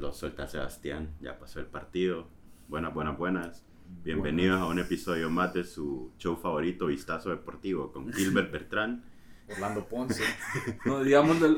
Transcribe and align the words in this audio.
lo 0.00 0.12
suelta 0.12 0.46
Sebastián, 0.46 1.10
ya 1.20 1.38
pasó 1.38 1.60
el 1.60 1.66
partido. 1.66 2.28
Buenas, 2.68 2.94
buenas, 2.94 3.18
buenas. 3.18 3.64
Bienvenidos 4.04 4.60
a 4.60 4.66
un 4.66 4.78
episodio 4.78 5.30
más 5.30 5.54
de 5.54 5.64
su 5.64 6.12
show 6.18 6.36
favorito, 6.36 6.86
Vistazo 6.86 7.30
Deportivo, 7.30 7.92
con 7.92 8.12
Gilbert 8.12 8.52
Bertrán. 8.52 9.02
Orlando 9.50 9.86
Ponce. 9.86 10.22
No, 10.84 11.02
digamos 11.02 11.40
del. 11.40 11.56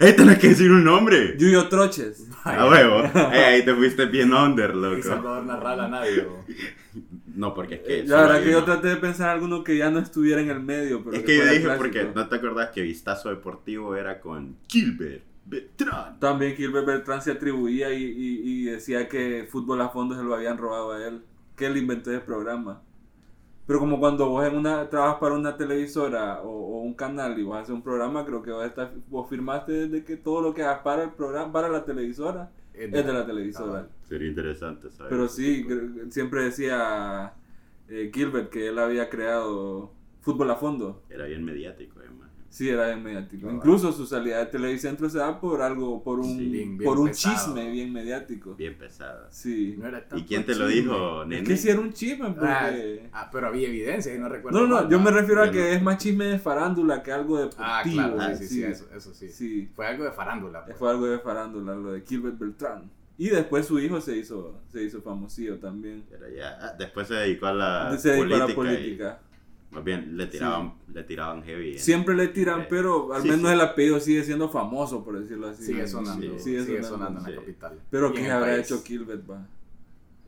¡Eh, 0.00 0.12
tenés 0.12 0.38
que 0.38 0.48
decir 0.50 0.70
un 0.70 0.84
nombre! 0.84 1.34
Yuyo 1.36 1.68
Troches. 1.68 2.28
A 2.44 2.68
huevo. 2.68 3.02
Eh, 3.32 3.44
ahí 3.44 3.64
te 3.64 3.74
fuiste 3.74 4.06
bien 4.06 4.32
under, 4.32 4.70
Y 4.70 4.74
loco. 4.74 5.02
Salvador 5.02 5.44
Narral 5.44 5.80
a 5.80 5.88
nadie. 5.88 6.22
bo. 6.22 6.44
No, 7.34 7.52
porque 7.52 7.74
es 7.74 7.80
que... 7.80 8.02
La 8.04 8.08
solo 8.08 8.22
verdad 8.28 8.42
que 8.44 8.50
yo 8.52 8.56
uno. 8.58 8.64
traté 8.66 8.88
de 8.88 8.96
pensar 8.96 9.30
alguno 9.30 9.64
que 9.64 9.76
ya 9.76 9.90
no 9.90 9.98
estuviera 9.98 10.40
en 10.40 10.50
el 10.50 10.60
medio. 10.60 11.02
Pero 11.02 11.16
Es 11.16 11.24
que 11.24 11.32
yo 11.36 11.42
fuera 11.42 11.52
dije 11.52 11.64
clásico. 11.64 11.82
porque 11.84 12.12
no 12.14 12.28
te 12.28 12.36
acordás 12.36 12.70
que 12.70 12.82
Vistazo 12.82 13.28
Deportivo 13.30 13.96
era 13.96 14.20
con 14.20 14.56
Gilbert 14.68 15.24
Bertrán. 15.46 16.18
También 16.20 16.56
Gilbert 16.56 16.86
Beltrán 16.86 17.20
se 17.22 17.32
atribuía 17.32 17.92
y, 17.92 18.02
y- 18.02 18.40
y 18.44 18.64
decía 18.64 19.08
que 19.08 19.46
fútbol 19.50 19.80
a 19.82 19.88
fondo 19.90 20.14
se 20.16 20.22
lo 20.22 20.34
habían 20.34 20.58
robado 20.58 20.92
a 20.92 21.06
él. 21.06 21.22
Que 21.56 21.66
él 21.66 21.76
inventó 21.76 22.10
ese 22.10 22.20
programa. 22.20 22.82
Pero 23.66 23.78
como 23.78 23.98
cuando 23.98 24.28
vos 24.28 24.46
en 24.46 24.56
una, 24.56 24.90
trabajas 24.90 25.16
para 25.20 25.34
una 25.36 25.56
televisora 25.56 26.42
o, 26.42 26.48
o 26.50 26.80
un 26.82 26.94
canal 26.94 27.38
y 27.38 27.42
vos 27.44 27.56
haces 27.56 27.70
un 27.70 27.82
programa, 27.82 28.24
creo 28.26 28.42
que 28.42 28.50
vos, 28.50 28.64
estás, 28.66 28.90
vos 29.08 29.28
firmaste 29.28 29.72
desde 29.88 30.04
que 30.04 30.16
todo 30.16 30.42
lo 30.42 30.52
que 30.52 30.62
hagas 30.62 30.80
para 30.82 31.04
el 31.04 31.10
programa, 31.12 31.50
para 31.52 31.68
la 31.70 31.84
televisora, 31.84 32.50
Es 32.74 32.90
de 32.92 33.12
la 33.12 33.24
televisora. 33.26 33.88
Sería 34.06 34.28
interesante 34.28 34.90
saber. 34.90 35.10
Pero 35.10 35.28
sí, 35.28 35.66
siempre 36.10 36.42
decía 36.44 37.32
eh, 37.88 38.10
Gilbert 38.12 38.50
que 38.50 38.68
él 38.68 38.78
había 38.78 39.08
creado 39.08 39.92
fútbol 40.20 40.50
a 40.50 40.56
fondo. 40.56 41.02
Era 41.08 41.24
bien 41.24 41.42
mediático. 41.44 42.00
Sí, 42.54 42.68
era 42.68 42.86
bien 42.86 43.02
mediático. 43.02 43.48
Ah, 43.48 43.52
Incluso 43.52 43.90
su 43.92 44.06
salida 44.06 44.38
de 44.38 44.46
Televicentro 44.46 45.10
se 45.10 45.18
da 45.18 45.40
por 45.40 45.60
algo, 45.60 46.04
por 46.04 46.20
un, 46.20 46.38
Sí, 46.38 46.46
bien- 46.48 46.78
bien 46.78 46.88
por 46.88 47.00
un 47.00 47.08
pesado. 47.08 47.34
chisme 47.34 47.68
bien 47.72 47.92
mediático. 47.92 48.54
Bien 48.54 48.78
pesada. 48.78 49.26
Sí. 49.32 49.74
No 49.76 49.88
era 49.88 50.06
¿Y 50.14 50.22
quién 50.22 50.46
te 50.46 50.54
lo 50.54 50.68
chisme. 50.68 50.82
dijo, 50.82 51.24
nene? 51.24 51.42
Es 51.42 51.48
que 51.48 51.56
sí 51.56 51.68
era 51.70 51.80
un 51.80 51.92
chisme, 51.92 52.26
Ah, 52.28 52.34
porque... 52.68 53.08
ah, 53.12 53.28
pero 53.32 53.48
había 53.48 53.66
evidencia 53.66 54.14
y 54.14 54.18
no 54.20 54.28
recuerdo. 54.28 54.60
No, 54.60 54.66
no, 54.68 54.74
mal, 54.82 54.88
yo 54.88 55.00
me 55.00 55.10
refiero 55.10 55.42
a 55.42 55.50
que 55.50 55.58
no. 55.58 55.64
es 55.64 55.82
más 55.82 55.98
chisme 55.98 56.26
de 56.26 56.38
farándula 56.38 57.02
que 57.02 57.10
algo 57.10 57.38
deportivo. 57.38 57.64
Ah, 57.66 57.82
claro, 57.82 58.16
Ah, 58.20 58.34
sí, 58.36 58.46
sí, 58.46 58.54
sí, 58.54 58.62
eso, 58.62 58.86
eso 58.96 59.12
sí. 59.12 59.28
Sí, 59.30 59.68
Fue 59.74 59.88
algo 59.88 60.04
de 60.04 60.12
farándula. 60.12 60.64
pues. 60.64 60.76
fue 60.78 60.90
algo 60.90 61.06
de 61.06 61.18
farándula, 61.18 61.74
lo 61.74 61.90
de 61.90 62.02
Gilbert 62.02 62.38
Beltrán. 62.38 62.88
Y 63.18 63.30
después 63.30 63.66
su 63.66 63.80
hijo 63.80 64.00
se 64.00 64.16
hizo, 64.16 64.60
se 64.68 64.82
hizo 64.84 65.02
famosillo 65.02 65.58
también. 65.58 66.04
Pero 66.08 66.28
ya, 66.28 66.56
ah, 66.60 66.74
después 66.78 67.08
se 67.08 67.14
dedicó 67.14 67.46
a 67.46 67.52
la 67.52 67.98
se 67.98 68.10
dedicó 68.10 68.34
a 68.36 68.38
la 68.38 68.46
política. 68.46 68.52
y- 68.52 68.76
política. 68.76 69.18
Más 69.74 69.84
bien, 69.84 70.16
le 70.16 70.26
tiraban, 70.26 70.74
le 70.92 71.02
tiraban 71.02 71.42
heavy. 71.42 71.72
en- 71.72 71.78
Siempre 71.78 72.14
le 72.14 72.28
tiran, 72.28 72.62
Eh, 72.62 72.66
pero 72.70 73.12
al 73.12 73.22
sí, 73.22 73.28
menos 73.28 73.48
sí. 73.48 73.54
el 73.54 73.60
apellido 73.60 74.00
sigue 74.00 74.22
siendo 74.24 74.48
famoso, 74.48 75.04
por 75.04 75.18
decirlo 75.18 75.48
así. 75.48 75.64
Sigue 75.64 75.86
sonando, 75.86 76.22
Sí, 76.38 76.44
sigue, 76.44 76.64
sigue 76.64 76.82
sonando, 76.82 77.20
en 77.20 77.26
sí. 77.26 77.30
la 77.32 77.36
capital. 77.38 77.80
Pero 77.90 78.10
Y 78.10 78.12
¿qué 78.12 78.18
en 78.20 78.24
el 78.26 78.32
habrá 78.32 78.52
país. 78.52 78.66
hecho 78.70 78.82
Gilbert, 78.84 79.30
va? 79.30 79.46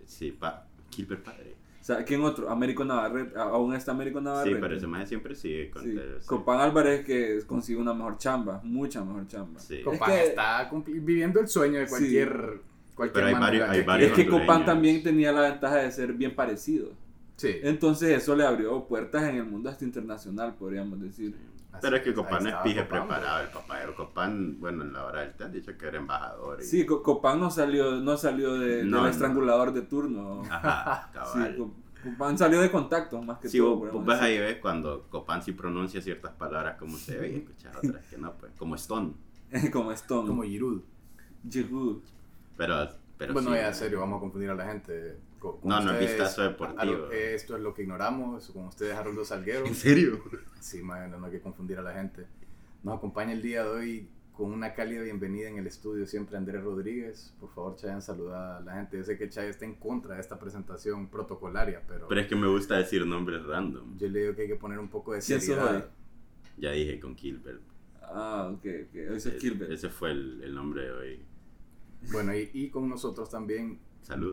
Sí, 0.04 0.32
pa, 0.32 0.66
Gilbert 0.90 1.22
Padre. 1.24 1.54
O 1.80 1.84
sea, 1.86 2.04
¿quién 2.04 2.20
otro? 2.22 2.50
Américo 2.50 2.84
Navarrete. 2.84 3.38
¿A- 3.38 3.42
¿Aún 3.44 3.72
está 3.72 3.92
Américo 3.92 4.18
Sí, 4.18 4.24
Navarrete? 4.24 4.56
pero 4.58 4.76
ese 4.76 4.86
más 4.88 5.08
siempre 5.08 5.36
sigue 5.36 5.70
con 5.70 5.82
Sí. 5.84 5.90
el- 5.90 6.16
sí. 6.20 6.26
Copán 6.26 6.60
Álvarez 6.60 7.04
que 7.04 7.38
consigue 7.46 7.78
una 7.80 7.94
mejor 7.94 8.18
chamba, 8.18 8.60
mucha 8.64 9.04
mejor 9.04 9.28
chamba. 9.28 9.60
Sí. 9.60 9.82
Copán 9.82 10.10
Es 10.10 10.18
que- 10.18 10.26
está 10.30 10.68
viviendo 10.86 11.38
el 11.38 11.46
sueño 11.46 11.78
de 11.78 11.86
Sí. 11.86 11.90
cualquier. 11.90 12.60
cualquier 12.96 13.24
Pero 13.24 13.36
hay 13.36 13.40
varios- 13.40 13.68
hay 13.68 13.82
varios 13.82 14.10
Es 14.10 14.16
que. 14.16 14.26
Copán 14.26 14.64
también 14.64 15.02
tenía 15.02 15.30
la 15.30 15.42
ventaja 15.42 15.76
de 15.76 15.92
ser 15.92 16.14
bien 16.14 16.34
parecido. 16.34 16.90
Sí. 17.36 17.56
Entonces 17.62 18.10
eso 18.22 18.34
le 18.34 18.46
abrió 18.46 18.86
puertas 18.86 19.24
en 19.24 19.36
el 19.36 19.44
mundo 19.44 19.68
hasta 19.70 19.84
internacional, 19.84 20.54
podríamos 20.54 21.00
decir. 21.00 21.36
Así 21.72 21.82
Pero 21.82 21.96
es 21.96 22.02
que 22.02 22.10
es, 22.10 22.16
Copán 22.16 22.38
es 22.40 22.46
estaba 22.46 22.62
pije 22.64 22.82
Copán, 22.84 23.06
preparado, 23.08 23.42
el 23.44 23.48
papá. 23.50 23.82
El 23.82 23.94
Copán, 23.94 24.56
bueno, 24.58 24.82
en 24.82 24.92
la 24.94 25.04
hora 25.04 25.20
del 25.20 25.34
te 25.34 25.44
han 25.44 25.52
dicho 25.52 25.76
que 25.76 25.86
era 25.86 25.98
embajador. 25.98 26.58
y- 26.60 26.64
Sí, 26.64 26.86
Co- 26.86 27.02
Copán 27.02 27.38
no 27.38 27.50
salió, 27.50 27.96
no 28.00 28.16
salió 28.16 28.54
de, 28.54 28.82
No, 28.84 28.96
del 28.96 29.04
no. 29.04 29.08
estrangulador 29.08 29.72
de 29.74 29.82
turno. 29.82 30.42
Ajá, 30.50 31.10
Sí, 31.12 31.18
cabal. 31.38 31.56
Co- 31.56 31.74
Copán 32.02 32.38
salió 32.38 32.60
de 32.62 32.70
contacto 32.70 33.20
más 33.20 33.38
que 33.40 33.48
Sí, 33.48 33.58
todo. 33.58 33.78
podríamos 33.80 34.04
vos 34.06 34.14
ves 34.14 34.22
ahí 34.22 34.38
ves 34.38 34.56
cuando 34.62 35.06
Copán 35.10 35.42
sí 35.42 35.52
pronuncia 35.52 36.00
ciertas 36.00 36.32
palabras 36.32 36.76
como 36.78 36.96
se 36.96 37.18
ve 37.18 37.28
y 37.32 37.34
escuchas 37.36 37.76
otras 37.76 38.04
que 38.06 38.16
no, 38.16 38.32
pues, 38.38 38.52
como 38.56 38.74
Stone. 38.76 39.12
Como 39.72 39.92
Stone. 39.92 40.26
Como 40.28 40.42
Giroud. 40.44 40.80
Giroud. 41.50 42.00
Pero, 42.56 42.88
pero 43.18 43.32
bueno, 43.34 43.50
sí, 43.50 43.56
ya, 43.56 43.68
en 43.68 43.74
serio, 43.74 44.00
vamos 44.00 44.16
a 44.16 44.20
confundir 44.20 44.50
a 44.50 44.54
la 44.54 44.66
gente. 44.66 45.18
No, 45.64 45.80
no 45.80 45.92
es 45.92 46.00
vistazo 46.00 46.42
deportivo. 46.42 47.10
eh, 47.12 47.34
esto 47.34 47.56
es 47.56 47.62
lo 47.62 47.74
que 47.74 47.82
ignoramos. 47.82 48.50
Con 48.50 48.66
ustedes, 48.66 48.94
Haroldo 48.94 49.24
Salguero. 49.24 49.66
¿En 49.66 49.74
serio? 49.74 50.22
Sí, 50.60 50.82
man, 50.82 51.10
no 51.10 51.24
hay 51.26 51.32
que 51.32 51.40
confundir 51.40 51.78
a 51.78 51.82
la 51.82 51.92
gente. 51.94 52.26
Nos 52.82 52.96
acompaña 52.98 53.32
el 53.32 53.42
día 53.42 53.64
de 53.64 53.68
hoy 53.70 54.08
con 54.32 54.52
una 54.52 54.74
cálida 54.74 55.02
bienvenida 55.02 55.48
en 55.48 55.56
el 55.56 55.66
estudio 55.66 56.06
siempre 56.06 56.36
Andrés 56.36 56.62
Rodríguez. 56.62 57.34
Por 57.40 57.48
favor, 57.54 57.74
Chayan, 57.76 58.02
saluda 58.02 58.58
a 58.58 58.60
la 58.60 58.74
gente. 58.74 58.98
Yo 58.98 59.04
sé 59.04 59.16
que 59.16 59.28
Chay 59.30 59.48
está 59.48 59.64
en 59.64 59.74
contra 59.76 60.14
de 60.16 60.20
esta 60.20 60.38
presentación 60.38 61.08
protocolaria, 61.08 61.82
pero, 61.88 62.06
Pero 62.06 62.20
es 62.20 62.26
que 62.26 62.36
me 62.36 62.46
gusta 62.46 62.76
decir 62.76 63.06
nombres 63.06 63.42
random. 63.44 63.96
yo 63.96 64.08
le 64.08 64.20
digo 64.20 64.34
que 64.34 64.42
hay 64.42 64.48
que 64.48 64.56
poner 64.56 64.78
un 64.78 64.88
poco 64.88 65.14
de 65.14 65.20
¿Quién 65.20 65.40
sos 65.40 65.46
seriedad. 65.56 65.88
Ya 66.58 66.70
dije 66.72 67.00
con 67.00 67.16
Gilbert. 67.16 67.62
Ah, 68.02 68.50
ok, 68.52 68.64
ok. 68.88 68.94
Ese 69.16 69.36
es 69.36 69.40
Gilbert. 69.40 69.72
Ese 69.72 69.88
fue 69.88 70.10
el, 70.12 70.42
el 70.42 70.54
nombre 70.54 70.82
de 70.84 70.92
hoy. 70.92 71.20
Bueno, 72.12 72.34
y, 72.36 72.50
y 72.52 72.68
con 72.70 72.88
nosotros 72.88 73.30
también 73.30 73.78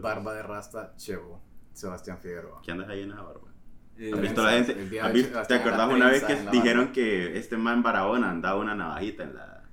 Barba 0.02 0.34
de 0.34 0.44
Rasta 0.44 0.94
Chevo, 0.98 1.42
Sebastián 1.74 2.18
Figueroa. 2.20 2.62
¿Qué 2.64 2.72
andas 2.72 2.90
ahí 2.90 3.02
en 3.02 3.12
esa 3.12 3.22
barba? 3.22 3.50
Eh, 3.98 4.12
¿Has 4.14 4.22
visto 4.22 4.44
la 4.44 4.52
gente? 4.52 4.74
día 4.86 5.06
¿Has 5.06 5.14
de 5.14 5.20
visto- 5.20 5.38
hecho, 5.40 5.48
¿Te 5.48 5.54
acordás 5.56 5.92
una 5.92 6.10
vez 6.10 6.24
que 6.24 6.36
dijeron 6.52 6.86
barba. 6.86 6.92
que 6.94 7.38
este 7.38 7.58
man 7.58 7.84
Barahona 7.84 8.30
andaba 8.32 8.60
una 8.60 8.76
navajita 8.76 9.24
en 9.24 9.36
la... 9.36 9.64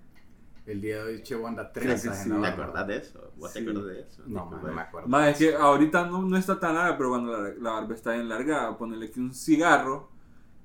El 0.66 0.80
día 0.80 1.02
de 1.02 1.14
hoy 1.14 1.22
Chevo 1.22 1.48
anda 1.48 1.72
en 1.74 1.98
sí. 1.98 2.28
la 2.28 2.40
¿Te 2.42 2.46
acordás 2.48 2.86
de 2.86 2.96
eso? 2.98 3.32
¿Vos 3.36 3.52
te 3.52 3.60
Sí. 3.60 3.68
acordás 3.68 3.86
de 3.86 4.00
eso? 4.02 4.22
No, 4.26 4.46
man, 4.46 4.60
no 4.62 4.72
me 4.72 4.80
acuerdo. 4.82 5.08
Más 5.08 5.28
es 5.28 5.38
que 5.38 5.54
ahorita 5.56 6.06
no, 6.06 6.22
no 6.22 6.36
está 6.36 6.60
tan 6.60 6.74
larga, 6.74 6.96
pero 6.96 7.08
cuando 7.10 7.32
la, 7.32 7.48
la 7.58 7.70
barba 7.72 7.94
está 7.94 8.12
bien 8.12 8.28
larga, 8.28 8.76
ponerle 8.78 9.10
que 9.10 9.20
un 9.20 9.34
cigarro 9.34 10.10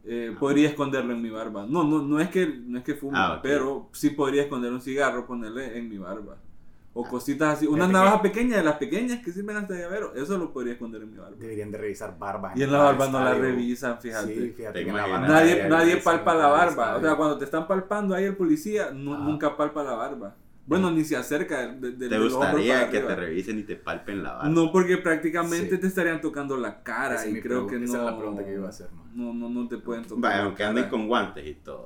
eh, 0.04 0.32
Ah. 0.36 0.40
podría 0.40 0.70
esconderlo 0.70 1.14
en 1.14 1.22
mi 1.22 1.30
barba. 1.32 1.66
No, 1.68 1.84
no, 1.84 2.02
no 2.04 2.20
es 2.20 2.30
que 2.30 2.46
no 2.46 2.78
es 2.78 2.84
que 2.84 2.94
fume, 2.94 3.18
Ah, 3.20 3.40
pero 3.42 3.90
sí 3.94 4.12
podría 4.12 4.44
esconder 4.44 4.72
un 4.72 4.82
cigarro, 4.82 5.26
ponerle 5.26 5.78
en 5.80 5.90
mi 5.90 5.98
barba. 5.98 6.38
O 6.98 7.04
cositas 7.04 7.58
así. 7.58 7.68
Una 7.68 7.88
navaja 7.90 8.22
que- 8.22 8.30
pequeña 8.30 8.56
de 8.58 8.64
las 8.64 8.78
pequeñas 8.78 9.20
que 9.22 9.32
sirven 9.34 9.58
hasta 9.58 9.76
llavero, 9.76 10.16
eso 10.16 10.38
lo 10.38 10.54
podría 10.54 10.74
esconder 10.74 11.02
en 11.02 11.12
mi 11.12 11.18
barba. 11.18 11.36
Deberían 11.38 11.70
de 11.70 11.78
revisar 11.78 12.18
barbas. 12.18 12.56
Y 12.56 12.64
en 12.64 12.72
la 12.72 12.80
barba 12.80 13.08
no 13.10 13.20
la 13.22 13.34
revisan, 13.34 14.00
fíjate. 14.00 14.34
Sí, 14.34 14.54
fíjate 14.56 14.86
que 14.86 14.92
la 14.94 15.06
barba 15.06 15.28
Nadie, 15.28 15.68
nadie 15.68 15.92
revisar 15.96 16.04
palpa 16.24 16.34
la 16.36 16.48
barba. 16.48 16.96
O 16.96 17.02
sea, 17.02 17.16
cuando 17.16 17.38
te 17.38 17.44
están 17.44 17.68
palpando 17.68 18.16
ahí 18.16 18.24
el 18.24 18.38
policía, 18.38 18.92
nunca 18.92 19.58
palpa 19.58 19.84
la 19.84 19.94
barba. 19.96 20.36
Bueno, 20.68 20.90
ni 20.90 21.04
se 21.04 21.16
acerca 21.16 21.68
de, 21.68 21.92
de- 21.92 22.10
¿Te 22.10 22.18
gustaría 22.18 22.90
que 22.90 23.02
te 23.02 23.16
revisen 23.16 23.60
y 23.60 23.64
te 23.64 23.76
palpen 23.76 24.24
la 24.24 24.32
barba? 24.34 24.50
No, 24.50 24.72
porque 24.72 24.98
prácticamente 24.98 25.76
Sí. 25.76 25.78
te 25.82 25.86
estarían 25.88 26.22
tocando 26.22 26.58
la 26.58 26.82
cara 26.82 27.24
es 27.24 27.28
y 27.36 27.40
creo 27.40 27.68
que 27.68 27.78
no. 27.78 27.84
esa 27.86 27.98
era 28.02 28.06
la 28.12 28.18
pregunta 28.18 28.44
que 28.44 28.54
iba 28.54 28.66
a 28.66 28.70
hacer, 28.70 28.90
man. 28.92 29.06
No, 29.14 29.32
no, 29.32 29.48
no 29.48 29.68
te 29.68 29.78
pueden 29.78 30.04
tocar. 30.06 30.22
Vaya, 30.22 30.44
aunque 30.46 30.64
anden 30.64 30.90
con 30.90 31.08
guantes 31.08 31.46
y 31.46 31.54
todo. 31.56 31.85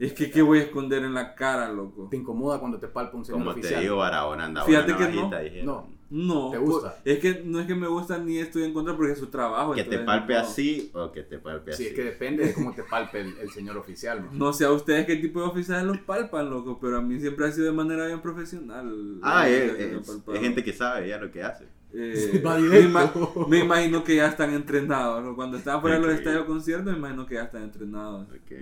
Es 0.00 0.12
que, 0.14 0.30
¿qué 0.30 0.40
voy 0.42 0.58
a 0.58 0.62
esconder 0.62 1.04
en 1.04 1.12
la 1.14 1.34
cara, 1.34 1.70
loco? 1.70 2.08
¿Te 2.10 2.16
incomoda 2.16 2.58
cuando 2.58 2.78
te 2.78 2.88
palpa 2.88 3.16
un 3.18 3.24
señor 3.24 3.40
Como 3.40 3.50
oficial? 3.50 3.74
te 3.74 3.80
digo, 3.82 3.98
Barahona 3.98 4.46
andaba 4.46 4.66
Fíjate 4.66 4.96
que 4.96 5.08
no. 5.08 5.30
No. 5.62 6.00
No. 6.12 6.50
¿Te 6.50 6.58
gusta? 6.58 6.96
pues, 7.04 7.16
Es 7.16 7.22
que 7.22 7.42
no 7.44 7.60
es 7.60 7.66
que 7.68 7.74
me 7.76 7.86
gusta 7.86 8.18
ni 8.18 8.38
estoy 8.38 8.64
en 8.64 8.72
contra 8.72 8.96
porque 8.96 9.12
es 9.12 9.18
su 9.18 9.28
trabajo. 9.28 9.74
Que 9.74 9.84
te 9.84 9.98
palpe 9.98 10.32
no. 10.32 10.40
así 10.40 10.90
o 10.94 11.12
que 11.12 11.22
te 11.22 11.38
palpe 11.38 11.72
Sí, 11.74 11.84
así. 11.84 11.86
es 11.90 11.94
que 11.94 12.02
depende 12.02 12.46
de 12.46 12.52
cómo 12.54 12.74
te 12.74 12.82
palpe 12.82 13.20
el, 13.20 13.36
el 13.38 13.50
señor 13.50 13.76
oficial. 13.76 14.22
man. 14.22 14.30
No 14.36 14.52
sé 14.52 14.64
a 14.64 14.72
ustedes 14.72 15.06
qué 15.06 15.16
tipo 15.16 15.40
de 15.40 15.46
oficiales 15.46 15.84
los 15.86 15.98
palpan, 15.98 16.50
loco, 16.50 16.78
pero 16.80 16.96
a 16.96 17.00
mí 17.02 17.20
siempre 17.20 17.46
ha 17.46 17.52
sido 17.52 17.66
de 17.66 17.72
manera 17.72 18.06
bien 18.06 18.20
profesional. 18.22 19.18
Ah, 19.22 19.42
la 19.44 19.48
es, 19.50 19.72
es- 19.78 20.40
gente 20.40 20.64
que 20.64 20.72
sabe 20.72 21.08
ya 21.10 21.18
lo 21.18 21.30
que 21.30 21.42
hace. 21.44 21.66
Eh, 21.92 22.40
me, 22.42 22.80
ima- 22.80 23.12
me 23.48 23.58
imagino 23.58 24.02
que 24.02 24.16
ya 24.16 24.26
están 24.28 24.52
entrenados. 24.54 25.22
¿no? 25.22 25.36
Cuando 25.36 25.58
estaban 25.58 25.80
fuera 25.82 25.96
de 25.96 26.02
los 26.02 26.10
Ok. 26.12 26.18
estadios 26.18 26.42
de 26.42 26.46
conciertos, 26.48 26.92
me 26.92 26.98
imagino 26.98 27.26
que 27.26 27.34
ya 27.34 27.42
están 27.44 27.64
entrenados. 27.64 28.26
Ok. 28.30 28.52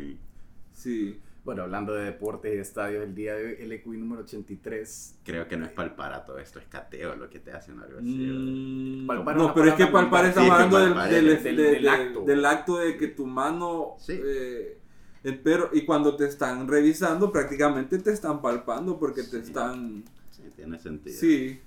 Sí. 0.73 1.19
Bueno, 1.49 1.63
hablando 1.63 1.95
de 1.95 2.05
deportes 2.05 2.53
y 2.53 2.57
de 2.57 2.61
estadios, 2.61 3.03
el 3.03 3.15
día 3.15 3.35
de 3.35 3.47
hoy, 3.47 3.57
el 3.61 3.73
EQI 3.73 3.97
número 3.97 4.21
83. 4.21 5.15
Creo 5.25 5.49
que 5.49 5.57
no 5.57 5.65
es 5.65 5.73
palpar 5.73 6.13
a 6.13 6.23
todo 6.27 6.39
esto, 6.39 6.59
es 6.59 6.67
cateo 6.67 7.17
lo 7.17 7.31
que 7.31 7.39
te 7.39 7.53
hacen 7.53 7.81
algo 7.81 8.01
así. 8.01 8.07
Mm, 8.07 9.07
Palpar 9.07 9.35
no, 9.35 9.55
pero 9.55 9.69
es 9.71 9.75
que 9.75 9.87
palpar 9.87 10.27
vulgar. 10.27 10.29
estamos 10.29 10.49
Sí, 10.51 10.53
es 10.53 10.59
que 10.59 10.63
hablando 10.77 11.63
del, 11.63 11.89
acto. 11.89 12.25
del 12.27 12.45
acto 12.45 12.77
de 12.77 12.99
que 12.99 13.09
tu 13.09 13.25
mano. 13.25 13.95
Sí. 13.99 14.21
eh, 14.23 14.77
el 15.25 15.39
perro, 15.39 15.71
y 15.73 15.87
cuando 15.87 16.17
te 16.17 16.27
están 16.27 16.69
revisando, 16.69 17.33
prácticamente 17.33 17.97
te 17.97 18.13
están 18.13 18.43
palpando 18.43 18.99
porque 18.99 19.23
te 19.23 19.39
están. 19.39 20.05
Sí, 20.31 20.43
tiene 20.55 20.79
sentido. 20.79 21.17
Sí, 21.19 21.59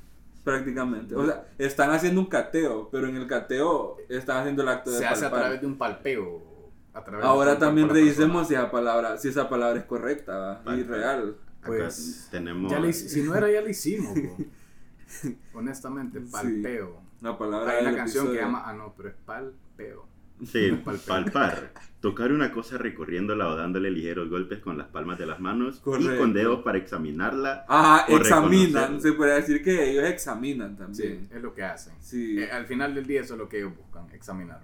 prácticamente. 0.44 1.16
O 1.16 1.26
sea, 1.26 1.48
están 1.58 1.90
haciendo 1.90 2.22
un 2.22 2.28
cateo, 2.28 2.88
pero 2.92 3.08
en 3.08 3.16
el 3.16 3.26
cateo 3.26 3.98
están 4.10 4.42
haciendo 4.42 4.62
el 4.62 4.68
acto 4.70 4.92
de 4.92 5.00
Se 5.00 5.08
hace 5.08 5.26
a 5.26 5.32
través 5.32 5.60
de 5.60 5.66
un 5.66 5.76
palpeo. 5.80 6.51
A 6.94 7.04
través 7.04 7.22
de 7.24 7.28
Ahora 7.28 7.58
también 7.58 7.88
la 7.88 7.94
revisemos 7.94 8.48
si 8.48 8.54
esa 8.56 8.70
palabra, 8.72 9.18
si 9.18 9.30
esa 9.30 9.48
palabra 9.50 9.80
es 9.80 9.86
correcta 9.86 10.62
y 10.78 10.84
real. 10.84 11.38
Acá 11.60 11.68
Pues, 11.68 12.28
tenemos. 12.32 12.72
Ya 12.72 12.80
le 12.80 12.90
hic- 12.90 12.94
si 13.08 13.22
no 13.24 13.36
era, 13.36 13.50
ya 13.52 13.62
lo 13.62 13.70
hicimos. 13.70 14.14
Honestamente, 15.54 16.20
Sí. 16.22 16.32
palpeo. 16.32 17.02
La 17.22 17.38
palabra 17.38 17.72
Hay 17.74 17.86
una 17.86 17.96
canción 17.96 18.32
que 18.32 18.38
llama. 18.40 18.64
Ah, 18.66 18.74
no, 18.74 18.94
pero 18.98 19.10
es 19.10 19.16
palpeo. 19.26 20.08
Sí, 20.44 20.72
Palpar. 20.84 21.26
palpar. 21.26 21.72
Tocar 22.00 22.32
una 22.32 22.52
cosa 22.52 22.80
recorriéndola 22.80 23.48
o 23.50 23.56
dándole 23.56 23.92
ligeros 23.92 24.28
golpes 24.28 24.58
con 24.60 24.76
las 24.76 24.88
palmas 24.88 25.20
de 25.20 25.28
las 25.28 25.40
manos 25.40 25.78
y 25.78 25.82
Correcto. 25.82 26.18
con 26.18 26.34
dedos 26.34 26.64
para 26.64 26.80
examinarla. 26.80 27.64
Ah, 27.70 28.08
O 28.10 28.18
examinan. 28.18 29.00
Se 29.00 29.14
puede 29.14 29.36
decir 29.36 29.62
que 29.64 29.92
ellos 29.92 30.04
examinan 30.06 30.72
Sí, 30.72 30.78
también. 31.04 31.30
es 31.32 31.42
lo 31.44 31.54
que 31.54 31.64
hacen. 31.64 31.94
Sí, 32.00 32.40
Eh, 32.40 32.52
al 32.52 32.66
final 32.66 32.96
del 32.96 33.06
día 33.06 33.22
eso 33.22 33.36
es 33.36 33.40
lo 33.40 33.48
que 33.48 33.60
ellos 33.60 33.78
buscan, 33.78 34.10
examinar. 34.14 34.62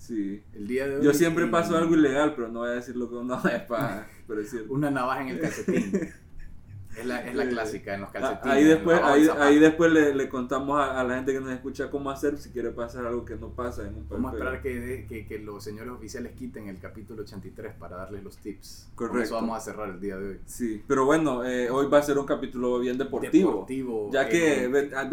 Sí. 0.00 0.42
El 0.54 0.66
día 0.66 0.88
de 0.88 0.96
hoy... 0.96 1.04
Yo 1.04 1.14
siempre 1.14 1.46
paso 1.46 1.76
algo 1.76 1.94
ilegal, 1.94 2.34
pero 2.34 2.48
no 2.48 2.60
voy 2.60 2.70
a 2.70 2.72
decir 2.72 2.96
lo 2.96 3.08
que 3.08 3.16
uno 3.16 3.40
es 3.52 3.62
para. 3.62 4.08
Pero 4.26 4.40
es 4.40 4.50
cierto. 4.50 4.72
Una 4.72 4.90
navaja 4.90 5.22
en 5.22 5.28
el 5.28 5.40
calcetín. 5.40 5.92
es, 7.00 7.06
la, 7.06 7.26
es 7.26 7.34
la 7.34 7.48
clásica 7.48 7.94
en 7.94 8.00
los 8.02 8.10
Ah, 8.10 8.12
calcetines. 8.12 8.54
Ahí 8.56 8.64
después, 8.64 9.00
ahí, 9.02 9.28
ahí 9.38 9.58
después 9.58 9.92
le, 9.92 10.14
le 10.14 10.28
contamos 10.28 10.78
a, 10.78 11.00
a 11.00 11.04
la 11.04 11.16
gente 11.16 11.32
que 11.32 11.40
nos 11.40 11.50
escucha 11.52 11.90
cómo 11.90 12.10
hacer 12.10 12.38
si 12.38 12.50
quiere 12.50 12.70
pasar 12.70 13.06
algo 13.06 13.24
que 13.24 13.36
no 13.36 13.48
pasa 13.48 13.82
en 13.86 13.94
un 13.94 14.08
Vamos 14.08 14.32
a 14.32 14.36
esperar 14.36 14.62
que, 14.62 15.06
que, 15.08 15.26
que 15.26 15.38
los 15.38 15.62
señores 15.64 15.90
oficiales 15.92 16.32
quiten 16.32 16.68
el 16.68 16.78
capítulo 16.78 17.22
83 17.22 17.74
para 17.74 17.96
darles 17.96 18.22
los 18.24 18.36
tips. 18.38 18.88
Con 18.94 19.08
Correcto. 19.08 19.24
eso 19.24 19.34
vamos 19.36 19.56
a 19.56 19.60
cerrar 19.60 19.88
el 19.90 20.00
día 20.00 20.16
de 20.16 20.28
hoy. 20.30 20.40
Sí, 20.46 20.82
pero 20.86 21.04
bueno, 21.04 21.44
eh, 21.44 21.70
hoy 21.70 21.86
va 21.88 21.98
a 21.98 22.02
ser 22.02 22.18
un 22.18 22.26
capítulo 22.26 22.78
bien 22.78 22.98
deportivo. 22.98 23.50
Deportivo, 23.50 24.10
Ya 24.12 24.28
que, 24.28 24.64
eh, 24.64 24.90
ah, 24.96 25.08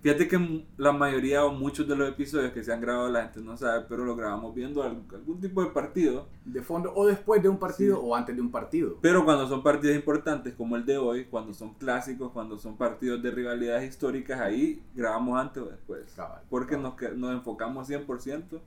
fíjate 0.00 0.28
que 0.28 0.64
la 0.76 0.92
mayoría 0.92 1.44
o 1.44 1.52
muchos 1.52 1.88
de 1.88 1.96
los 1.96 2.08
episodios 2.08 2.52
que 2.52 2.62
se 2.62 2.72
han 2.72 2.80
grabado 2.80 3.08
la 3.10 3.22
gente 3.24 3.40
no 3.40 3.56
sabe, 3.56 3.84
pero 3.88 4.04
lo 4.04 4.14
grabamos 4.14 4.54
viendo 4.54 4.82
al- 4.82 5.02
algún 5.12 5.40
tipo 5.40 5.62
de 5.62 5.70
partido. 5.70 6.26
de 6.44 6.62
fondo 6.62 6.90
o 6.94 7.06
después 7.06 7.42
de 7.42 7.48
un 7.50 7.58
partido 7.58 7.96
Sí. 7.96 8.02
o 8.04 8.14
antes 8.16 8.34
de 8.34 8.40
un 8.40 8.50
partido. 8.50 8.96
Pero 9.02 9.24
cuando 9.24 9.46
son 9.46 9.62
partidos 9.62 9.94
importantes 9.96 10.54
como 10.54 10.76
el 10.76 10.86
de 10.86 10.96
hoy, 10.96 11.24
cuando 11.28 11.52
son 11.54 11.74
clásicos, 11.74 12.32
cuando 12.32 12.58
son 12.58 12.76
partidos 12.76 13.22
de 13.22 13.30
rivalidades 13.30 13.88
históricas, 13.88 14.40
ahí 14.40 14.82
grabamos 14.94 15.38
antes 15.40 15.62
o 15.62 15.66
después. 15.66 16.12
Cabal, 16.14 16.42
Porque 16.50 16.76
cabal. 16.76 16.94
nos, 16.98 17.16
nos 17.18 17.32
enfocamos 17.34 17.88
100% 17.88 18.60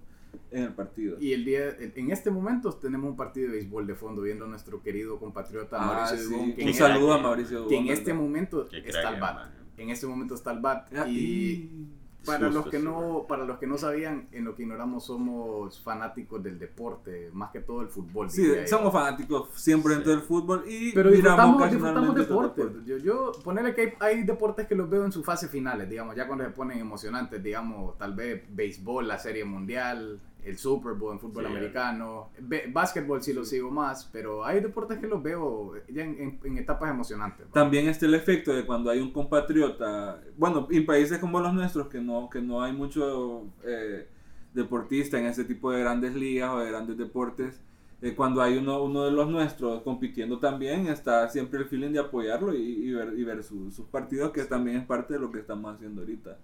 en 0.52 0.64
el 0.64 0.74
partido. 0.74 1.18
Y 1.20 1.34
el 1.34 1.44
día, 1.44 1.76
en 1.80 2.12
este 2.12 2.32
momento 2.32 2.72
tenemos 2.74 3.10
un 3.10 3.18
partido 3.18 3.48
de 3.52 3.58
béisbol 3.58 3.86
de 3.86 3.96
fondo 3.96 4.22
viendo 4.22 4.46
a 4.46 4.48
nuestro 4.48 4.82
querido 4.82 5.20
compatriota 5.20 5.78
Ah, 5.80 5.86
Mauricio 5.86 6.18
sí. 6.30 6.34
Dubón, 6.34 6.54
que, 6.56 6.66
Un 6.66 6.74
saludo 6.74 7.14
a 7.14 7.18
que- 7.18 7.24
Mauricio 7.24 7.68
que 7.68 7.76
en 7.78 7.84
Dubón, 7.84 7.98
este 7.98 8.14
momento 8.14 8.70
está 8.72 9.10
al 9.10 9.20
bat. 9.20 9.52
En 9.78 9.90
este 9.90 10.08
momento 10.08 10.36
está 10.36 10.52
al 10.52 10.60
bat. 10.62 10.88
Y 11.08 11.70
para 12.26 12.46
Justo, 12.48 12.62
los 12.62 12.70
que 12.70 12.80
no, 12.80 13.26
para 13.28 13.46
los 13.46 13.58
que 13.58 13.66
no 13.68 13.78
sabían, 13.78 14.28
en 14.32 14.46
lo 14.46 14.56
que 14.56 14.64
ignoramos 14.64 15.06
somos 15.06 15.82
fanáticos 15.82 16.42
del 16.44 16.60
deporte, 16.60 17.30
más 17.34 17.52
que 17.52 17.62
todo 17.62 17.82
el 17.82 17.88
fútbol. 17.88 18.30
Sí, 18.30 18.48
somos 18.68 18.92
fanáticos 18.94 19.50
siempre 19.56 19.94
dentro 19.96 20.12
Sí. 20.14 20.20
del 20.20 20.28
fútbol 20.28 20.64
y 20.68 20.92
Pero 20.94 21.10
disfrutamos, 21.10 21.72
disfrutamos 21.72 22.10
otros 22.12 22.28
deporte. 22.28 22.64
Yo, 22.86 22.98
yo 22.98 23.32
ponerle 23.44 23.74
que 23.74 23.82
hay, 23.82 24.18
hay 24.18 24.24
deportes 24.24 24.68
que 24.68 24.76
los 24.76 24.90
veo 24.90 25.04
en 25.06 25.12
sus 25.12 25.26
fases 25.26 25.50
finales, 25.50 25.90
digamos, 25.90 26.16
ya 26.16 26.28
cuando 26.28 26.44
se 26.46 26.52
ponen 26.52 26.78
emocionantes, 26.80 27.42
digamos, 27.42 27.98
tal 27.98 28.14
vez 28.14 28.44
béisbol, 28.50 29.08
la 29.08 29.18
serie 29.18 29.44
mundial, 29.44 30.20
el 30.44 30.58
Super 30.58 30.94
Bowl 30.94 31.14
en 31.14 31.20
fútbol 31.20 31.46
Sí. 31.46 31.52
americano, 31.52 32.30
Be- 32.40 32.66
básquetbol 32.72 33.22
sí 33.22 33.32
lo 33.34 33.46
sigo 33.46 33.70
más, 33.72 34.10
pero 34.12 34.44
hay 34.44 34.60
deportes 34.60 34.98
que 35.00 35.08
los 35.08 35.22
veo 35.22 35.74
ya 35.88 36.04
en, 36.04 36.20
en- 36.20 36.40
en 36.44 36.58
etapas 36.58 36.90
emocionantes. 36.90 37.46
También 37.52 37.88
está 37.88 38.06
el 38.06 38.16
efecto 38.16 38.52
de 38.54 38.66
cuando 38.66 38.90
hay 38.90 39.00
un 39.00 39.12
compatriota, 39.12 40.22
bueno, 40.38 40.68
en 40.72 40.86
países 40.86 41.20
como 41.20 41.40
los 41.40 41.54
nuestros, 41.54 41.88
que 41.88 42.00
no, 42.02 42.30
que 42.30 42.42
no 42.42 42.62
hay 42.64 42.74
mucho 42.74 43.44
eh, 43.66 44.08
deportista 44.54 45.20
en 45.20 45.26
ese 45.28 45.44
tipo 45.46 45.72
de 45.72 45.80
grandes 45.82 46.16
ligas 46.16 46.50
o 46.52 46.60
de 46.60 46.70
grandes 46.70 46.98
deportes, 46.98 47.62
eh, 48.02 48.16
cuando 48.16 48.42
hay 48.42 48.58
uno, 48.58 48.82
uno 48.84 49.04
de 49.06 49.12
los 49.12 49.30
nuestros 49.30 49.84
compitiendo 49.84 50.40
también, 50.40 50.88
está 50.88 51.30
siempre 51.30 51.60
el 51.60 51.66
feeling 51.68 51.92
de 51.92 52.00
apoyarlo 52.00 52.54
y, 52.56 52.60
y 52.60 52.94
ver, 52.94 53.14
y 53.18 53.24
ver 53.24 53.44
su- 53.44 53.70
sus 53.72 53.86
partidos, 53.86 54.32
que 54.32 54.44
también 54.46 54.78
es 54.78 54.86
parte 54.86 55.14
de 55.14 55.20
lo 55.20 55.32
que 55.32 55.40
estamos 55.40 55.76
haciendo 55.76 56.02
ahorita. 56.02 56.38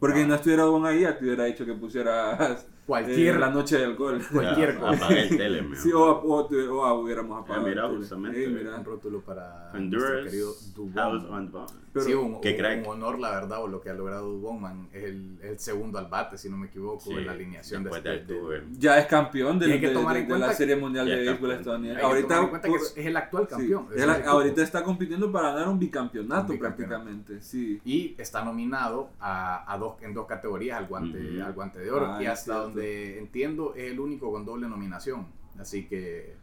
Porque 0.00 0.22
si 0.22 0.26
no 0.28 0.34
estuviera 0.34 0.64
Don 0.64 0.84
ahí, 0.84 1.04
te 1.18 1.24
hubiera 1.24 1.44
dicho 1.44 1.64
que 1.64 1.72
pusieras 1.72 2.66
Cualquier- 2.86 3.36
eh, 3.36 3.38
la 3.38 3.50
noche 3.50 3.78
del 3.78 3.96
gol. 3.96 4.20
Cualquier 4.30 4.78
cosa. 4.78 5.04
Apagué 5.06 5.22
el 5.22 5.36
tele. 5.36 5.64
Sí, 5.76 5.90
o, 5.92 6.02
o, 6.04 6.40
o 6.46 6.94
hubiéramos 7.00 7.42
apagado. 7.42 7.64
Ah, 7.66 7.68
mira, 7.68 7.82
el 7.84 7.88
tele. 7.88 7.98
justamente. 7.98 8.44
Ey, 8.44 8.50
mira. 8.52 8.76
Un 8.76 8.84
rótulo 8.84 9.20
para 9.22 9.70
nuestro 9.72 9.78
Honduras 9.80 10.24
querido 10.24 10.54
Dubón. 10.74 10.92
House 10.94 11.24
on 11.30 11.50
Bond. 11.52 11.70
Pero- 11.94 12.06
sí, 12.06 12.12
un, 12.12 12.40
qué 12.40 12.50
un- 12.50 12.56
crack. 12.56 12.80
un 12.80 12.86
honor, 12.92 13.20
la 13.20 13.30
verdad, 13.30 13.62
o 13.62 13.68
lo 13.68 13.80
que 13.80 13.88
ha 13.88 13.94
logrado 13.94 14.28
Dubón, 14.32 14.60
man. 14.60 14.88
Es 14.92 15.04
el, 15.04 15.38
es 15.40 15.50
el 15.52 15.58
segundo 15.60 15.98
al 15.98 16.06
bate, 16.08 16.36
si 16.36 16.50
no 16.50 16.56
me 16.56 16.66
equivoco, 16.66 17.00
Sí, 17.00 17.12
en 17.12 17.24
la 17.24 17.32
alineación 17.32 17.84
de, 17.84 17.90
después 17.90 18.02
de 18.04 18.10
Altuve. 18.10 18.62
Ya 18.78 18.98
es 18.98 19.06
campeón 19.06 19.58
del- 19.60 19.80
que 19.80 19.88
de, 19.88 19.94
tomar 19.94 20.14
de- 20.16 20.20
en 20.22 20.28
de 20.28 20.38
la 20.38 20.52
Serie 20.52 20.76
Mundial 20.76 21.06
de 21.06 21.12
es 21.22 21.26
Béisbol 21.30 21.52
estadounidense. 21.52 22.02
Ahorita, 22.02 22.60
que 22.62 22.70
es, 22.74 22.94
es 22.96 23.06
el 23.06 23.16
actual 23.16 23.44
sí, 23.44 23.50
campeón. 23.50 23.86
es 23.92 23.96
él 24.02 24.02
el 24.02 24.10
equipo. 24.16 24.28
ahorita 24.30 24.62
está 24.62 24.82
compitiendo 24.84 25.30
para 25.32 25.52
ganar 25.52 25.68
un 25.68 25.78
bicampeonato, 25.78 26.52
Un 26.52 26.58
bicampeonato. 26.58 27.04
prácticamente. 27.04 27.40
Sí. 27.42 27.80
Y 27.84 28.14
está 28.18 28.44
nominado 28.44 29.10
a, 29.20 29.72
a 29.72 29.78
dos, 29.78 29.94
en 30.02 30.12
dos 30.14 30.26
categorías 30.26 30.76
al 30.78 30.86
guante, 30.88 31.40
al 31.40 31.52
guante 31.52 31.78
de 31.78 31.90
oro. 31.92 32.06
Ah, 32.06 32.18
y 32.20 32.24
es 32.26 32.30
hasta 32.32 32.52
cierto. 32.64 32.73
Donde 32.74 33.18
entiendo 33.18 33.74
es 33.74 33.92
el 33.92 34.00
único 34.00 34.30
con 34.32 34.44
doble 34.44 34.68
nominación. 34.68 35.26
Así 35.58 35.86
que 35.86 36.34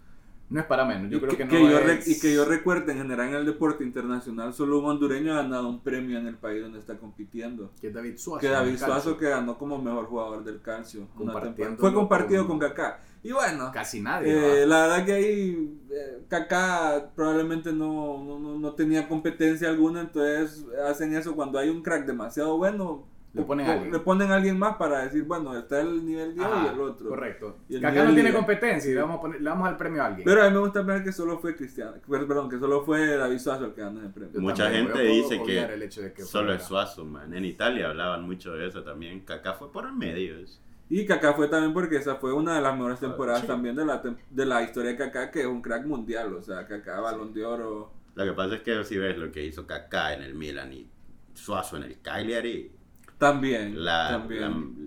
no 0.49 0.59
es 0.59 0.65
para 0.65 0.83
menos. 0.85 1.09
Yo 1.09 1.17
y, 1.17 1.21
creo 1.21 1.31
que, 1.37 1.47
que, 1.47 1.59
no 1.59 1.69
yo 1.69 1.79
es... 1.79 2.07
y 2.07 2.19
que 2.19 2.33
yo 2.33 2.45
recuerde, 2.45 2.91
en 2.91 2.97
general 2.99 3.29
en 3.29 3.35
el 3.35 3.45
deporte 3.45 3.83
internacional, 3.83 4.53
solo 4.53 4.79
un 4.79 4.85
hondureño 4.85 5.33
ha 5.33 5.43
ganado 5.43 5.69
un 5.69 5.81
premio 5.81 6.17
en 6.17 6.27
el 6.27 6.35
país 6.35 6.61
donde 6.61 6.79
está 6.79 6.97
compitiendo. 6.97 7.71
que 7.79 7.89
David 7.89 8.17
Suazo. 8.17 8.41
Que 8.41 8.47
David. 8.47 8.77
Suazo 8.77 9.17
que 9.17 9.29
ganó 9.29 9.57
como 9.57 9.81
mejor 9.81 10.05
jugador 10.07 10.43
del 10.43 10.61
calcio. 10.61 11.07
Fue 11.15 11.93
compartido 11.93 12.47
con- 12.47 12.59
con 12.59 12.69
Kaká. 12.69 12.99
Y 13.23 13.31
bueno, 13.31 13.69
Casi 13.71 14.01
nadie. 14.01 14.63
Eh, 14.63 14.65
la 14.65 14.87
verdad 14.87 15.05
que 15.05 15.13
ahí 15.13 15.79
eh, 15.91 16.23
Kaká 16.27 17.11
probablemente 17.15 17.71
no, 17.71 18.21
no, 18.23 18.39
no- 18.39 18.57
no 18.57 18.73
tenía 18.73 19.07
competencia 19.07 19.69
alguna, 19.69 20.01
entonces 20.01 20.65
hacen 20.89 21.13
eso 21.15 21.35
cuando 21.35 21.59
hay 21.59 21.69
un 21.69 21.83
crack 21.83 22.05
demasiado 22.07 22.57
bueno. 22.57 23.05
Le 23.33 23.43
ponen 23.43 23.65
alguien. 23.65 23.91
le 23.93 23.99
ponen 23.99 24.31
a 24.31 24.35
alguien 24.35 24.59
más 24.59 24.75
para 24.75 25.03
decir, 25.05 25.23
bueno, 25.23 25.57
está 25.57 25.79
el 25.79 26.05
nivel 26.05 26.33
10 26.35 26.45
Ajá, 26.45 26.65
y 26.65 26.73
el 26.73 26.81
otro. 26.81 27.07
Correcto. 27.09 27.57
Y 27.69 27.75
el 27.75 27.79
Que 27.81 27.87
acá 27.87 27.93
nivel 27.93 28.07
no 28.09 28.13
tiene 28.15 28.29
liga. 28.29 28.39
competencia 28.39 28.91
y 28.91 28.93
le 28.93 29.01
vamos, 29.01 29.17
a 29.17 29.21
poner- 29.21 29.41
le 29.41 29.49
vamos 29.49 29.67
al 29.69 29.77
premio 29.77 30.03
a 30.03 30.07
alguien. 30.07 30.25
Pero 30.25 30.41
a 30.43 30.47
mí 30.49 30.53
me 30.53 30.59
gusta 30.59 30.81
ver 30.81 31.01
que 31.03 31.11
solo 31.13 31.39
fue 31.39 31.55
Cristiano, 31.55 31.93
per- 32.09 32.27
perdón, 32.27 32.49
que 32.49 32.59
solo 32.59 32.83
fue 32.83 33.05
David 33.15 33.39
Suazo 33.39 33.65
el 33.67 33.73
que 33.73 33.81
ganó 33.81 34.01
ese 34.01 34.09
premio. 34.09 34.33
Yo 34.33 34.41
Mucha 34.41 34.63
también, 34.65 34.87
gente 34.87 35.01
dice 35.03 35.41
que 35.43 35.59
el 35.63 35.81
hecho 35.83 36.01
de 36.01 36.11
que 36.13 36.23
Solo 36.23 36.47
fuera- 36.47 36.61
es 36.61 36.67
Suazo, 36.67 37.05
man. 37.05 37.33
En 37.33 37.45
Italia 37.45 37.87
hablaban 37.89 38.23
mucho 38.23 38.51
de 38.53 38.67
eso 38.67 38.83
también. 38.83 39.21
Kaká 39.21 39.53
fue 39.53 39.71
por 39.71 39.85
el 39.85 39.93
medio. 39.93 40.35
Y 40.89 41.05
Kaká 41.05 41.31
fue 41.33 41.47
también 41.47 41.71
porque 41.73 41.95
esa 41.95 42.15
fue 42.17 42.33
una 42.33 42.55
de 42.55 42.61
las 42.61 42.75
mejores 42.75 42.99
temporadas 42.99 43.41
sí. 43.41 43.47
también 43.47 43.77
de 43.77 43.85
la, 43.85 44.03
tem- 44.03 44.17
de 44.29 44.45
la 44.45 44.61
historia 44.61 44.91
de 44.91 44.97
Kaká, 44.97 45.31
que 45.31 45.39
es 45.39 45.45
un 45.47 45.61
crack 45.61 45.85
mundial, 45.85 46.33
o 46.33 46.41
sea, 46.41 46.67
Kaká, 46.67 46.99
balón 46.99 47.33
de 47.33 47.45
oro. 47.45 47.93
Lo 48.13 48.25
que 48.25 48.33
pasa 48.33 48.55
es 48.55 48.61
que 48.61 48.83
si 48.83 48.97
ves 48.97 49.17
lo 49.17 49.31
que 49.31 49.41
hizo 49.45 49.65
Kaká 49.65 50.13
en 50.15 50.21
el 50.21 50.33
Milan 50.33 50.73
y 50.73 50.89
Suazo 51.33 51.77
en 51.77 51.83
el 51.83 52.01
Cagliari, 52.01 52.73
También, 53.21 53.83
la, 53.85 54.09
también. 54.09 54.41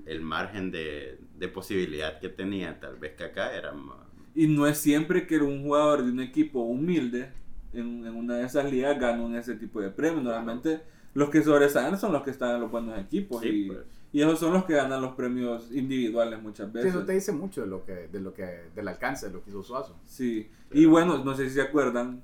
la- 0.05 0.11
el 0.13 0.21
margen 0.21 0.71
de, 0.73 1.19
de 1.39 1.49
posibilidad 1.49 2.19
que 2.21 2.29
tenía 2.29 2.79
tal 2.81 2.97
vez 2.97 3.13
Kaká 3.17 3.55
era 3.55 3.73
ma- 3.73 4.07
Y 4.35 4.49
no 4.49 4.67
es 4.67 4.77
siempre 4.79 5.27
que 5.27 5.39
un 5.39 5.63
jugador 5.63 6.05
de 6.05 6.11
un 6.11 6.21
equipo 6.21 6.61
humilde 6.63 7.31
en, 7.73 8.05
en 8.05 8.15
una 8.17 8.35
de 8.37 8.45
esas 8.47 8.71
ligas 8.71 8.99
gana 8.99 9.23
un 9.23 9.37
ese 9.37 9.55
tipo 9.55 9.81
de 9.81 9.91
premios. 9.91 10.25
Normalmente 10.25 10.83
los 11.15 11.31
que 11.31 11.43
sobresalen 11.45 11.97
son 11.97 12.13
los 12.13 12.23
que 12.25 12.31
están 12.31 12.57
en 12.57 12.61
los 12.63 12.71
buenos 12.73 12.99
equipos 12.99 13.41
Sí, 13.41 13.49
y, 13.49 13.67
pues. 13.69 13.79
y 14.13 14.21
esos 14.21 14.41
son 14.41 14.53
los 14.53 14.65
que 14.65 14.75
ganan 14.75 15.01
los 15.01 15.15
premios 15.15 15.71
individuales 15.73 16.43
muchas 16.43 16.67
Sí, 16.69 16.73
veces. 16.75 16.91
eso 16.91 17.05
te 17.05 17.13
dice 17.13 17.31
mucho 17.33 17.61
de 17.61 17.69
lo 17.69 17.85
que, 17.85 18.09
de 18.09 18.21
lo 18.21 18.35
que, 18.35 18.65
del 18.75 18.89
alcance 18.89 19.29
de 19.29 19.33
lo 19.33 19.45
que 19.45 19.51
hizo 19.51 19.63
Suazo. 19.63 19.97
Sí, 20.05 20.51
y 20.73 20.87
bueno, 20.87 21.23
no 21.25 21.37
sé 21.37 21.49
si 21.49 21.55
se 21.55 21.63
acuerdan, 21.63 22.23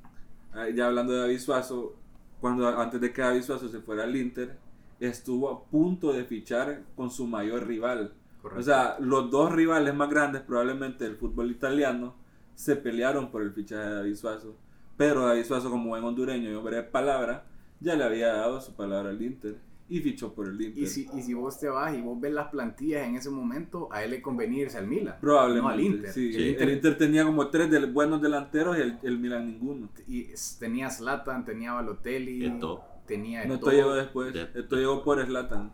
eh, 0.57 0.73
ya 0.75 0.87
hablando 0.89 1.13
de 1.13 1.21
David 1.21 1.39
Suazo, 1.39 1.95
cuando 2.41 2.67
antes 2.67 3.01
de 3.01 3.13
que 3.13 3.23
David 3.23 3.43
Suazo 3.43 3.69
se 3.69 3.79
fuera 3.81 4.03
al 4.03 4.17
Inter, 4.17 4.59
estuvo 5.01 5.51
a 5.51 5.65
punto 5.65 6.13
de 6.13 6.25
fichar 6.25 6.83
con 6.97 7.11
su 7.11 7.27
mayor 7.27 7.67
rival. 7.67 8.13
Correcto. 8.43 8.61
O 8.61 8.63
sea, 8.63 8.97
los 9.01 9.31
dos 9.31 9.53
rivales 9.53 9.95
más 9.95 10.09
grandes 10.09 10.43
probablemente 10.43 11.05
del 11.05 11.17
fútbol 11.17 11.51
italiano 11.51 12.15
se 12.55 12.77
pelearon 12.77 13.31
por 13.31 13.43
el 13.43 13.53
fichaje 13.53 13.89
de 13.89 13.95
David 13.97 14.15
Suazo. 14.15 14.55
Pero 14.97 15.27
David 15.27 15.45
Suazo, 15.45 15.71
como 15.71 15.89
buen 15.91 16.05
hondureño 16.05 16.51
y 16.51 16.55
hombre 16.55 16.77
de 16.77 16.83
palabra, 16.83 17.45
ya 17.81 17.95
le 17.97 18.05
había 18.05 18.29
dado 18.35 18.61
su 18.61 18.75
palabra 18.75 19.11
al 19.11 19.21
Inter 19.23 19.57
y 19.89 19.99
fichó 20.01 20.33
por 20.35 20.47
el 20.47 20.61
Inter. 20.61 20.85
y, 20.85 20.87
si, 20.87 21.09
y 21.17 21.23
si 21.23 21.35
vos 21.35 21.59
te 21.59 21.69
vas 21.69 21.93
y 21.97 22.01
vos 22.01 22.21
ves 22.21 22.33
las 22.33 22.49
plantillas 22.49 23.09
en 23.09 23.17
ese 23.17 23.29
momento, 23.29 23.89
a 23.91 24.05
él 24.05 24.11
le 24.11 24.23
convenía 24.23 24.63
irse 24.63 24.79
al 24.79 24.87
Milan. 24.87 25.17
Probablemente. 25.21 25.63
No 25.63 25.69
al 25.69 25.81
Inter. 25.81 26.13
sí. 26.13 26.33
Sí. 26.33 26.55
El 26.59 26.71
Inter 26.71 26.97
tenía 26.97 27.25
como 27.25 27.49
tres 27.49 27.71
del- 27.71 27.91
buenos 27.93 28.23
delanteros 28.23 28.79
y 28.79 28.83
el, 28.83 28.99
el 29.03 29.19
Milan 29.19 29.47
ninguno. 29.47 29.89
Y 30.07 30.29
tenía 30.61 30.91
Zlatan, 30.91 31.45
tenía 31.45 31.73
Balotelli, 31.73 32.45
Eto'o. 32.47 32.85
Tenía 33.11 33.45
No, 33.45 33.55
esto 33.55 33.71
llegó 33.71 33.93
después. 33.95 34.33
De- 34.33 34.49
Esto 34.55 34.77
llegó 34.77 35.03
por 35.05 35.25
Slatan. 35.25 35.73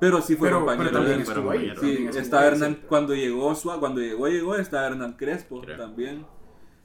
Pero 0.00 0.20
sí 0.20 0.34
fue 0.36 0.48
Pero, 0.48 0.58
compañero. 0.60 0.90
pero 0.90 0.98
también 0.98 1.18
de- 1.20 1.24
fueron 1.24 1.44
estuvo 1.44 1.60
ahí. 1.60 1.74
también 1.74 2.12
Sí, 2.12 2.18
estuvo 2.18 2.40
ahí, 2.40 2.46
Hernán, 2.48 2.78
cuando 2.88 3.14
llegó 3.14 3.54
Sua- 3.54 3.78
cuando 3.78 4.00
llegó, 4.00 4.26
llegó, 4.28 4.56
estaba 4.56 4.86
Hernán 4.88 5.12
Crespo 5.14 5.60
Creo. 5.60 5.76
también. 5.76 6.26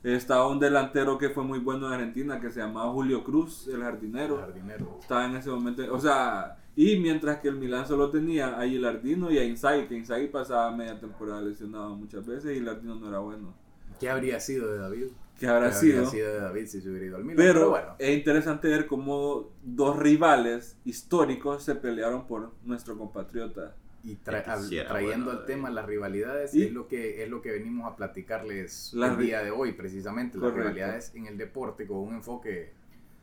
Estaba 0.04 0.48
un 0.48 0.60
delantero 0.60 1.18
que 1.18 1.30
fue 1.32 1.44
muy 1.44 1.60
bueno 1.60 1.88
en 1.88 1.94
Argentina 1.94 2.40
que 2.40 2.52
se 2.52 2.60
llamaba 2.60 2.92
Julio 2.92 3.24
Cruz, 3.24 3.68
el 3.68 3.82
jardinero. 3.82 4.38
Jardinero. 4.38 5.00
Estaba 5.02 5.26
en 5.26 5.36
ese 5.36 5.50
momento, 5.50 5.82
o 5.94 6.00
sea, 6.00 6.58
y 6.76 6.98
mientras 7.00 7.40
que 7.40 7.48
el 7.50 7.56
Milan 7.56 7.88
solo 7.88 8.10
tenía 8.12 8.60
a 8.60 8.66
Gilardino 8.68 9.32
y 9.32 9.40
a 9.40 9.44
Inzaghi, 9.44 9.88
que 9.88 9.96
Inzaghi 9.98 10.28
pasaba 10.28 10.70
media 10.72 11.00
temporada 11.00 11.42
lesionado 11.42 11.96
muchas 11.96 12.26
veces 12.26 12.52
y 12.52 12.60
Gilardino 12.60 12.96
no 12.96 13.10
era 13.10 13.18
bueno. 13.20 13.54
¿Qué 14.00 14.10
habría 14.10 14.40
sido 14.40 14.72
de 14.72 14.78
David? 14.78 15.08
Que 15.40 15.48
habrá 15.48 15.70
¿Qué 15.70 15.76
sido. 15.76 15.98
habría 16.06 16.12
sido 16.12 16.34
de 16.34 16.40
David 16.40 16.66
si 16.68 16.82
se 16.82 16.90
hubiera 16.90 17.06
ido 17.06 17.18
al 17.18 17.24
Milan? 17.24 17.38
Pero, 17.38 17.70
bueno. 17.70 17.96
es 18.00 18.18
interesante 18.18 18.68
ver 18.70 18.88
cómo 18.88 19.52
dos 19.64 19.98
rivales 19.98 20.78
históricos 20.86 21.64
se 21.64 21.76
pelearon 21.76 22.26
por 22.26 22.52
nuestro 22.64 22.98
compatriota 22.98 23.76
Y 24.04 24.16
tra- 24.18 24.44
al- 24.48 24.74
era 24.74 24.90
trayendo 24.90 25.26
bueno, 25.26 25.40
al 25.42 25.46
tema 25.46 25.70
eh. 25.70 25.74
las 25.74 25.86
rivalidades, 25.86 26.54
Y- 26.56 26.64
es 26.64 26.72
lo 26.72 26.88
que 26.88 27.24
es 27.24 27.30
lo 27.30 27.42
que 27.42 27.52
venimos 27.52 27.92
a 27.92 27.96
platicarles 27.96 28.94
el 28.94 29.18
día 29.18 29.42
de 29.44 29.52
hoy, 29.52 29.74
precisamente, 29.74 30.40
Correcto. 30.40 30.58
las 30.60 30.68
rivalidades 30.74 31.12
en 31.16 31.28
el 31.28 31.38
deporte 31.38 31.86
con 31.86 31.98
un 31.98 32.16
enfoque 32.16 32.72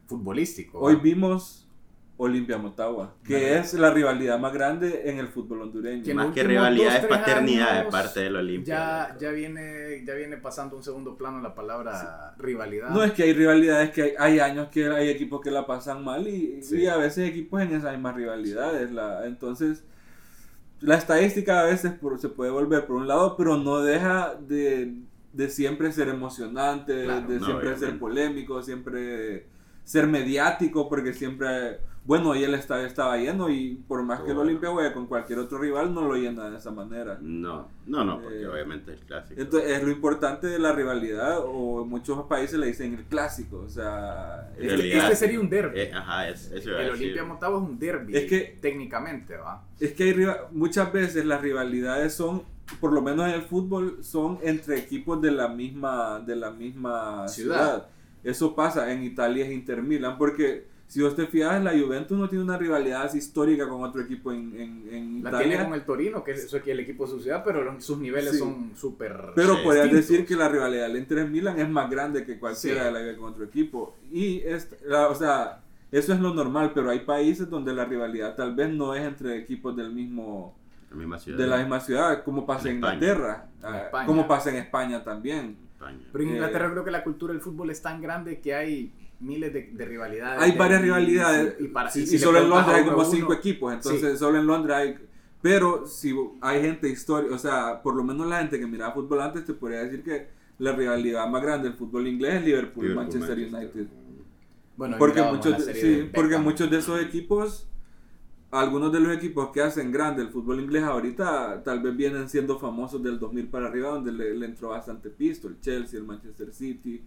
futbolístico. 0.06 0.78
Hoy 0.78 0.96
vimos 0.96 1.66
Olimpia 2.16 2.58
Motagua, 2.58 3.16
que 3.24 3.58
es 3.58 3.74
la 3.74 3.90
rivalidad 3.90 4.38
más 4.38 4.52
grande 4.52 5.02
en 5.10 5.18
el 5.18 5.26
fútbol 5.28 5.62
hondureño. 5.62 6.04
Que 6.04 6.14
Más 6.14 6.32
que 6.32 6.44
rivalidad 6.44 6.92
dos, 6.92 7.02
es 7.02 7.06
paternidad 7.06 7.84
de 7.84 7.90
parte 7.90 8.20
del 8.20 8.36
Olimpia. 8.36 8.74
Ya, 8.74 9.16
ya, 9.18 9.30
viene, 9.32 10.04
ya 10.06 10.14
viene 10.14 10.36
pasando 10.36 10.76
un 10.76 10.84
segundo 10.84 11.16
plano 11.16 11.40
la 11.40 11.56
palabra 11.56 12.34
rivalidad. 12.38 12.90
No 12.90 13.02
es 13.02 13.10
que 13.12 13.24
hay 13.24 13.32
rivalidades, 13.32 13.90
que 13.90 14.02
hay, 14.02 14.12
hay 14.18 14.38
años 14.38 14.68
que 14.68 14.86
hay 14.86 15.08
equipos 15.08 15.40
que 15.40 15.50
la 15.50 15.66
pasan 15.66 16.04
mal 16.04 16.28
y, 16.28 16.62
Sí. 16.62 16.82
y 16.82 16.86
a 16.86 16.96
veces 16.96 17.28
equipos 17.28 17.60
en 17.60 17.74
esas 17.74 17.92
mismas 17.92 18.14
rivalidades. 18.14 18.92
La, 18.92 19.26
entonces, 19.26 19.82
la 20.80 20.94
estadística 20.94 21.60
a 21.60 21.64
veces 21.64 21.92
por- 21.92 22.20
se 22.20 22.28
puede 22.28 22.52
volver 22.52 22.86
por 22.86 22.94
un 22.96 23.08
lado, 23.08 23.36
pero 23.36 23.56
no 23.56 23.80
deja 23.80 24.34
de, 24.40 24.94
de 25.32 25.48
siempre 25.48 25.90
ser 25.90 26.08
emocionante, 26.08 26.92
de- 26.94 27.04
Claro, 27.06 27.26
de 27.26 27.38
no, 27.40 27.44
siempre 27.44 27.68
obviamente. 27.70 27.86
ser 27.86 27.98
polémico, 27.98 28.62
siempre 28.62 29.46
ser 29.82 30.06
mediático, 30.06 30.88
porque 30.88 31.12
siempre, 31.12 31.80
bueno, 32.04 32.32
ahí 32.32 32.44
el 32.44 32.54
estadio 32.54 32.86
estaba 32.86 33.16
lleno 33.16 33.48
y 33.48 33.76
por 33.88 34.02
más 34.02 34.20
que 34.20 34.28
el 34.28 34.34
Bueno. 34.34 34.48
Olimpia 34.50 34.70
juegue 34.70 34.92
con 34.92 35.06
cualquier 35.06 35.38
otro 35.38 35.56
rival, 35.58 35.94
no 35.94 36.02
lo 36.02 36.14
llena 36.16 36.50
de 36.50 36.58
esa 36.58 36.70
manera. 36.70 37.18
No, 37.22 37.68
no, 37.86 38.04
no, 38.04 38.20
porque 38.20 38.42
Eh, 38.42 38.46
obviamente 38.46 38.92
es 38.92 39.00
clásico. 39.04 39.40
Entonces, 39.40 39.70
es 39.70 39.82
lo 39.82 39.90
importante 39.90 40.46
de 40.46 40.58
la 40.58 40.72
rivalidad, 40.72 41.38
o 41.44 41.82
en 41.82 41.88
muchos 41.88 42.22
países 42.26 42.58
le 42.58 42.66
dicen 42.66 42.92
el 42.94 43.04
clásico, 43.04 43.60
o 43.60 43.68
sea... 43.68 44.50
Este, 44.58 44.68
realidad- 44.76 45.04
este 45.04 45.16
sería 45.16 45.40
un 45.40 45.48
derby. 45.48 45.80
Eh, 45.80 45.92
ajá, 45.94 46.28
es, 46.28 46.50
eso 46.52 46.78
el. 46.78 46.90
Olimpia 46.90 47.24
Motagua 47.24 47.58
es 47.62 47.68
un 47.68 47.78
derby. 47.78 48.16
Es 48.16 48.24
que- 48.26 48.58
técnicamente, 48.60 49.36
¿va? 49.38 49.64
Es 49.80 49.92
que 49.94 50.04
hay 50.04 50.26
muchas 50.52 50.92
veces 50.92 51.24
las 51.24 51.40
rivalidades 51.40 52.12
son, 52.14 52.42
por 52.80 52.92
lo 52.92 53.00
menos 53.00 53.26
en 53.28 53.32
el 53.34 53.42
fútbol, 53.42 53.98
son 54.04 54.38
entre 54.42 54.78
equipos 54.78 55.22
de 55.22 55.30
la 55.30 55.48
misma, 55.48 56.20
de 56.20 56.36
la 56.36 56.50
misma 56.50 57.26
ciudad. 57.28 57.56
Ciudad. 57.64 57.86
Eso 58.22 58.54
pasa 58.54 58.92
en 58.92 59.04
Italia 59.04 59.44
es 59.46 59.52
Inter 59.52 59.82
Milan, 59.82 60.16
porque 60.18 60.66
si 60.94 61.02
vos 61.02 61.16
te 61.16 61.26
fijas, 61.26 61.60
la 61.60 61.72
Juventus 61.72 62.16
no 62.16 62.28
tiene 62.28 62.44
una 62.44 62.56
rivalidad 62.56 63.02
así 63.02 63.18
histórica 63.18 63.68
con 63.68 63.82
otro 63.82 64.00
equipo 64.00 64.30
en, 64.30 64.52
en, 64.54 64.88
en 64.92 65.22
La 65.24 65.30
Italia. 65.30 65.48
tiene 65.48 65.64
con 65.64 65.74
el 65.74 65.84
Torino, 65.84 66.22
que 66.22 66.30
es 66.30 66.54
el 66.54 66.78
equipo 66.78 67.04
de 67.04 67.10
su 67.10 67.20
ciudad, 67.20 67.42
pero 67.44 67.64
los- 67.64 67.84
sus 67.84 67.98
niveles 67.98 68.30
Sí. 68.30 68.38
son 68.38 68.70
súper. 68.76 69.32
Pero 69.34 69.60
podrías 69.64 69.86
distintos. 69.86 70.08
decir 70.08 70.24
que 70.26 70.36
la 70.36 70.48
rivalidad 70.48 70.86
del 70.86 70.96
Inter 70.98 71.26
Milan 71.28 71.58
es 71.58 71.68
más 71.68 71.90
grande 71.90 72.24
que 72.24 72.38
cualquiera 72.38 72.80
Sí. 72.80 72.86
de 72.86 72.92
la 72.92 73.00
que 73.12 73.16
con 73.18 73.32
otro 73.32 73.42
equipo. 73.44 73.96
Y 74.12 74.38
es, 74.42 74.68
la- 74.86 75.08
o 75.08 75.16
sea, 75.16 75.62
eso 75.90 76.12
es 76.12 76.20
lo 76.20 76.32
normal, 76.32 76.70
pero 76.72 76.90
hay 76.90 77.00
países 77.00 77.50
donde 77.50 77.74
la 77.74 77.86
rivalidad 77.86 78.36
tal 78.36 78.54
vez 78.54 78.70
no 78.72 78.94
es 78.94 79.02
entre 79.02 79.36
equipos 79.36 79.74
del 79.76 79.92
mismo 79.92 80.56
La 80.90 80.96
misma 80.96 81.18
ciudad. 81.18 81.38
de 81.38 81.46
la 81.48 81.56
misma 81.56 81.80
ciudad, 81.80 82.22
como 82.22 82.46
pasa 82.46 82.68
en 82.70 82.76
España. 82.76 82.94
Inglaterra, 82.94 83.46
En 83.62 83.74
ah, 83.74 84.04
como 84.06 84.28
pasa 84.28 84.50
en 84.50 84.56
España 84.58 85.02
también. 85.02 85.56
España. 85.74 85.98
Pero 86.12 86.22
en 86.22 86.30
Eh, 86.30 86.32
Inglaterra 86.34 86.70
creo 86.70 86.84
que 86.84 86.90
la 86.92 87.02
cultura 87.02 87.32
del 87.32 87.42
fútbol 87.42 87.70
es 87.70 87.82
tan 87.82 88.00
grande 88.00 88.38
que 88.40 88.54
hay 88.54 88.92
miles 89.20 89.52
de, 89.52 89.70
de 89.72 89.84
rivalidades. 89.84 90.42
Hay 90.42 90.52
varias 90.56 90.80
Y- 90.80 90.84
rivalidades, 90.84 91.56
Y, 91.60 91.68
para, 91.68 91.90
y, 91.94 92.00
y 92.00 92.06
si 92.06 92.14
y 92.16 92.18
le 92.18 92.24
solo 92.24 92.38
en 92.40 92.48
Londres 92.50 92.76
hay 92.76 92.84
como 92.84 92.96
uno- 92.98 93.04
cinco 93.10 93.32
equipos, 93.32 93.72
entonces 93.72 94.18
solo 94.18 94.38
en 94.38 94.46
Londres 94.46 94.76
hay... 94.76 94.94
Pero 95.42 95.86
si 95.86 96.14
hay 96.40 96.62
gente 96.62 96.88
histórica, 96.88 97.34
o 97.34 97.38
sea, 97.38 97.82
por 97.82 97.94
lo 97.94 98.02
menos 98.02 98.26
la 98.26 98.38
gente 98.38 98.58
que 98.58 98.66
miraba 98.66 98.94
fútbol 98.94 99.20
antes 99.20 99.44
te 99.44 99.52
podría 99.52 99.84
decir 99.84 100.02
que 100.02 100.28
la 100.58 100.72
rivalidad 100.72 101.28
más 101.28 101.42
grande 101.42 101.68
del 101.68 101.76
fútbol 101.76 102.06
inglés 102.08 102.36
es 102.36 102.44
Liverpool, 102.46 102.84
Liverpool, 102.86 103.04
Manchester 103.04 103.50
Manchester. 103.50 103.80
United. 103.82 103.86
Bueno, 104.76 104.96
Porque 104.98 105.22
muchos, 105.22 105.66
de, 105.66 105.74
sí, 105.74 106.10
porque 106.14 106.38
muchos 106.38 106.70
de 106.70 106.78
esos 106.78 107.00
equipos, 107.00 107.68
algunos 108.50 108.90
de 108.92 109.00
los 109.00 109.14
equipos 109.14 109.50
que 109.50 109.60
hacen 109.60 109.92
grande 109.92 110.22
el 110.22 110.28
fútbol 110.30 110.60
inglés 110.60 110.82
ahorita, 110.82 111.62
tal 111.62 111.80
vez 111.80 111.94
vienen 111.96 112.28
siendo 112.28 112.58
famosos 112.58 113.02
del 113.02 113.18
2000 113.18 113.48
para 113.48 113.66
arriba, 113.68 113.90
donde 113.90 114.12
le, 114.12 114.34
le 114.34 114.46
entró 114.46 114.70
bastante 114.70 115.10
pisto, 115.10 115.48
el 115.48 115.60
Chelsea, 115.60 115.98
el 116.00 116.06
Manchester 116.06 116.52
City. 116.52 117.02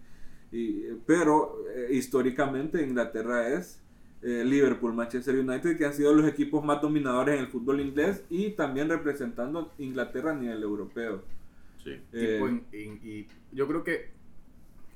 Y, 0.51 0.81
pero 1.05 1.57
eh, 1.75 1.89
históricamente 1.91 2.81
Inglaterra 2.81 3.49
es 3.49 3.81
eh, 4.21 4.43
Liverpool, 4.45 4.93
Manchester 4.93 5.35
United, 5.35 5.77
que 5.77 5.85
han 5.85 5.93
sido 5.93 6.13
los 6.13 6.27
equipos 6.27 6.63
más 6.63 6.81
dominadores 6.81 7.35
en 7.35 7.41
el 7.41 7.47
fútbol 7.47 7.81
inglés 7.81 8.23
y 8.29 8.51
también 8.51 8.89
representando 8.89 9.71
Inglaterra 9.77 10.31
a 10.31 10.35
nivel 10.35 10.63
europeo. 10.63 11.21
Sí. 11.83 11.91
Eh, 12.13 12.33
Tipo, 12.33 12.47
en- 12.47 12.99
y 13.03 13.27
yo 13.51 13.67
creo 13.67 13.83
que 13.83 14.09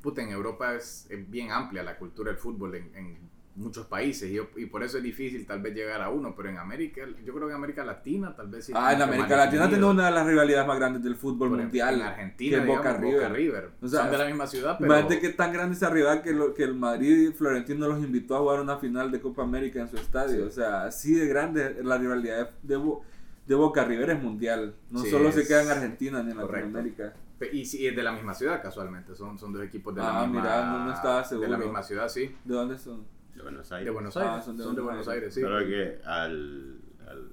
puta, 0.01 0.23
en 0.23 0.29
Europa 0.29 0.75
es, 0.75 1.05
es 1.09 1.29
bien 1.29 1.51
amplia 1.51 1.83
la 1.83 1.97
cultura 1.97 2.31
del 2.31 2.39
fútbol 2.39 2.73
en, 2.75 2.89
en 2.95 3.17
muchos 3.55 3.85
países 3.85 4.31
y, 4.31 4.39
y 4.61 4.65
por 4.67 4.81
eso 4.81 4.97
es 4.97 5.03
difícil 5.03 5.45
tal 5.45 5.61
vez 5.61 5.75
llegar 5.75 6.01
a 6.01 6.09
uno, 6.09 6.33
pero 6.35 6.49
en 6.49 6.57
América, 6.57 7.01
yo 7.25 7.33
creo 7.33 7.47
que 7.47 7.51
en 7.51 7.57
América 7.57 7.83
Latina 7.83 8.33
tal 8.35 8.47
vez 8.47 8.65
sí. 8.65 8.71
ah, 8.75 8.93
en 8.93 9.01
América 9.01 9.35
Latina 9.35 9.69
tenemos 9.69 9.93
una 9.93 10.05
de 10.05 10.11
las 10.11 10.25
rivalidades 10.25 10.65
más 10.67 10.77
grandes 10.79 11.03
del 11.03 11.15
fútbol 11.15 11.49
Por 11.49 11.57
mundial. 11.59 11.95
En 11.95 12.01
Argentina, 12.01 12.51
que 12.57 12.61
es 12.61 12.67
digamos, 12.67 12.85
Boca 12.85 12.97
River. 12.97 13.31
River. 13.33 13.69
O 13.81 13.87
sea, 13.87 14.01
Son 14.03 14.11
de 14.11 14.17
la 14.17 14.25
misma 14.25 14.47
ciudad, 14.47 14.77
pero... 14.79 14.91
Imagínate 14.93 15.19
que 15.19 15.29
tan 15.29 15.51
grande 15.51 15.75
esa 15.75 15.89
rivalidad 15.89 16.23
que, 16.23 16.31
lo- 16.33 16.53
que 16.53 16.63
el 16.63 16.75
Madrid 16.75 17.29
y 17.29 17.33
Florentino 17.33 17.87
los 17.89 17.99
invitó 17.99 18.37
a 18.37 18.39
jugar 18.39 18.61
una 18.61 18.77
final 18.77 19.11
de 19.11 19.19
Copa 19.19 19.43
América 19.43 19.81
en 19.81 19.89
su 19.89 19.97
estadio. 19.97 20.37
Sí. 20.37 20.47
O 20.47 20.51
sea, 20.51 20.83
así 20.85 21.13
de 21.13 21.27
grande 21.27 21.83
la 21.83 21.97
rivalidad 21.97 22.51
de, 22.63 22.75
Bo- 22.77 23.03
de 23.45 23.55
Boca 23.55 23.83
River 23.83 24.11
es 24.11 24.23
mundial. 24.23 24.75
No 24.89 24.99
Sí, 25.01 25.09
solo 25.09 25.29
se 25.31 25.45
queda 25.45 25.63
en 25.63 25.69
Argentina 25.71 26.23
ni 26.23 26.31
en 26.31 26.37
correcto. 26.37 26.69
Latinoamérica. 26.69 27.13
Y 27.51 27.61
es 27.87 27.95
de 27.95 28.03
la 28.03 28.11
misma 28.11 28.33
ciudad 28.35 28.61
casualmente, 28.61 29.15
son, 29.15 29.37
son 29.37 29.51
dos 29.51 29.63
equipos 29.63 29.95
de 29.95 30.01
la 30.01 30.21
Ah, 30.21 30.25
misma... 30.27 30.41
mira, 30.41 30.65
no- 30.71 30.85
no 30.85 30.93
estaba 30.93 31.15
De 31.15 31.21
la 31.21 31.23
seguro. 31.27 31.57
misma 31.57 31.83
ciudad, 31.83 32.07
sí. 32.07 32.33
¿De 32.45 32.53
dónde 32.53 32.77
son? 32.77 33.03
De 33.35 33.41
Buenos 33.41 33.71
Aires. 33.71 33.85
De 33.85 33.91
Buenos 33.91 34.17
Ah, 34.17 34.31
Aires, 34.33 34.45
son 34.45 34.57
son 34.57 34.57
de 34.57 34.63
de, 34.75 34.81
Buenos 34.81 35.05
Buenos 35.05 35.07
Aires, 35.07 35.33
sí. 35.33 35.41
Solo 35.41 35.59
que 35.65 35.99
al, 36.05 36.79
al 37.07 37.31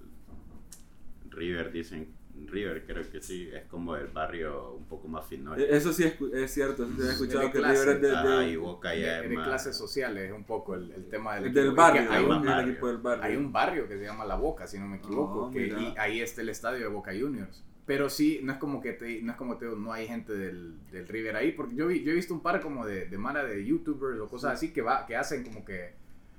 River 1.30 1.72
dicen, 1.72 2.14
River 2.46 2.84
creo 2.86 3.10
que 3.10 3.20
sí, 3.20 3.50
es 3.52 3.64
como 3.66 3.96
el 3.96 4.06
barrio 4.08 4.72
un 4.74 4.84
poco 4.86 5.08
más 5.08 5.26
fino. 5.26 5.56
Eh, 5.56 5.66
Eso 5.70 5.92
sí 5.92 6.04
es, 6.04 6.14
es 6.32 6.50
cierto. 6.54 6.86
sí 6.86 6.92
he 7.02 7.10
escuchado 7.10 7.40
de 7.46 7.50
que 7.50 7.58
clase. 7.58 7.82
River 7.82 7.96
es 7.96 8.02
de, 8.02 8.16
Ah, 8.16 8.38
de- 8.40 8.50
y 8.50 8.56
Boca 8.56 8.90
de, 8.90 9.00
ya 9.02 9.20
es 9.22 9.28
de 9.28 9.36
más... 9.36 9.46
clases 9.48 9.76
sociales, 9.76 10.32
un 10.32 10.44
poco 10.44 10.74
el, 10.76 10.90
el 10.92 11.08
tema 11.08 11.34
del, 11.34 11.52
del 11.52 11.66
equipo. 11.66 11.82
barrio. 11.82 12.08
Que 12.08 12.14
hay, 12.14 12.24
un, 12.24 12.44
barrio. 12.44 12.70
equipo 12.72 12.86
del 12.88 12.96
barrio. 12.98 13.24
hay 13.24 13.36
un 13.36 13.52
barrio 13.52 13.88
que 13.88 13.98
se 13.98 14.04
llama 14.04 14.24
La 14.24 14.36
Boca, 14.36 14.66
si 14.68 14.78
no 14.78 14.86
me 14.86 14.98
equivoco, 14.98 15.46
Oh, 15.46 15.50
que, 15.50 15.66
y 15.66 15.94
ahí 15.98 16.20
está 16.20 16.40
el 16.42 16.48
estadio 16.50 16.78
de 16.80 16.86
Boca 16.88 17.10
Juniors. 17.18 17.64
Pero 17.88 18.08
sí, 18.10 18.40
no 18.44 18.52
es 18.52 18.58
como 18.58 18.80
que 18.80 18.92
te, 18.92 19.20
no 19.22 19.32
es 19.32 19.36
como 19.38 19.56
te 19.56 19.64
digo, 19.64 19.76
no 19.76 19.92
hay 19.92 20.06
gente 20.06 20.32
del, 20.32 20.74
del 20.92 21.08
River 21.08 21.34
ahí, 21.36 21.52
porque 21.52 21.74
yo, 21.74 21.88
vi, 21.88 22.04
yo 22.04 22.12
he 22.12 22.14
visto 22.14 22.34
un 22.34 22.40
par 22.42 22.60
como 22.60 22.86
de, 22.86 23.06
de 23.06 23.18
mara 23.18 23.42
de 23.44 23.64
youtubers 23.64 24.20
o 24.20 24.28
cosas 24.28 24.52
así 24.52 24.72
que 24.72 24.82
va, 24.82 25.06
que 25.06 25.16
hacen 25.16 25.42
como 25.42 25.64
que 25.64 25.92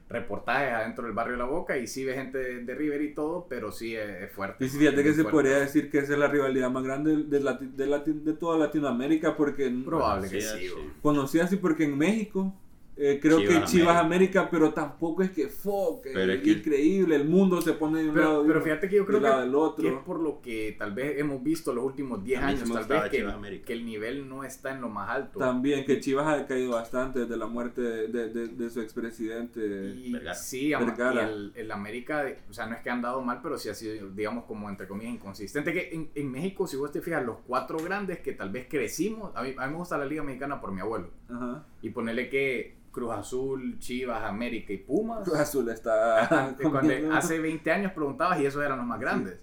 reportajes 0.09 0.71
adentro 0.73 1.03
del 1.05 1.13
barrio 1.13 1.33
de 1.33 1.39
La 1.39 1.45
Boca 1.45 1.77
y 1.77 1.85
sí 1.85 2.03
ve 2.05 2.13
gente 2.15 2.37
de, 2.37 2.63
de 2.63 2.75
River 2.75 3.01
y 3.01 3.13
todo, 3.13 3.45
pero 3.49 3.71
sí 3.71 3.95
es, 3.95 4.23
es 4.23 4.31
fuerte. 4.31 4.63
Y 4.65 4.69
fíjate 4.69 5.03
que 5.03 5.09
se 5.09 5.21
fuerte. 5.23 5.31
podría 5.31 5.59
decir 5.59 5.89
que 5.91 5.99
esa 5.99 6.13
es 6.13 6.19
la 6.19 6.27
rivalidad 6.27 6.69
más 6.71 6.83
grande 6.83 7.17
de, 7.17 7.41
Lati- 7.41 7.71
de, 7.75 7.87
Lati- 7.87 8.23
de 8.23 8.33
toda 8.33 8.57
Latinoamérica 8.57 9.35
porque 9.35 9.69
Probable 9.85 10.29
que 10.29 10.41
Sí, 10.41 10.69
conocí 11.01 11.39
así 11.39 11.57
porque 11.57 11.83
en 11.83 11.97
México 11.97 12.53
eh, 12.99 13.19
creo 13.21 13.37
que 13.39 13.47
Chivas 13.47 13.71
Chivas 13.71 13.95
América. 13.97 13.99
América, 14.41 14.49
pero 14.51 14.73
tampoco 14.73 15.23
es 15.23 15.31
que 15.31 15.47
fuck, 15.47 16.03
Pero 16.03 16.33
es 16.33 16.41
que- 16.41 16.51
increíble, 16.51 17.15
el 17.15 17.25
mundo 17.27 17.61
se 17.61 17.73
pone 17.73 18.01
de 18.03 18.09
un 18.09 18.13
Pero, 18.13 18.25
lado 18.27 18.45
pero 18.45 18.61
fíjate 18.61 18.89
que 18.89 18.95
yo 18.97 19.05
creo 19.05 19.21
que, 19.21 19.27
del 19.27 19.55
otro. 19.55 19.83
que 19.83 19.89
es 19.95 19.99
por 20.03 20.19
lo 20.19 20.41
que 20.41 20.75
tal 20.77 20.93
vez 20.93 21.17
hemos 21.19 21.41
visto 21.41 21.73
los 21.73 21.83
últimos 21.85 22.23
10 22.23 22.39
A 22.41 22.47
mí 22.47 22.57
sí 22.57 22.63
años, 22.63 22.87
tal 22.87 23.01
vez 23.01 23.09
que, 23.09 23.17
Chivas 23.17 23.33
América. 23.35 23.65
que 23.65 23.73
el 23.73 23.85
nivel 23.85 24.27
no 24.29 24.43
está 24.43 24.71
en 24.71 24.81
lo 24.81 24.89
más 24.89 25.09
alto. 25.09 25.39
También 25.39 25.85
que 25.85 25.99
Chivas 25.99 26.27
ha 26.27 26.45
caído 26.45 26.71
bastante 26.73 27.19
desde 27.19 27.37
la 27.37 27.47
muerte 27.47 27.81
de, 27.81 28.07
de- 28.07 28.29
de- 28.29 28.47
de 28.49 28.69
su 28.69 28.81
expresidente. 28.81 29.59
Y 29.95 30.11
Vergara. 30.13 30.35
sí, 30.35 30.69
Vergara. 30.71 31.21
y 31.23 31.25
el, 31.33 31.51
el 31.55 31.71
América, 31.71 32.25
o 32.49 32.53
sea, 32.53 32.65
no 32.65 32.75
es 32.75 32.81
que 32.81 32.89
han 32.89 33.01
dado 33.01 33.21
mal, 33.21 33.39
pero 33.41 33.57
sí 33.57 33.69
ha 33.69 33.73
sido, 33.73 34.09
digamos, 34.09 34.45
como 34.45 34.69
entre 34.69 34.87
comillas, 34.87 35.13
inconsistente. 35.13 35.73
Que 35.73 35.89
en, 35.93 36.09
en 36.15 36.31
México, 36.31 36.67
si 36.67 36.77
vos 36.77 36.91
te 36.91 37.01
fijas, 37.01 37.25
los 37.25 37.37
cuatro 37.47 37.77
grandes 37.79 38.19
que 38.19 38.33
tal 38.33 38.49
vez 38.49 38.67
crecimos, 38.69 39.31
a 39.35 39.43
mí, 39.43 39.53
a 39.57 39.65
mí 39.67 39.71
me 39.71 39.77
gusta 39.77 39.97
la 39.97 40.05
Liga 40.05 40.23
Mexicana 40.23 40.59
por 40.59 40.71
mi 40.71 40.81
abuelo. 40.81 41.09
Ajá. 41.29 41.63
Y 41.81 41.89
ponerle 41.89 42.29
que 42.29 42.77
Cruz 42.91 43.11
Azul, 43.13 43.77
Chivas, 43.79 44.23
América 44.23 44.73
y 44.73 44.77
Pumas. 44.77 45.23
Cruz 45.23 45.37
Azul 45.39 45.69
está. 45.69 46.55
Cuando 46.61 46.79
comiendo- 46.79 47.13
hace 47.15 47.39
20 47.39 47.71
años 47.71 47.91
preguntabas 47.93 48.39
y 48.41 48.45
esos 48.45 48.63
eran 48.63 48.77
los 48.77 48.87
más 48.87 48.99
grandes. 48.99 49.37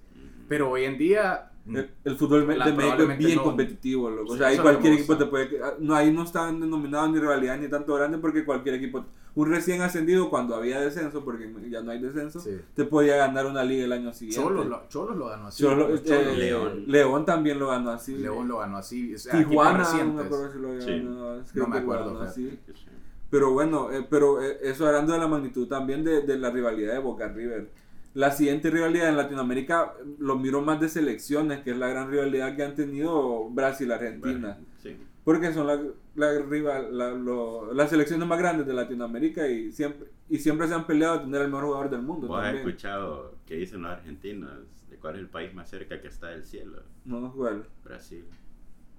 Pero 0.48 0.70
hoy 0.70 0.84
en 0.84 0.98
día... 0.98 1.50
El, 1.68 1.90
el 2.04 2.16
fútbol 2.16 2.46
me- 2.46 2.56
La- 2.56 2.66
de 2.66 2.72
México 2.72 3.02
es 3.10 3.18
bien 3.18 3.36
no. 3.36 3.42
competitivo, 3.42 4.08
loco. 4.10 4.32
O 4.32 4.36
sea, 4.36 4.48
ahí 4.48 4.54
es 4.56 4.60
cualquier 4.60 4.92
me 4.92 4.98
equipo 5.00 5.16
te 5.16 5.26
puede. 5.26 5.60
ah, 5.62 5.74
No, 5.80 5.94
ahí 5.94 6.12
no 6.12 6.22
están 6.22 6.60
denominados 6.60 7.10
ni 7.10 7.18
rivalidad 7.18 7.58
ni 7.58 7.68
tanto 7.68 7.94
grande 7.94 8.18
porque 8.18 8.44
cualquier 8.44 8.76
equipo. 8.76 9.04
Un 9.34 9.50
recién 9.50 9.82
ascendido 9.82 10.30
cuando 10.30 10.54
había 10.54 10.80
descenso, 10.80 11.22
porque 11.22 11.52
ya 11.68 11.82
no 11.82 11.90
hay 11.90 11.98
descenso, 11.98 12.40
Sí. 12.40 12.58
te 12.74 12.84
podía 12.84 13.16
ganar 13.16 13.44
una 13.46 13.62
liga 13.64 13.84
el 13.84 13.92
año 13.92 14.12
siguiente. 14.12 14.42
Cholos 14.42 14.66
lo, 14.66 14.88
Cholos 14.88 15.16
lo 15.16 15.26
ganó 15.28 15.48
así. 15.48 15.62
Cholo- 15.62 15.94
eh, 15.94 16.02
Cholos. 16.02 16.38
León. 16.38 16.84
León 16.86 17.24
también 17.26 17.58
lo 17.58 17.68
ganó 17.68 17.90
así. 17.90 18.14
León 18.16 18.48
lo 18.48 18.58
ganó 18.58 18.78
así. 18.78 19.14
o 19.14 19.18
sea, 19.18 19.36
Tijuana, 19.36 19.84
no 20.04 20.14
me 20.14 20.22
acuerdo 20.22 20.52
si 20.52 20.58
lo 20.58 20.80
Sí. 20.80 20.86
ganó. 20.90 21.36
me 21.36 21.42
que 21.52 21.58
lo 21.58 21.66
acuerdo, 21.76 22.04
ganó 22.14 22.32
fíjate. 22.32 22.72
así. 22.72 22.84
Pero 23.28 23.52
bueno, 23.52 23.90
eh, 23.92 24.06
pero 24.08 24.40
eh, 24.40 24.58
eso 24.62 24.86
hablando 24.86 25.12
de 25.12 25.18
la 25.18 25.26
magnitud 25.28 25.66
también 25.68 26.04
de, 26.04 26.22
de 26.22 26.38
la 26.38 26.48
rivalidad 26.50 26.94
de 26.94 27.00
Boca 27.00 27.28
River. 27.28 27.68
La 28.16 28.30
siguiente 28.30 28.70
rivalidad 28.70 29.10
en 29.10 29.16
Latinoamérica 29.18 29.92
lo 30.18 30.36
miro 30.36 30.62
más 30.62 30.80
de 30.80 30.88
selecciones, 30.88 31.60
que 31.60 31.72
es 31.72 31.76
la 31.76 31.88
gran 31.88 32.10
rivalidad 32.10 32.56
que 32.56 32.62
han 32.64 32.74
tenido 32.74 33.50
Brasil-Argentina. 33.50 34.58
Sí. 34.82 34.96
Porque 35.22 35.52
son 35.52 35.66
la, 35.66 35.78
la 36.14 36.38
rival, 36.40 36.96
la- 36.96 37.10
lo- 37.10 37.74
las 37.74 37.90
selecciones 37.90 38.26
más 38.26 38.38
grandes 38.38 38.66
de 38.66 38.72
Latinoamérica 38.72 39.46
y 39.48 39.70
siempre, 39.70 40.06
y 40.30 40.38
siempre 40.38 40.66
se 40.66 40.74
han 40.74 40.86
peleado 40.86 41.14
a 41.16 41.22
tener 41.24 41.42
el 41.42 41.48
mejor 41.48 41.64
jugador 41.66 41.90
del 41.90 42.02
mundo. 42.02 42.26
Vos 42.28 42.42
has 42.42 42.54
escuchado 42.54 43.34
qué 43.44 43.56
dicen 43.56 43.82
los 43.82 43.90
argentinos 43.92 44.50
fíjate, 44.76 44.96
¿cuál 44.98 45.14
es 45.16 45.20
el 45.20 45.28
país 45.28 45.52
más 45.52 45.68
cerca 45.68 46.00
que 46.00 46.08
está 46.08 46.28
del 46.28 46.44
cielo? 46.46 46.78
No, 47.04 47.32
¿cuál? 47.34 47.66
Brasil. 47.84 48.24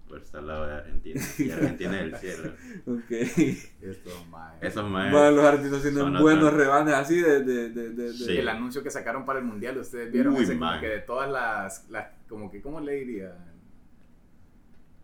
Por 0.08 0.22
estar 0.22 0.40
al 0.40 0.48
lado 0.48 0.68
de 0.68 0.74
Argentina. 0.74 1.22
Y 1.38 1.52
Argentina 1.52 2.00
es 2.02 2.04
el 2.04 2.16
cielo. 2.18 2.54
Ok. 2.86 3.12
Esto, 3.82 4.26
mae. 4.30 4.58
Esos 4.62 4.90
más. 4.90 5.12
Bueno, 5.12 5.32
los 5.32 5.46
artistas 5.46 5.82
tienen 5.82 6.14
buenos 6.20 6.46
otros. 6.46 6.54
rebanes 6.54 6.94
así 6.94 7.20
de... 7.20 7.44
de, 7.44 7.70
de, 7.70 7.90
de, 7.90 8.14
Sí. 8.14 8.38
El 8.38 8.48
anuncio 8.48 8.82
que 8.82 8.90
sacaron 8.90 9.26
para 9.26 9.40
el 9.40 9.46
mundial, 9.46 9.78
ustedes 9.78 10.12
vieron 10.12 10.34
Uy, 10.36 10.44
ese 10.44 10.58
como 10.58 10.80
que 10.80 10.88
de 10.88 11.00
todas 11.00 11.30
las, 11.30 11.90
las 11.90 12.08
como 12.30 12.50
que, 12.50 12.62
¿cómo 12.62 12.80
le 12.80 12.94
diría? 12.94 13.36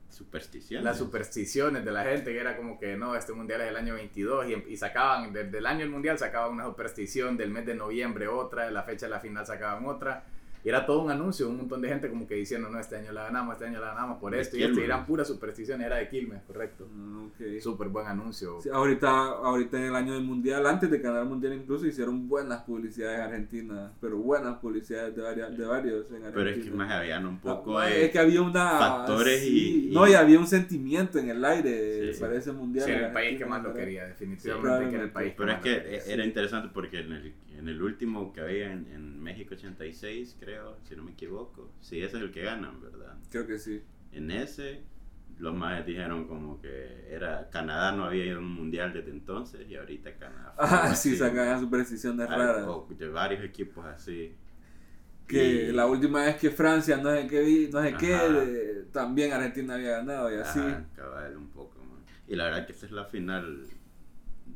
Superstición. 0.10 0.84
Las 0.84 1.00
supersticiones 1.00 1.84
de 1.84 1.92
la 1.92 2.04
gente, 2.04 2.32
que 2.32 2.40
era 2.40 2.56
como 2.56 2.80
que 2.80 2.96
no, 2.96 3.16
este 3.16 3.34
mundial 3.34 3.62
es 3.62 3.70
el 3.70 3.76
año 3.76 3.96
22 3.96 4.46
y, 4.48 4.74
y 4.74 4.78
sacaban, 4.78 5.34
desde 5.34 5.58
el 5.58 5.66
año 5.66 5.80
del 5.80 5.90
mundial 5.90 6.18
sacaban 6.20 6.52
una 6.52 6.66
superstición, 6.66 7.36
del 7.36 7.50
mes 7.50 7.66
de 7.66 7.74
noviembre 7.76 8.28
otra, 8.28 8.66
de 8.66 8.72
la 8.72 8.84
fecha 8.84 9.08
de 9.08 9.10
la 9.10 9.20
final 9.20 9.46
sacaban 9.46 9.86
otra. 9.86 10.24
Y 10.65 10.70
era 10.70 10.86
todo 10.86 11.01
un 11.01 11.12
anuncio, 11.12 11.50
un 11.50 11.58
montón 11.58 11.82
de 11.82 11.89
gente 11.89 12.10
como 12.10 12.25
que 12.25 12.36
diciendo, 12.36 12.70
no, 12.70 12.79
este 12.79 12.96
año 12.96 13.12
la 13.12 13.24
ganamos, 13.24 13.53
este 13.53 13.65
año 13.65 13.82
la 13.82 13.88
ganamos 13.88 14.17
por 14.20 14.32
De 14.32 14.39
esto. 14.39 14.55
Y 14.55 14.63
esto, 14.63 14.79
eran 14.79 15.05
puras 15.05 15.27
supersticiones, 15.27 15.86
era 15.86 15.98
de 15.98 16.08
Quilmes, 16.08 16.41
correcto. 16.43 16.88
Ah, 16.96 17.25
ok. 17.27 17.60
Súper 17.62 17.89
buen 17.89 18.08
anuncio. 18.08 18.62
Sí, 18.62 18.70
ahorita, 18.72 19.10
ahorita 19.10 19.77
en 19.77 19.84
el 19.84 19.96
año 19.96 20.13
del 20.13 20.24
mundial, 20.24 20.65
antes 20.65 20.89
de 20.89 21.00
ganar 21.00 21.24
el 21.24 21.27
mundial 21.27 21.53
incluso 21.53 21.86
hicieron 21.86 22.29
buenas 22.29 22.62
publicidades 22.62 23.17
en 23.20 23.25
Argentina, 23.25 23.91
pero 24.00 24.17
buenas 24.17 24.55
publicidades 24.60 25.13
de, 25.15 25.22
varias, 25.22 25.58
de 25.58 25.65
varios 25.65 26.10
en 26.12 26.24
Argentina. 26.24 26.32
Pero 26.34 26.50
es 26.51 26.58
que 26.63 26.72
más 26.72 26.91
habían 26.91 27.25
un 27.25 27.39
poco 27.39 27.77
Ah, 27.77 27.88
de. 27.88 28.05
es 28.05 28.12
que 28.12 28.20
había 28.20 28.41
una 28.41 28.70
factores 28.79 29.43
y- 29.43 29.89
y- 29.89 29.93
no 29.93 30.08
y 30.08 30.13
había 30.13 30.39
un 30.39 30.48
sentimiento 30.48 31.20
en 31.20 31.29
el 31.29 31.43
aire 31.43 32.13
Sí. 32.13 32.22
para 32.22 32.36
ese 32.36 32.53
mundial. 32.53 32.86
Sí, 32.86 32.91
era 32.91 33.08
el 33.08 33.13
país 33.13 33.38
que 33.38 33.46
más 33.46 33.62
lo 33.62 33.74
quería, 33.74 34.05
definitivamente 34.08 34.89
que 34.89 34.96
era 34.96 35.03
el 35.03 35.12
país 35.12 35.32
que 35.34 35.38
Pero 35.38 35.51
es 35.51 35.60
que 35.60 36.13
era 36.13 36.25
interesante 36.25 36.70
porque 36.74 37.00
en 37.01 37.12
el, 37.12 37.34
en 37.63 37.70
el 37.70 37.82
último 37.82 38.34
que 38.34 38.41
había 38.41 38.72
en, 38.74 38.88
en 38.91 39.22
México 39.24 39.55
86, 39.55 40.36
creo, 40.39 40.77
si 40.84 40.96
no 40.98 41.03
me 41.03 41.12
equivoco. 41.13 41.72
Sí, 41.79 42.00
ese 42.01 42.17
es 42.17 42.24
el 42.24 42.32
que 42.32 42.41
ganan, 42.41 42.82
¿verdad? 42.82 43.15
Creo 43.32 43.48
que 43.48 43.58
sí. 43.58 43.82
En 44.12 44.29
ese, 44.32 44.82
los 45.39 45.55
más 45.55 45.86
dijeron 45.86 46.27
como 46.27 46.60
que 46.62 47.08
era 47.10 47.50
Canadá 47.50 47.93
no 47.93 48.03
había 48.03 48.25
ido 48.25 48.38
a 48.38 48.39
un 48.41 48.51
mundial 48.53 48.91
desde 48.91 49.12
entonces 49.12 49.65
y 49.70 49.75
ahorita 49.75 50.13
Canadá. 50.17 50.53
Ah, 50.58 50.93
sí, 50.93 51.15
sacan 51.15 51.60
supersticiones 51.62 52.29
algo 52.29 52.86
raras. 52.89 52.98
De 53.00 53.08
varios 53.08 53.43
equipos 53.43 53.86
así. 53.86 54.34
Que 55.25 55.70
Y- 55.70 55.72
la 55.72 55.86
última 55.88 56.25
vez 56.25 56.36
que 56.36 56.50
Francia, 56.51 56.98
no 56.98 57.12
sé 57.15 57.27
qué, 57.27 57.41
vi- 57.41 57.70
no 57.72 57.82
sé 57.82 57.96
qué, 57.98 58.13
eh, 58.13 58.86
también 58.91 59.32
Argentina 59.32 59.75
había 59.75 59.91
ganado 60.00 60.29
y 60.29 60.36
así. 60.38 60.60
Ajá, 60.60 60.86
cabal, 60.98 61.38
un 61.38 61.48
poco, 61.48 61.79
man. 61.79 62.03
Y 62.27 62.36
la 62.36 62.43
verdad 62.46 62.65
que 62.65 62.74
esta 62.74 62.86
es 62.88 62.91
la 62.91 63.05
final 63.05 63.63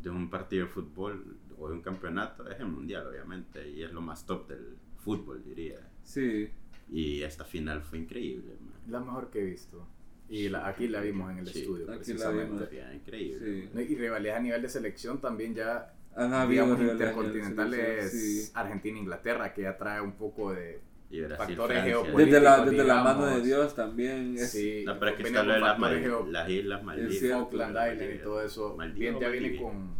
de 0.03 0.09
un 0.09 0.29
partido 0.29 0.65
de 0.65 0.71
fútbol 0.71 1.37
o 1.57 1.67
de 1.69 1.73
un 1.75 1.81
campeonato, 1.81 2.47
es 2.49 2.59
el 2.59 2.67
mundial, 2.67 3.07
obviamente, 3.07 3.69
y 3.69 3.83
es 3.83 3.91
lo 3.91 4.01
más 4.01 4.25
top 4.25 4.47
del 4.49 4.75
fútbol, 4.97 5.43
diría. 5.43 5.79
Sí. 6.03 6.49
Y 6.91 7.21
esta 7.23 7.43
final 7.43 7.81
fue 7.81 7.97
increíble, 7.99 8.53
man. 8.61 8.73
La 8.87 8.99
mejor 8.99 9.29
que 9.29 9.39
he 9.41 9.45
visto. 9.45 9.87
Y 10.29 10.49
la- 10.49 10.67
aquí 10.67 10.87
la 10.87 11.01
vimos 11.01 11.31
en 11.31 11.39
el 11.39 11.47
Sí, 11.47 11.59
estudio, 11.59 11.83
aquí 11.85 11.91
la 11.91 11.97
precisamente. 11.97 12.45
vimos. 12.53 12.69
Fue 12.69 12.95
increíble. 12.95 13.69
Sí. 13.73 13.93
Y 13.93 13.95
rivalidades 13.95 14.39
a 14.39 14.43
nivel 14.43 14.61
de 14.61 14.69
selección 14.69 15.19
también 15.21 15.55
ya, 15.55 15.93
Han 16.15 16.33
habido 16.33 16.65
intercontinentales 16.81 18.11
sí. 18.11 18.51
Argentina-Inglaterra, 18.53 19.53
que 19.53 19.61
ya 19.63 19.77
trae 19.77 20.01
un 20.01 20.13
poco 20.13 20.51
de... 20.53 20.79
Y 21.09 21.21
Brasil, 21.21 21.37
Factores 21.55 21.77
Francia. 21.77 21.83
geopolíticos. 21.93 22.25
Desde 22.25 22.41
la, 22.41 22.65
desde 22.65 22.83
la 22.83 23.03
mano 23.03 23.25
de 23.27 23.41
Dios 23.41 23.73
también. 23.75 24.35
Es, 24.37 24.51
sí, 24.51 24.83
No, 24.85 24.99
pero 24.99 25.11
es 25.11 25.17
que 25.17 25.23
está 25.23 25.43
lo 25.43 25.53
de 25.53 25.59
las, 25.61 25.79
las 25.79 26.49
islas 26.49 26.83
Maldivas. 26.83 27.19
Falkland 27.31 27.93
Island 27.93 28.15
y 28.15 28.17
todo 28.23 28.41
eso, 28.41 28.75
Maldivas 28.75 28.99
bien, 28.99 29.19
ya 29.21 29.29
viene 29.29 29.61
con 29.61 29.95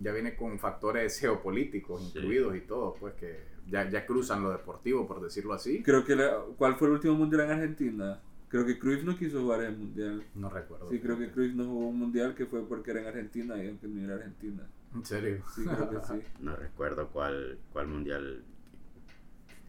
ya 0.00 0.12
viene 0.12 0.34
con 0.36 0.58
factores 0.58 1.18
geopolíticos 1.20 2.00
Sí. 2.12 2.18
incluidos 2.18 2.56
y 2.56 2.60
todo, 2.60 2.94
pues 2.98 3.14
que 3.14 3.40
ya, 3.68 3.88
ya 3.88 4.04
cruzan 4.06 4.42
lo 4.42 4.50
deportivo, 4.50 5.06
por 5.06 5.20
decirlo 5.20 5.52
así. 5.54 5.82
Creo 5.82 6.04
que 6.04 6.16
la- 6.16 6.40
¿Cuál 6.56 6.76
fue 6.76 6.88
el 6.88 6.94
último 6.94 7.14
mundial 7.14 7.42
en 7.42 7.50
Argentina? 7.52 8.20
Creo 8.48 8.66
que 8.66 8.78
Cruyff 8.80 9.04
no 9.04 9.16
quiso 9.16 9.40
jugar 9.42 9.62
el 9.62 9.76
mundial. 9.76 10.24
No 10.34 10.50
recuerdo. 10.50 10.88
Sí, 10.90 10.98
creo 10.98 11.16
que 11.16 11.30
Cruyff 11.30 11.54
no 11.54 11.66
jugó 11.66 11.86
un 11.88 11.98
mundial 12.00 12.34
que 12.34 12.46
fue 12.46 12.66
porque 12.66 12.90
era 12.90 13.00
en 13.02 13.06
Argentina 13.06 13.62
y 13.62 13.68
aunque 13.68 13.86
no 13.86 14.02
era 14.04 14.14
Argentina. 14.16 14.66
En 14.92 15.04
serio. 15.04 15.44
Sí, 15.54 15.62
creo 15.64 15.88
que 15.88 15.96
sí. 16.04 16.20
No 16.40 16.56
recuerdo 16.56 17.08
cuál, 17.10 17.58
cuál 17.72 17.86
mundial. 17.86 18.42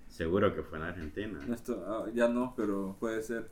Seguro 0.08 0.54
que 0.56 0.64
fue 0.64 0.78
en 0.80 0.84
Argentina. 0.86 1.40
Esto- 1.54 1.84
ah, 1.88 2.10
ya 2.14 2.28
no, 2.28 2.54
pero 2.58 2.96
puede 3.00 3.22
ser. 3.22 3.48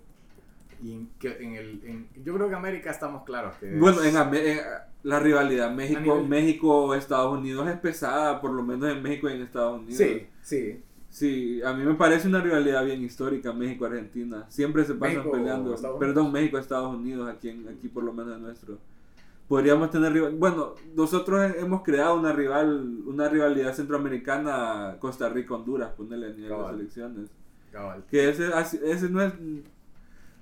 Y 0.81 0.93
en, 0.93 1.09
que- 1.19 1.37
en 1.41 1.55
el, 1.55 1.81
en- 1.83 2.07
yo 2.23 2.33
creo 2.35 2.47
que 2.49 2.55
América 2.55 2.89
estamos 2.91 3.23
claros 3.23 3.55
que 3.59 3.73
es- 3.73 3.79
Bueno, 3.79 4.01
en, 4.03 4.15
la 5.03 5.19
rivalidad 5.19 5.69
A 5.69 5.73
México, 5.73 5.99
nivel- 6.01 6.27
México 6.27 6.93
Estados 6.95 7.37
Unidos 7.37 7.67
es 7.69 7.77
pesada, 7.77 8.39
por 8.41 8.51
lo 8.51 8.63
menos 8.63 8.89
en 8.89 9.01
México 9.01 9.29
y 9.29 9.33
en 9.33 9.41
Estados 9.41 9.79
Unidos. 9.81 9.97
Sí, 9.97 10.27
sí. 10.41 10.81
Sí, 11.11 11.61
a 11.63 11.73
mí 11.73 11.83
me 11.83 11.95
parece 11.95 12.27
una 12.27 12.39
rivalidad 12.39 12.85
bien 12.85 13.01
histórica 13.03 13.51
México-Argentina. 13.51 14.45
Siempre 14.49 14.85
se 14.85 14.93
pasan 14.93 15.15
México, 15.17 15.31
peleando. 15.31 15.73
Estados. 15.73 15.99
Perdón, 15.99 16.31
México-Estados 16.31 16.95
Unidos, 16.95 17.27
aquí, 17.29 17.49
en, 17.49 17.67
aquí 17.67 17.87
por 17.87 18.03
lo 18.03 18.13
menos 18.13 18.35
en 18.37 18.43
nuestro. 18.43 18.77
Podríamos 19.47 19.89
tener 19.89 20.13
rival. 20.13 20.35
Bueno, 20.35 20.75
nosotros 20.95 21.41
he- 21.41 21.61
hemos 21.61 21.81
creado 21.81 22.15
una 22.19 22.31
rival, 22.31 22.99
una 23.07 23.27
rivalidad 23.27 23.73
centroamericana 23.73 24.97
Costa 24.99 25.27
Rica-Honduras, 25.29 25.89
ponerle 25.97 26.27
a 26.27 26.29
nivel 26.29 26.49
Cabal. 26.49 26.71
de 26.73 26.77
selecciones. 26.77 27.29
Cabal. 27.71 28.03
Que 28.11 28.29
ese, 28.29 28.49
ese 28.83 29.09
no 29.09 29.23
es. 29.23 29.33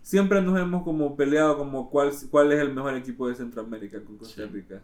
Siempre 0.08 0.42
nos 0.42 0.58
hemos 0.58 0.84
como 0.84 1.18
peleado 1.18 1.58
como 1.58 1.90
cuál, 1.90 2.12
cuál 2.32 2.54
es 2.54 2.62
el 2.62 2.74
mejor 2.74 2.96
equipo 2.96 3.28
de 3.28 3.36
Centroamérica 3.36 4.02
con 4.02 4.16
Costa 4.18 4.42
Sí. 4.42 4.50
Rica. 4.54 4.82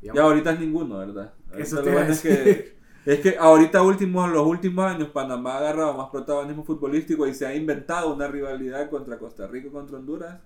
Y 0.00 0.04
Digamos, 0.08 0.22
ahorita 0.22 0.52
es 0.52 0.60
ninguno, 0.60 0.96
¿verdad? 0.96 1.34
Eso 1.58 1.76
lo 1.76 1.82
te 1.82 2.10
es 2.10 2.20
que 2.22 2.76
es 3.04 3.20
que 3.20 3.36
ahorita 3.38 3.82
últimos, 3.82 4.30
los 4.32 4.46
últimos 4.46 4.86
años 4.86 5.10
Panamá 5.10 5.56
ha 5.56 5.58
agarrado 5.58 5.92
más 5.98 6.08
protagonismo 6.08 6.64
futbolístico 6.64 7.26
y 7.26 7.34
se 7.34 7.44
ha 7.46 7.54
inventado 7.54 8.14
una 8.14 8.28
rivalidad 8.28 8.88
contra 8.88 9.18
Costa 9.18 9.46
Rica 9.46 9.66
y 9.68 9.70
contra 9.70 9.98
Honduras. 9.98 10.38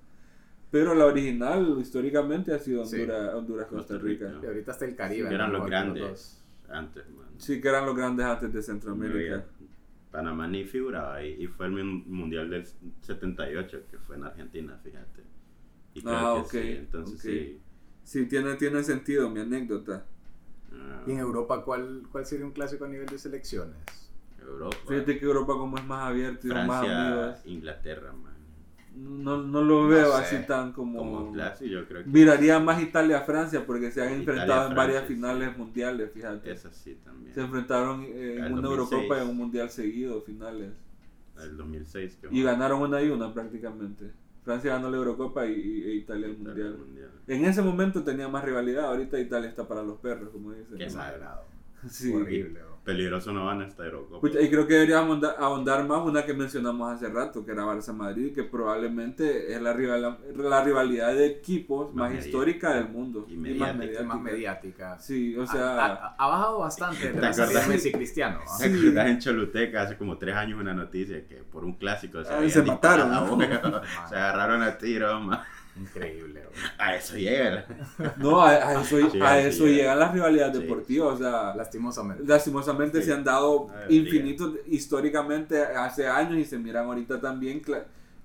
Pero 0.73 0.93
la 0.97 1.07
original 1.07 1.77
históricamente 1.81 2.53
ha 2.53 2.59
sido 2.59 2.85
Sí. 2.85 2.97
Honduras, 3.03 3.35
Honduras 3.35 3.67
Costa 3.69 3.97
Rica. 3.97 4.35
Y 4.43 4.45
ahorita 4.47 4.73
está 4.73 4.87
el 4.87 4.97
Caribe. 4.97 5.29
que 5.29 5.35
eran 5.37 5.53
los 5.53 5.61
Los 5.61 5.71
grandes 5.71 6.03
dos. 6.03 6.43
antes, 6.69 7.09
man. 7.11 7.27
Sí, 7.39 7.61
que 7.61 7.69
eran 7.69 7.87
los 7.87 7.95
grandes 7.97 8.27
antes 8.27 8.53
de 8.53 8.61
Centroamérica. 8.61 9.45
Panamá 10.11 10.49
ni 10.49 10.65
figuraba 10.65 11.17
ahí. 11.17 11.37
Y 11.39 11.47
fue 11.47 11.67
el 11.67 11.73
mun- 11.73 12.05
mundial 12.07 12.51
del 12.51 12.67
78 13.03 13.83
que 13.91 13.99
fue 13.99 14.17
en 14.17 14.25
Argentina, 14.25 14.79
fíjate. 14.83 15.23
Y 15.95 16.03
creo 16.03 16.17
Ah, 16.19 16.33
que 16.35 16.39
ok, 16.41 16.51
sí, 16.51 16.59
entonces 16.79 17.21
sí. 17.21 17.61
Sí, 18.05 18.27
tiene, 18.27 18.55
tiene 18.57 18.83
sentido 18.83 19.31
mi 19.31 19.41
anécdota. 19.41 20.05
ah, 20.73 21.03
Y 21.07 21.13
en 21.13 21.19
Europa, 21.19 21.63
¿cuál, 21.65 22.03
¿cuál 22.11 22.27
sería 22.27 22.47
un 22.47 22.53
clásico 22.53 22.85
a 22.85 22.89
nivel 22.89 23.07
de 23.07 23.19
selecciones? 23.19 23.77
Europa, 24.41 24.77
Fíjate 24.89 25.19
que 25.19 25.25
Europa 25.25 25.53
como 25.53 25.77
es 25.79 25.85
más 25.85 26.09
abierto 26.09 26.49
y 26.49 26.51
más 26.51 26.85
amigos. 26.85 27.47
Inglaterra, 27.47 28.13
man. 28.13 28.30
No, 28.95 29.43
no 29.43 29.63
lo 29.63 29.83
No 29.83 29.89
veo 29.89 30.17
sé. 30.17 30.23
así 30.37 30.47
tan 30.47 30.73
como... 30.73 30.99
Como 30.99 31.33
clásico, 31.33 31.71
yo 31.71 31.87
creo 31.87 32.03
que 32.05 32.11
Miraría 32.11 32.59
más 32.59 32.83
Italia-Francia 32.83 33.65
porque 33.67 33.91
se 33.93 34.03
han 34.03 34.09
Italia, 34.09 34.19
enfrentado 34.43 34.69
en 34.71 34.77
varias 34.77 34.97
Francia, 35.05 35.17
finales 35.17 35.51
sí. 35.53 35.59
mundiales, 35.59 36.11
fíjate. 36.13 36.51
así 36.53 36.95
también. 37.05 37.35
Se 37.35 37.41
enfrentaron 37.41 38.03
eh, 38.05 38.37
en 38.39 38.53
una 38.53 38.63
2006. 38.63 38.93
Eurocopa 38.93 39.19
y 39.19 39.23
en 39.23 39.29
un 39.29 39.37
mundial 39.37 39.71
seguido, 39.71 40.21
finales. 40.23 40.73
El 41.43 41.57
2006 41.57 42.19
que 42.21 42.29
Y 42.31 42.43
ganaron 42.43 42.83
una 42.83 43.01
y 43.03 43.09
una 43.11 43.33
prácticamente. 43.33 44.11
Francia 44.45 44.73
ganó 44.75 44.91
la 44.91 44.97
Eurocopa 44.97 45.47
y, 45.47 45.53
y- 45.53 45.83
e 45.85 45.95
Italia 45.95 46.27
el 46.27 46.33
Italia, 46.33 46.65
mundial. 46.77 47.11
En 47.29 47.45
ese 47.45 47.63
momento 47.63 48.03
tenía 48.03 48.29
más 48.29 48.45
rivalidad, 48.45 48.87
ahorita 48.87 49.19
Italia 49.21 49.49
está 49.49 49.67
para 49.69 49.83
los 49.83 49.99
perros, 50.01 50.31
como 50.31 50.53
dicen. 50.53 50.77
Qué 50.79 50.91
sagrado. 50.91 51.45
Sí. 51.89 52.13
Horrible. 52.13 52.61
Peligroso 52.85 53.31
no 53.33 53.45
van 53.47 53.61
a 53.61 53.67
esta 53.67 53.85
Eurocopa. 53.85 54.21
Pucha, 54.21 54.41
y 54.41 54.49
creo 54.49 54.67
que 54.67 54.75
deberíamos 54.75 55.23
ahondar, 55.39 55.87
más 55.87 56.01
una 56.05 56.25
que 56.25 56.33
mencionamos 56.33 56.91
hace 56.91 57.09
rato, 57.09 57.45
que 57.45 57.53
era 57.53 57.65
Barça-Madrid, 57.65 58.35
que 58.35 58.43
probablemente 58.43 59.53
es 59.53 59.61
la, 59.61 59.73
rival, 59.75 60.19
la 60.35 60.65
rivalidad 60.65 61.13
de 61.15 61.27
equipos 61.27 61.95
Más 61.95 62.13
más, 62.13 62.25
histórica 62.25 62.75
del 62.75 62.89
mundo. 62.89 63.27
Y 63.29 63.37
más 63.37 63.77
mediática. 63.77 64.03
Más 64.05 64.21
mediática. 64.21 64.99
Sí, 64.99 65.37
o 65.37 65.43
Ha- 65.43 65.47
sea... 65.47 65.85
ha, 65.87 66.15
ha 66.19 66.27
bajado 66.27 66.59
bastante 66.61 67.09
¿Te 67.09 67.13
de 67.13 67.21
la 67.21 67.31
de 67.31 67.67
Messi 67.69 67.89
y 67.91 67.93
Cristiano. 67.93 68.41
¿ah? 68.49 68.57
¿Te 68.59 68.65
acuerdas 68.67 69.07
en 69.09 69.19
Choluteca 69.19 69.83
hace 69.83 69.97
como 69.99 70.17
tres 70.17 70.35
años 70.35 70.59
una 70.59 70.73
noticia 70.75 71.27
que 71.27 71.37
por 71.37 71.65
un 71.65 71.75
clásico 71.75 72.25
se, 72.25 72.33
Ah, 72.33 72.37
habían 72.39 72.51
se 72.51 72.63
mataron, 72.63 73.11
¿no? 73.11 73.39
se 74.09 74.17
agarraron 74.17 74.63
a 74.63 74.79
tiro, 74.79 75.21
man. 75.21 75.41
Increíble. 75.77 76.41
bro. 76.41 76.51
A 76.79 76.97
eso 76.97 77.17
llega. 77.17 77.65
No, 78.17 78.41
a, 78.43 78.51
a 78.51 78.83
eso, 78.83 78.97
Sí, 79.13 79.21
a 79.21 79.39
eso 79.41 79.65
sí. 79.65 79.75
llegan 79.75 79.99
las 79.99 80.13
rivalidades 80.13 80.57
Sí. 80.57 80.63
deportivas, 80.63 81.15
o 81.15 81.19
sea... 81.19 81.55
Lastimosamente. 81.55 82.25
lastimosamente 82.27 83.01
Sí. 83.01 83.07
se 83.07 83.13
han 83.13 83.25
dado 83.25 83.69
infinitos 83.89 84.55
históricamente 84.67 85.63
hace 85.63 86.07
años 86.07 86.39
y 86.39 86.45
se 86.45 86.59
miran 86.59 86.87
ahorita 86.87 87.21
también 87.21 87.61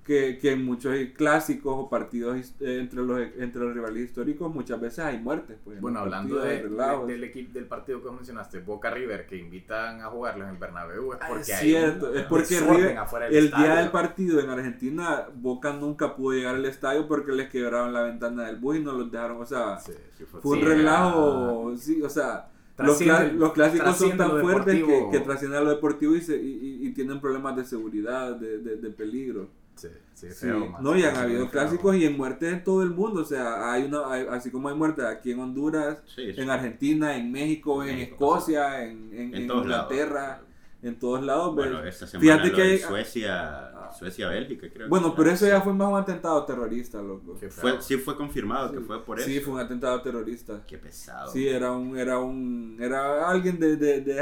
que, 0.05 0.37
que 0.37 0.51
en 0.51 0.63
muchos 0.63 0.95
clásicos 1.15 1.73
o 1.75 1.89
partidos 1.89 2.37
eh, 2.59 2.77
entre 2.79 3.01
los 3.01 3.19
entre 3.39 3.61
los 3.61 3.73
rivales 3.73 4.03
históricos 4.05 4.53
muchas 4.53 4.79
veces 4.79 4.99
hay 4.99 5.17
muertes 5.17 5.57
pues 5.63 5.77
en 5.77 5.81
Bueno, 5.81 6.01
hablando 6.01 6.35
de- 6.37 6.61
del 7.07 7.23
equipo 7.23 7.51
del 7.53 7.65
partido 7.65 7.99
que 8.01 8.07
vos 8.09 8.15
mencionaste, 8.15 8.59
Boca 8.59 8.91
River, 8.91 9.25
que 9.25 9.35
invitan 9.37 10.01
a 10.01 10.05
jugarlo 10.05 10.43
en 10.43 10.51
el 10.51 10.57
Bernabéu, 10.57 11.13
es 11.13 11.19
Ah, 11.21 11.25
porque 11.27 11.41
es 11.41 11.53
hay 11.53 11.69
cierto, 11.69 12.11
un 12.11 12.17
es 12.17 12.23
porque 12.25 12.59
River- 12.59 12.97
el 13.31 13.51
día 13.51 13.75
del 13.77 13.89
partido 13.89 14.39
en 14.39 14.49
Argentina 14.51 15.25
Boca 15.33 15.73
nunca 15.73 16.15
pudo 16.15 16.37
llegar 16.37 16.53
al 16.55 16.65
estadio 16.65 17.07
porque 17.07 17.31
les 17.31 17.49
quebraron 17.49 17.91
la 17.91 18.03
ventana 18.03 18.43
del 18.43 18.57
bus 18.57 18.77
y 18.77 18.81
no 18.81 18.91
los 18.93 19.11
dejaron 19.11 19.41
o 19.41 19.45
sea 19.45 19.79
Sí. 19.79 19.93
Sí, 20.17 20.23
fue- 20.25 20.39
fue 20.39 20.51
un 20.51 20.59
Sí, 20.59 20.65
relajo 20.65 21.73
sí 21.77 22.01
o 22.03 22.09
sea 22.09 22.47
los, 22.77 23.01
los 23.33 23.53
clásicos 23.53 23.97
son 23.97 24.17
tan 24.17 24.39
fuertes 24.41 24.83
que, 25.11 25.19
trascienden 25.21 25.61
a 25.61 25.63
lo 25.63 25.69
deportivo 25.71 26.15
y, 26.15 26.21
se- 26.21 26.35
y, 26.39 26.79
y- 26.83 26.87
y 26.87 26.91
tienen 26.93 27.19
problemas 27.21 27.55
de 27.55 27.63
seguridad, 27.65 28.35
de, 28.35 28.57
de, 28.59 28.75
de 28.75 28.89
peligro. 28.91 29.47
Sí, 29.75 29.89
sí, 30.31 30.47
no, 30.79 30.97
y 30.97 31.03
han 31.03 31.15
habido 31.17 31.41
feo. 31.41 31.51
clásicos 31.51 31.95
y 31.97 32.05
en 32.05 32.15
muertes 32.15 32.53
en 32.53 32.63
todo 32.63 32.81
el 32.83 32.91
mundo. 32.91 33.21
O 33.21 33.25
sea, 33.25 33.71
hay 33.71 33.83
una, 33.83 34.09
hay- 34.11 34.25
así 34.31 34.49
como 34.49 34.69
hay 34.69 34.75
muertes 34.75 35.03
aquí 35.05 35.31
en 35.31 35.39
Honduras, 35.39 36.01
Sí, 36.07 36.31
en 36.35 36.49
Argentina, 36.49 37.17
en 37.17 37.31
México, 37.31 37.83
en 37.83 37.97
México, 37.97 38.13
Escocia, 38.37 38.83
en, 38.85 39.09
en, 39.13 39.35
Inglaterra, 39.35 40.21
lados. 40.27 40.45
en 40.81 40.99
todos 40.99 41.21
lados. 41.23 41.53
Bueno, 41.53 41.81
¿ves? 41.81 41.95
esta 41.95 42.07
semana 42.07 42.21
Fíjate 42.43 42.49
lo 42.49 42.55
que 42.55 42.61
de 42.63 42.71
hay- 42.71 42.79
Suecia, 42.79 43.71
Suecia-Bélgica, 43.99 44.67
creo. 44.73 44.87
Bueno, 44.89 45.11
que 45.13 45.17
pero 45.17 45.31
eso 45.31 45.47
ya 45.47 45.59
fue 45.61 45.73
más 45.73 45.89
un 45.89 45.97
atentado 45.97 46.45
terrorista, 46.45 47.01
loco. 47.01 47.37
Fue, 47.49 47.81
sí 47.81 47.97
fue 47.97 48.15
confirmado 48.15 48.71
que 48.71 48.79
fue 48.79 49.03
por 49.03 49.19
eso. 49.19 49.27
Sí, 49.27 49.41
fue 49.41 49.53
un 49.55 49.59
atentado 49.59 50.01
terrorista. 50.01 50.61
Qué 50.65 50.77
pesado. 50.77 51.29
Sí, 51.31 51.45
era 51.47 51.71
un, 51.73 51.97
era 51.97 52.19
un, 52.19 52.77
era 52.79 53.29
alguien 53.29 53.59
de, 53.59 53.75
de, 53.75 53.99
de, 54.01 54.13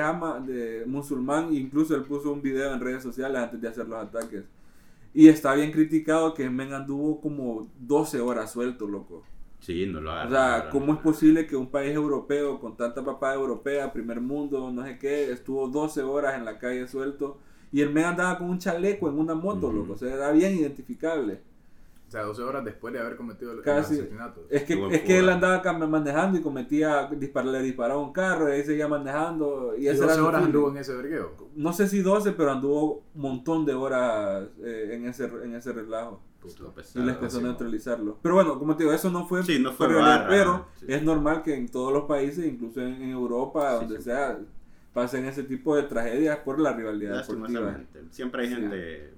de 0.47 0.85
musulmán, 0.87 1.49
e 1.51 1.55
incluso 1.57 1.95
él 1.95 2.01
puso 2.03 2.31
un 2.31 2.41
video 2.41 2.73
en 2.73 2.79
redes 2.79 3.03
sociales 3.03 3.39
antes 3.39 3.61
de 3.61 3.67
hacer 3.67 3.87
los 3.87 3.99
ataques. 4.03 4.43
Y 5.13 5.27
está 5.29 5.53
bien 5.55 5.71
criticado 5.71 6.33
que 6.33 6.49
Men 6.49 6.73
anduvo 6.73 7.21
como 7.21 7.71
12 7.79 8.19
horas 8.21 8.51
suelto, 8.51 8.87
loco. 8.87 9.27
Sí, 9.59 9.85
no 9.87 10.01
lo 10.01 10.11
O 10.21 10.27
agarraron. 10.27 10.29
sea, 10.29 10.69
¿cómo 10.69 10.93
es 10.93 10.99
posible 10.99 11.47
que 11.47 11.55
un 11.55 11.69
país 11.71 11.93
europeo 11.93 12.59
con 12.59 12.75
tanta 12.77 13.03
papada 13.03 13.35
europea, 13.35 13.93
primer 13.93 14.21
mundo, 14.21 14.71
no 14.71 14.83
sé 14.85 14.97
qué, 14.97 15.31
estuvo 15.31 15.67
12 15.67 16.01
horas 16.03 16.35
en 16.37 16.45
la 16.45 16.57
calle 16.59 16.87
suelto? 16.87 17.39
Y 17.71 17.81
el 17.81 17.91
men 17.91 18.05
andaba 18.05 18.37
con 18.37 18.49
un 18.49 18.59
chaleco 18.59 19.09
en 19.09 19.17
una 19.19 19.35
moto, 19.35 19.71
loco. 19.71 19.93
O 19.93 19.97
sea, 19.97 20.13
era 20.13 20.31
bien 20.31 20.55
identificable. 20.55 21.41
O 22.13 22.15
sea, 22.15 22.25
12 22.25 22.43
horas 22.43 22.63
después 22.63 22.93
de 22.93 22.99
haber 22.99 23.15
cometido 23.15 23.53
el, 23.53 23.57
el 23.57 23.63
Casi. 23.63 23.95
asesinato. 23.95 24.45
Es 24.51 24.61
que, 24.65 24.87
es 24.91 25.01
que 25.01 25.17
él 25.17 25.29
andaba 25.29 25.63
manejando 25.87 26.37
y 26.37 26.43
cometía, 26.43 27.07
dispar, 27.07 27.43
le 27.43 27.59
disparaba 27.63 27.99
un 27.99 28.13
carro 28.13 28.49
y 28.49 28.51
ahí 28.51 28.63
seguía 28.63 28.87
manejando. 28.87 29.73
Y 29.75 29.85
Y 29.85 29.87
ese 29.87 30.01
12 30.01 30.05
era 30.13 30.15
su 30.21 30.27
horas 30.27 30.43
anduvo 30.43 30.69
en 30.69 30.77
ese 30.77 30.93
vergueo. 30.93 31.31
No 31.55 31.73
sé 31.73 31.87
si 31.87 32.03
12, 32.03 32.33
pero 32.33 32.51
anduvo 32.51 33.03
un 33.15 33.21
montón 33.21 33.65
de 33.65 33.73
horas 33.73 34.47
eh, 34.63 34.89
en, 34.93 35.07
ese, 35.07 35.25
en 35.25 35.55
ese 35.55 35.73
relajo. 35.73 36.21
Y 36.45 36.45
pesado. 36.75 37.03
les 37.03 37.15
empezó 37.15 37.37
a 37.37 37.39
sí, 37.39 37.45
neutralizarlo. 37.47 38.19
Pero 38.21 38.35
bueno, 38.35 38.59
como 38.59 38.75
te 38.77 38.83
digo, 38.83 38.93
eso 38.93 39.09
no 39.09 39.25
fue, 39.25 39.41
Sí, 39.41 39.57
no 39.57 39.71
fue 39.71 39.87
realidad, 39.87 40.19
barra, 40.19 40.29
pero 40.29 40.65
sí. 40.75 40.85
es 40.89 41.01
normal 41.01 41.41
que 41.41 41.55
en 41.55 41.67
todos 41.67 41.91
los 41.91 42.03
países, 42.03 42.45
incluso 42.45 42.79
en, 42.81 42.93
en 43.01 43.09
Europa, 43.09 43.71
Sí, 43.79 43.85
donde 43.85 43.97
sí. 43.97 44.03
sea, 44.03 44.37
pasen 44.93 45.25
ese 45.25 45.41
tipo 45.41 45.75
de 45.75 45.81
tragedias 45.81 46.37
por 46.45 46.59
la 46.59 46.73
rivalidad 46.73 47.25
deportiva. 47.25 47.79
Siempre 48.11 48.43
hay 48.43 48.49
Sí. 48.49 48.53
gente 48.55 49.13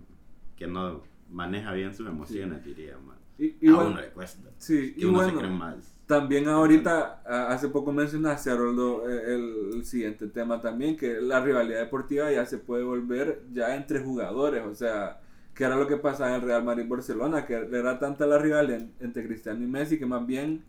que 0.56 0.68
no 0.68 1.02
maneja 1.30 1.72
bien 1.74 1.94
sus 1.94 2.08
emociones, 2.08 2.64
diría, 2.64 2.98
man. 2.98 3.18
Y, 3.38 3.56
y 3.62 3.70
a 3.70 3.74
bueno, 3.74 3.90
uno 3.92 4.02
le 4.02 4.10
cuesta. 4.10 4.50
sí, 4.58 4.94
Que 4.98 5.02
y 5.02 5.06
uno 5.06 5.18
bueno, 5.18 5.32
se 5.34 5.38
cree 5.38 5.50
más. 5.52 5.94
También 6.06 6.48
ahorita, 6.48 7.22
hace 7.50 7.68
poco 7.70 7.92
mencionaste, 7.92 8.52
Haroldo, 8.52 9.10
eh, 9.10 9.34
el, 9.36 9.70
el 9.74 9.86
siguiente 9.86 10.28
tema 10.28 10.62
también, 10.62 10.96
que 10.96 11.20
la 11.20 11.42
rivalidad 11.44 11.80
deportiva 11.80 12.32
ya 12.32 12.46
se 12.46 12.60
puede 12.60 12.84
volver 12.84 13.42
ya 13.52 13.76
entre 13.76 14.00
jugadores, 14.02 14.64
o 14.66 14.76
sea, 14.76 15.20
que 15.56 15.64
era 15.64 15.76
lo 15.76 15.88
que 15.88 15.98
pasaba 15.98 16.30
en 16.30 16.36
el 16.36 16.42
Real 16.44 16.64
Madrid-Barcelona, 16.64 17.46
que 17.46 17.56
era 17.56 17.98
tanta 17.98 18.28
la 18.28 18.38
rivalidad 18.38 18.82
en- 18.82 18.94
entre 19.00 19.26
Cristiano 19.26 19.64
y 19.64 19.68
Messi 19.68 19.98
que 19.98 20.06
más 20.06 20.26
bien 20.28 20.64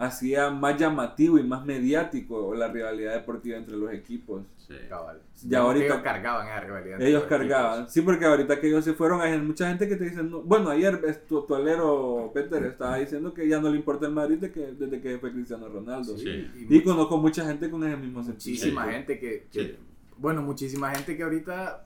hacía 0.00 0.50
más 0.50 0.78
llamativo 0.78 1.38
y 1.38 1.42
más 1.42 1.64
mediático 1.66 2.54
la 2.54 2.68
rivalidad 2.68 3.12
deportiva 3.14 3.58
entre 3.58 3.76
los 3.76 3.92
equipos. 3.92 4.42
Sí. 4.56 4.74
Cabal. 4.88 5.20
Ahorita- 5.56 5.84
ellos 5.86 5.98
cargaban 6.02 6.46
esa 6.46 6.60
rivalidad. 6.60 7.02
Ellos 7.02 7.20
los 7.22 7.28
cargaban, 7.28 7.74
equipos. 7.74 7.92
sí, 7.92 8.00
porque 8.02 8.24
ahorita 8.24 8.60
que 8.60 8.68
ellos 8.68 8.84
se 8.84 8.94
fueron, 8.94 9.20
hay 9.20 9.36
mucha 9.40 9.68
gente 9.68 9.88
que 9.88 9.96
te 9.96 10.04
dice, 10.04 10.22
no- 10.22 10.40
bueno, 10.42 10.70
ayer 10.70 11.00
tu, 11.28 11.42
tu 11.42 11.54
alero 11.54 12.30
Peter 12.32 12.64
estaba 12.64 12.96
diciendo 12.96 13.34
que 13.34 13.46
ya 13.48 13.60
no 13.60 13.68
le 13.68 13.76
importa 13.76 14.06
el 14.06 14.12
Madrid 14.12 14.38
de 14.38 14.50
que, 14.52 14.60
desde 14.72 15.00
que 15.00 15.18
fue 15.18 15.32
Cristiano 15.32 15.68
Ronaldo. 15.68 16.16
Sí. 16.16 16.48
Y, 16.68 16.76
Y 16.76 16.82
conozco 16.82 17.18
mucha 17.18 17.44
gente 17.44 17.68
con 17.68 17.84
ese 17.84 17.96
mismo 17.96 18.22
sentido. 18.22 18.52
muchísima 18.54 18.86
Sí. 18.86 18.90
gente 18.92 19.18
que, 19.18 19.46
que- 19.52 19.60
Sí. 19.62 19.76
bueno, 20.18 20.40
muchísima 20.42 20.90
gente 20.94 21.16
que 21.16 21.22
ahorita 21.24 21.84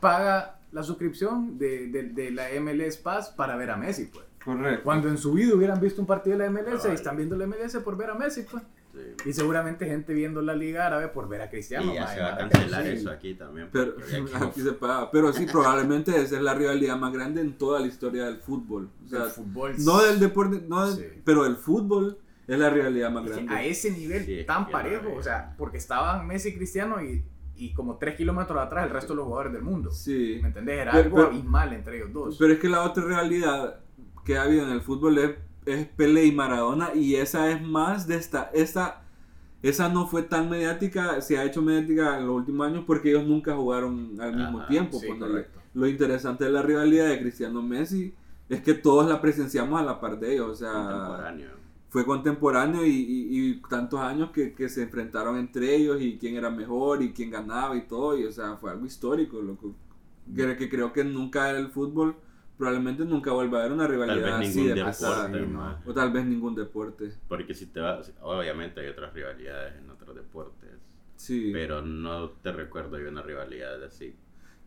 paga 0.00 0.58
la 0.72 0.82
suscripción 0.82 1.56
de, 1.56 1.86
de, 1.88 2.02
de 2.04 2.30
la 2.32 2.48
MLS 2.60 2.96
Pass 2.98 3.28
para 3.30 3.56
ver 3.56 3.70
a 3.70 3.76
Messi, 3.76 4.06
pues. 4.06 4.24
Correcto. 4.44 4.82
Cuando 4.84 5.08
en 5.08 5.18
su 5.18 5.32
vida 5.32 5.54
hubieran 5.54 5.80
visto 5.80 6.00
un 6.00 6.06
partido 6.06 6.36
de 6.36 6.44
la 6.44 6.50
MLS 6.50 6.64
Cabal. 6.82 6.92
y 6.92 6.94
están 6.94 7.16
viendo 7.16 7.36
la 7.36 7.46
MLS 7.46 7.76
por 7.82 7.96
ver 7.96 8.10
a 8.10 8.14
Messi, 8.14 8.42
pues. 8.42 8.62
Sí. 8.92 9.28
Y 9.30 9.32
seguramente 9.32 9.86
gente 9.86 10.14
viendo 10.14 10.40
la 10.40 10.54
Liga 10.54 10.86
Árabe 10.86 11.08
por 11.08 11.28
ver 11.28 11.42
a 11.42 11.50
Cristiano. 11.50 11.90
Y 11.90 11.94
ya 11.96 12.06
se 12.06 12.20
va 12.20 12.34
a 12.34 12.38
cancelar 12.38 12.82
sí. 12.84 12.88
eso 12.90 13.10
aquí 13.10 13.34
también. 13.34 13.68
Pero 13.72 13.94
aquí- 14.46 14.60
se 14.60 14.72
paga. 14.72 15.10
Pero 15.10 15.32
sí, 15.32 15.46
probablemente 15.50 16.12
esa 16.20 16.36
es 16.36 16.42
la 16.42 16.54
rivalidad 16.54 16.96
más 16.96 17.12
grande 17.12 17.40
en 17.40 17.54
toda 17.58 17.80
la 17.80 17.86
historia 17.88 18.26
del 18.26 18.36
fútbol. 18.36 18.90
O 19.04 19.08
sea, 19.08 19.24
El 19.24 19.30
fútbol. 19.30 19.74
no 19.78 20.00
del 20.02 20.20
deporte, 20.20 20.62
no 20.68 20.86
del- 20.86 20.96
Sí. 20.96 21.20
pero 21.24 21.44
el 21.46 21.56
fútbol 21.56 22.18
es 22.46 22.58
la 22.58 22.70
rivalidad 22.70 23.10
más 23.10 23.24
grande. 23.24 23.52
a 23.52 23.64
ese 23.64 23.90
nivel 23.90 24.24
Sí, 24.26 24.44
tan 24.46 24.68
parejo, 24.70 25.12
o 25.16 25.22
sea, 25.22 25.54
porque 25.58 25.78
estaban 25.78 26.24
Messi 26.26 26.50
y 26.50 26.54
Cristiano 26.56 27.02
y, 27.02 27.24
y 27.56 27.72
como 27.72 27.96
tres 27.96 28.14
kilómetros 28.16 28.58
atrás 28.60 28.84
el 28.84 28.90
resto 28.90 29.14
de 29.14 29.16
los 29.16 29.24
jugadores 29.24 29.54
del 29.54 29.62
mundo. 29.62 29.90
Sí. 29.90 30.38
¿Me 30.40 30.48
entendés? 30.48 30.80
Era 30.82 30.92
Pero- 30.92 31.04
algo 31.04 31.16
pero- 31.16 31.28
abismal 31.28 31.72
entre 31.72 31.96
ellos 31.96 32.12
dos. 32.12 32.36
Pero 32.38 32.52
es 32.52 32.58
que 32.60 32.68
la 32.68 32.82
otra 32.84 33.02
realidad 33.04 33.80
que 34.24 34.36
ha 34.38 34.42
habido 34.42 34.64
en 34.64 34.70
el 34.72 34.80
fútbol 34.82 35.18
es, 35.18 35.30
es 35.66 35.86
Pelé 35.88 36.24
y 36.26 36.32
Maradona 36.32 36.94
y 36.94 37.16
esa 37.16 37.50
es 37.50 37.62
más 37.62 38.06
de 38.06 38.16
esta, 38.16 38.50
esa, 38.54 39.02
esa 39.62 39.88
no 39.88 40.06
fue 40.06 40.22
tan 40.22 40.50
mediática, 40.50 41.20
se 41.20 41.38
ha 41.38 41.44
hecho 41.44 41.62
mediática 41.62 42.18
en 42.18 42.26
los 42.26 42.36
últimos 42.36 42.66
años 42.66 42.84
porque 42.86 43.10
ellos 43.10 43.26
nunca 43.26 43.54
jugaron 43.56 44.20
al 44.20 44.36
mismo 44.36 44.58
Ajá, 44.60 44.68
tiempo. 44.68 44.98
sí. 45.00 45.06
Lo 45.74 45.86
interesante 45.88 46.44
de 46.44 46.50
la 46.50 46.62
rivalidad 46.62 47.08
de 47.08 47.18
Cristiano 47.20 47.62
Messi 47.62 48.14
es 48.48 48.60
que 48.62 48.74
todos 48.74 49.08
la 49.08 49.20
presenciamos 49.20 49.80
a 49.80 49.84
la 49.84 50.00
par 50.00 50.18
de 50.20 50.34
ellos, 50.34 50.48
o 50.50 50.54
sea, 50.54 50.72
Contemporáneo. 50.72 51.50
fue 51.88 52.04
contemporáneo 52.04 52.84
y, 52.86 52.90
y- 52.90 53.48
y 53.50 53.62
tantos 53.68 54.00
años 54.00 54.30
que, 54.32 54.52
que 54.54 54.68
se 54.68 54.82
enfrentaron 54.82 55.38
entre 55.38 55.74
ellos 55.74 56.00
y 56.00 56.18
quién 56.18 56.36
era 56.36 56.50
mejor 56.50 57.02
y 57.02 57.12
quién 57.12 57.30
ganaba 57.30 57.76
y 57.76 57.82
todo, 57.86 58.18
y 58.18 58.24
o 58.24 58.32
sea, 58.32 58.56
fue 58.56 58.70
algo 58.70 58.86
histórico, 58.86 59.40
loco. 59.40 59.74
Que, 60.34 60.56
que 60.56 60.68
creo 60.70 60.92
que 60.92 61.04
nunca 61.04 61.50
el 61.50 61.68
fútbol, 61.70 62.16
probablemente 62.56 63.04
nunca 63.04 63.32
vuelva 63.32 63.58
a 63.58 63.60
haber 63.62 63.72
una 63.72 63.84
Tal 63.84 63.92
rivalidad 63.92 64.38
vez 64.38 64.48
así 64.50 64.62
de 64.66 64.74
deporte, 64.74 64.90
pesada. 64.90 65.28
ma. 65.46 65.82
O 65.86 65.92
tal 65.94 66.12
vez 66.12 66.24
ningún 66.24 66.54
deporte. 66.54 67.12
Porque 67.28 67.54
si 67.54 67.66
te 67.66 67.80
vas, 67.80 68.12
obviamente 68.22 68.80
hay 68.80 68.88
otras 68.88 69.12
rivalidades 69.12 69.74
en 69.78 69.90
otros 69.90 70.14
deportes. 70.14 70.70
Sí. 71.16 71.50
Pero 71.52 71.82
no 71.82 72.30
te 72.30 72.52
recuerdo 72.52 72.96
de 72.96 73.08
una 73.08 73.22
rivalidad 73.22 73.82
así. 73.84 74.14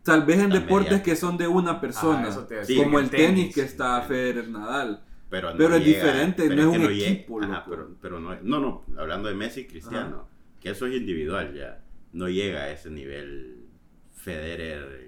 tal 0.02 0.24
vez 0.24 0.38
en 0.38 0.48
deportes 0.50 0.90
mediática. 0.92 1.02
que 1.04 1.16
son 1.16 1.36
de 1.36 1.46
una 1.48 1.80
persona, 1.80 2.20
Ajá, 2.20 2.28
eso 2.30 2.46
te 2.46 2.54
iba 2.54 2.62
a 2.62 2.66
Sí, 2.66 2.76
como 2.78 2.98
el 2.98 3.10
tenis, 3.10 3.54
que 3.54 3.60
sí, 3.62 3.66
está. 3.66 4.00
Federer 4.02 4.48
Nadal. 4.48 5.02
Pero, 5.28 5.50
no 5.52 5.58
Pero 5.58 5.74
es 5.76 5.84
llega- 5.84 5.98
diferente, 5.98 6.48
pero 6.48 6.62
no 6.64 6.72
es 6.72 6.78
que 6.78 6.86
un 6.86 6.92
llega- 6.94 7.10
equipo, 7.10 7.42
Ajá, 7.42 7.64
pero, 7.68 7.90
pero 8.00 8.18
no, 8.20 8.34
no, 8.42 8.60
no, 8.60 8.84
hablando 8.96 9.28
de 9.28 9.34
Messi 9.34 9.60
y 9.60 9.66
Cristiano, 9.66 10.26
que 10.60 10.70
eso 10.70 10.86
es 10.86 10.94
individual 10.96 11.52
ya. 11.54 11.84
No 12.14 12.28
llega 12.30 12.60
a 12.62 12.70
ese 12.70 12.88
nivel 12.90 13.66
Federer, 14.14 15.07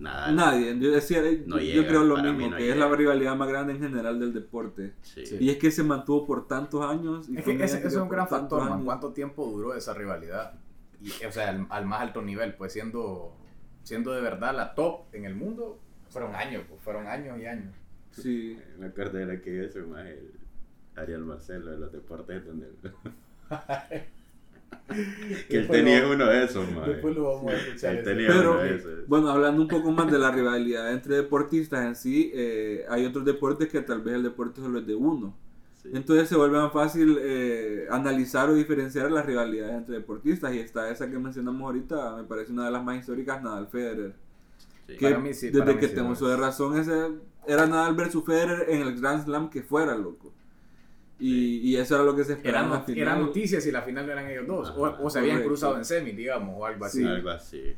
Nadal. 0.00 0.34
Nadie, 0.34 0.78
yo 0.78 0.90
decía, 0.90 1.22
No 1.46 1.58
yo, 1.58 1.62
llega, 1.62 1.88
creo 1.88 2.04
lo 2.04 2.16
mismo, 2.16 2.48
no 2.50 2.56
que 2.56 2.70
es 2.70 2.76
la 2.76 2.88
rivalidad 2.88 3.36
más 3.36 3.48
grande 3.48 3.74
en 3.74 3.80
general 3.80 4.18
del 4.18 4.32
deporte. 4.32 4.94
Sí. 5.02 5.26
Sí. 5.26 5.36
Y 5.38 5.50
es 5.50 5.58
que 5.58 5.70
se 5.70 5.82
mantuvo 5.84 6.26
por 6.26 6.48
tantos 6.48 6.84
años. 6.84 7.28
y 7.28 7.36
Es 7.38 7.44
que 7.44 7.62
ese, 7.62 7.86
es 7.86 7.94
un 7.94 8.08
gran 8.08 8.26
factor, 8.26 8.68
man. 8.68 8.84
¿Cuánto 8.84 9.12
tiempo 9.12 9.46
duró 9.46 9.74
esa 9.74 9.94
rivalidad? 9.94 10.54
Y, 11.00 11.10
o 11.24 11.32
sea, 11.32 11.50
al, 11.50 11.66
al 11.68 11.86
más 11.86 12.00
alto 12.00 12.22
nivel, 12.22 12.54
pues 12.54 12.72
siendo, 12.72 13.36
siendo 13.82 14.12
de 14.12 14.20
verdad 14.20 14.54
la 14.54 14.74
top 14.74 15.04
en 15.12 15.24
el 15.26 15.34
mundo, 15.34 15.78
fueron 16.08 16.34
años, 16.34 16.64
pues, 16.68 16.80
fueron 16.80 17.06
años 17.06 17.38
y 17.38 17.46
años. 17.46 17.74
Sí. 18.10 18.58
Me 18.78 18.86
acuerdo 18.86 19.18
de 19.18 19.26
la 19.26 19.40
que 19.40 19.64
ese 19.64 19.82
más 19.82 20.06
el 20.06 20.32
Ariel 20.96 21.24
Marcelo 21.24 21.70
de 21.70 21.78
los 21.78 21.92
deportes 21.92 22.44
donde 22.44 22.68
que 24.88 24.94
él 24.94 25.46
Después 25.48 25.68
tenía 25.68 26.00
lo- 26.02 26.12
uno 26.12 26.26
de 26.26 26.44
esos, 26.44 26.70
man. 26.72 26.84
Después 26.88 27.14
lo 27.14 27.34
vamos 27.36 27.52
a 27.52 27.56
escuchar. 27.56 27.96
Él 27.96 28.04
tenía 28.04 28.28
Pero, 28.28 28.52
uno 28.52 28.60
de 28.60 28.76
esos. 28.76 29.06
bueno, 29.06 29.28
hablando 29.30 29.62
un 29.62 29.68
poco 29.68 29.90
más 29.92 30.10
de 30.10 30.18
la 30.18 30.30
rivalidad 30.30 30.92
entre 30.92 31.16
deportistas 31.16 31.84
en 31.86 31.94
sí, 31.96 32.30
eh, 32.34 32.84
hay 32.88 33.04
otros 33.06 33.24
deportes 33.24 33.68
que 33.68 33.80
tal 33.82 34.00
vez 34.02 34.14
el 34.14 34.22
deporte 34.24 34.60
solo 34.60 34.78
es 34.80 34.86
de 34.86 34.94
uno. 34.94 35.34
Sí. 35.82 35.88
Entonces 35.94 36.28
se 36.28 36.36
vuelve 36.36 36.58
más 36.58 36.72
fácil 36.72 37.16
eh, 37.20 37.86
analizar 37.90 38.50
o 38.50 38.54
diferenciar 38.54 39.10
las 39.10 39.24
rivalidades 39.24 39.76
entre 39.76 39.94
deportistas. 39.96 40.52
Y 40.54 40.58
está 40.58 40.90
esa 40.90 41.10
que 41.10 41.18
mencionamos 41.18 41.62
ahorita, 41.62 42.16
me 42.16 42.24
parece 42.24 42.52
una 42.52 42.66
de 42.66 42.70
las 42.72 42.84
más 42.84 42.98
históricas, 42.98 43.42
Nadal 43.42 43.68
Federer. 43.68 44.14
Sí. 44.86 44.96
Que 44.96 45.06
Para 45.08 45.18
mí 45.20 45.32
sí, 45.32 45.50
para 45.50 45.64
desde 45.64 45.74
mí 45.74 45.80
que 45.80 45.88
sí 45.88 45.94
tengo 45.94 46.10
uso 46.10 46.28
de 46.28 46.36
razón, 46.36 46.76
ese 46.78 46.92
era 47.46 47.66
Nadal 47.66 47.94
versus 47.94 48.24
Federer 48.24 48.66
en 48.68 48.82
el 48.82 49.00
Grand 49.00 49.24
Slam 49.24 49.48
que 49.48 49.62
fuera, 49.62 49.96
loco. 49.96 50.34
Y, 51.20 51.58
y 51.70 51.76
eso 51.76 51.94
era 51.96 52.04
lo 52.04 52.16
que 52.16 52.24
se 52.24 52.32
esperaba. 52.32 52.66
Eran, 52.68 52.84
final. 52.86 53.02
eran 53.02 53.20
noticias 53.20 53.66
y 53.66 53.70
la 53.70 53.82
final 53.82 54.06
no 54.06 54.12
eran 54.12 54.28
ellos 54.30 54.46
dos. 54.46 54.70
O, 54.76 54.86
Ajá, 54.86 54.98
o 55.02 55.10
se 55.10 55.18
habían 55.18 55.36
correcto. 55.36 55.48
cruzado 55.50 55.76
en 55.76 55.84
semi, 55.84 56.12
digamos, 56.12 56.54
o 56.58 56.64
algo 56.66 56.84
así. 56.84 57.00
Sí. 57.02 57.06
Algo 57.06 57.30
así. 57.30 57.76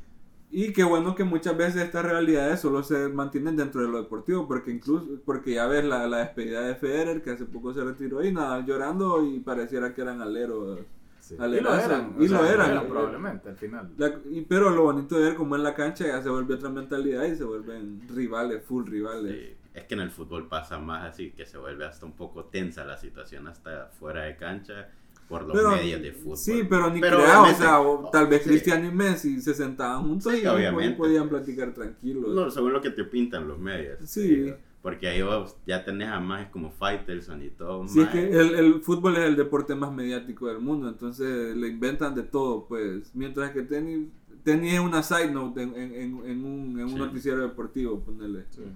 Y 0.55 0.72
qué 0.72 0.85
bueno 0.85 1.14
que 1.14 1.24
muchas 1.24 1.57
veces 1.57 1.83
estas 1.83 2.05
realidades 2.05 2.61
solo 2.61 2.83
se 2.83 3.09
mantienen 3.09 3.57
dentro 3.57 3.81
de 3.81 3.88
lo 3.88 4.02
deportivo, 4.02 4.46
porque 4.46 4.70
incluso, 4.70 5.09
porque 5.24 5.55
ya 5.55 5.66
ves 5.66 5.83
la, 5.85 6.07
la 6.07 6.18
despedida 6.18 6.61
de 6.61 6.74
Federer, 6.74 7.22
que 7.22 7.31
hace 7.31 7.46
poco 7.46 7.72
se 7.72 7.83
retiró 7.83 8.22
y 8.22 8.33
nada, 8.33 8.64
llorando 8.64 9.24
y 9.24 9.40
pareciera 9.40 9.94
que 9.94 10.02
eran 10.02 10.20
aleros. 10.20 10.81
Sí. 11.22 11.35
Y 11.37 11.61
lo 11.61 11.74
eran. 11.74 12.16
y 12.18 12.26
lo 12.28 12.44
eran. 12.44 12.87
probablemente 12.88 13.48
al 13.50 13.56
final. 13.56 13.90
La- 13.96 14.12
y, 14.30 14.40
pero 14.42 14.70
lo 14.70 14.82
bonito 14.82 15.16
de 15.16 15.26
ver 15.26 15.35
como 15.37 15.54
en 15.56 15.62
la 15.62 15.72
cancha 15.74 16.04
ya 16.06 16.20
se 16.20 16.28
vuelve 16.28 16.54
otra 16.54 16.68
mentalidad 16.68 17.24
y 17.24 17.37
se 17.37 17.44
vuelven 17.44 18.02
rivales, 18.12 18.64
full 18.64 18.85
rivales. 18.87 19.32
Sí. 19.32 19.56
Es 19.72 19.85
que 19.85 19.94
en 19.94 20.00
el 20.00 20.11
fútbol 20.11 20.48
pasa 20.48 20.78
más 20.80 21.08
así, 21.08 21.30
que 21.30 21.46
se 21.46 21.58
vuelve 21.58 21.87
hasta 21.87 22.04
un 22.04 22.12
poco 22.12 22.44
tensa 22.46 22.85
la 22.85 22.96
situación 22.98 23.46
hasta 23.46 23.87
fuera 23.98 24.24
de 24.24 24.37
cancha. 24.37 24.88
por 25.28 25.44
los 25.46 25.56
Pero- 25.56 25.70
medios 25.70 26.02
de 26.02 26.12
fútbol. 26.12 26.37
Sí, 26.37 26.66
pero 26.68 26.90
ni 26.90 27.00
Pero 27.00 27.16
creas, 27.18 27.38
o 27.38 27.54
sea, 27.54 27.80
o 27.80 28.11
tal 28.11 28.26
vez 28.26 28.42
sí. 28.42 28.50
Cristiano 28.50 28.87
y 28.87 28.90
Messi 28.90 29.40
se 29.40 29.54
sentaban 29.54 30.02
juntos 30.02 30.30
Sí, 30.30 30.40
y 30.42 30.46
obviamente. 30.46 30.94
podían 30.98 31.28
platicar 31.30 31.72
tranquilos. 31.72 32.28
No, 32.35 32.50
según 32.50 32.72
lo 32.74 32.82
que 32.82 32.90
te 32.90 33.04
pintan 33.04 33.48
los 33.48 33.58
medios. 33.58 33.98
Sí. 34.04 34.52
Porque 34.82 35.06
ahí 35.08 35.22
vos 35.22 35.56
ya 35.64 35.84
tenés 35.84 36.08
a 36.08 36.18
más 36.18 36.48
como 36.48 36.70
Faitelson 36.72 37.40
y 37.44 37.50
todo. 37.50 37.86
Sí, 37.86 38.00
es 38.00 38.08
que 38.08 38.18
el, 38.30 38.54
el 38.56 38.82
fútbol 38.82 39.16
es 39.16 39.24
el 39.24 39.36
deporte 39.36 39.74
más 39.76 39.92
mediático 39.92 40.48
del 40.48 40.58
mundo, 40.58 40.88
entonces 40.88 41.56
le 41.56 41.68
inventan 41.68 42.14
de 42.16 42.24
todo, 42.24 42.66
pues. 42.66 43.14
Mientras 43.14 43.52
que 43.52 43.62
tenis, 43.62 44.08
tenis 44.42 44.72
es 44.74 44.80
una 44.80 45.04
side 45.04 45.30
note 45.30 45.62
en, 45.62 45.74
en- 45.76 45.94
en- 45.94 46.44
un, 46.44 46.78
en 46.80 46.84
un 46.84 46.88
Sí. 46.90 46.96
noticiero 46.96 47.42
deportivo, 47.42 48.00
ponerle. 48.00 48.40
Ujú. 48.40 48.68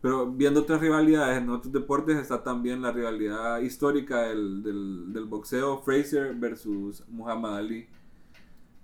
Pero 0.00 0.32
viendo 0.32 0.62
otras 0.62 0.80
rivalidades 0.80 1.40
en 1.40 1.48
otros 1.48 1.72
deportes 1.72 2.16
está 2.18 2.42
también 2.42 2.82
la 2.82 2.90
rivalidad 2.90 3.60
histórica 3.60 4.22
del, 4.22 4.64
del, 4.64 5.12
del 5.12 5.24
boxeo 5.26 5.78
Fraser 5.82 6.34
versus 6.34 7.04
Muhammad 7.08 7.58
Ali. 7.58 7.86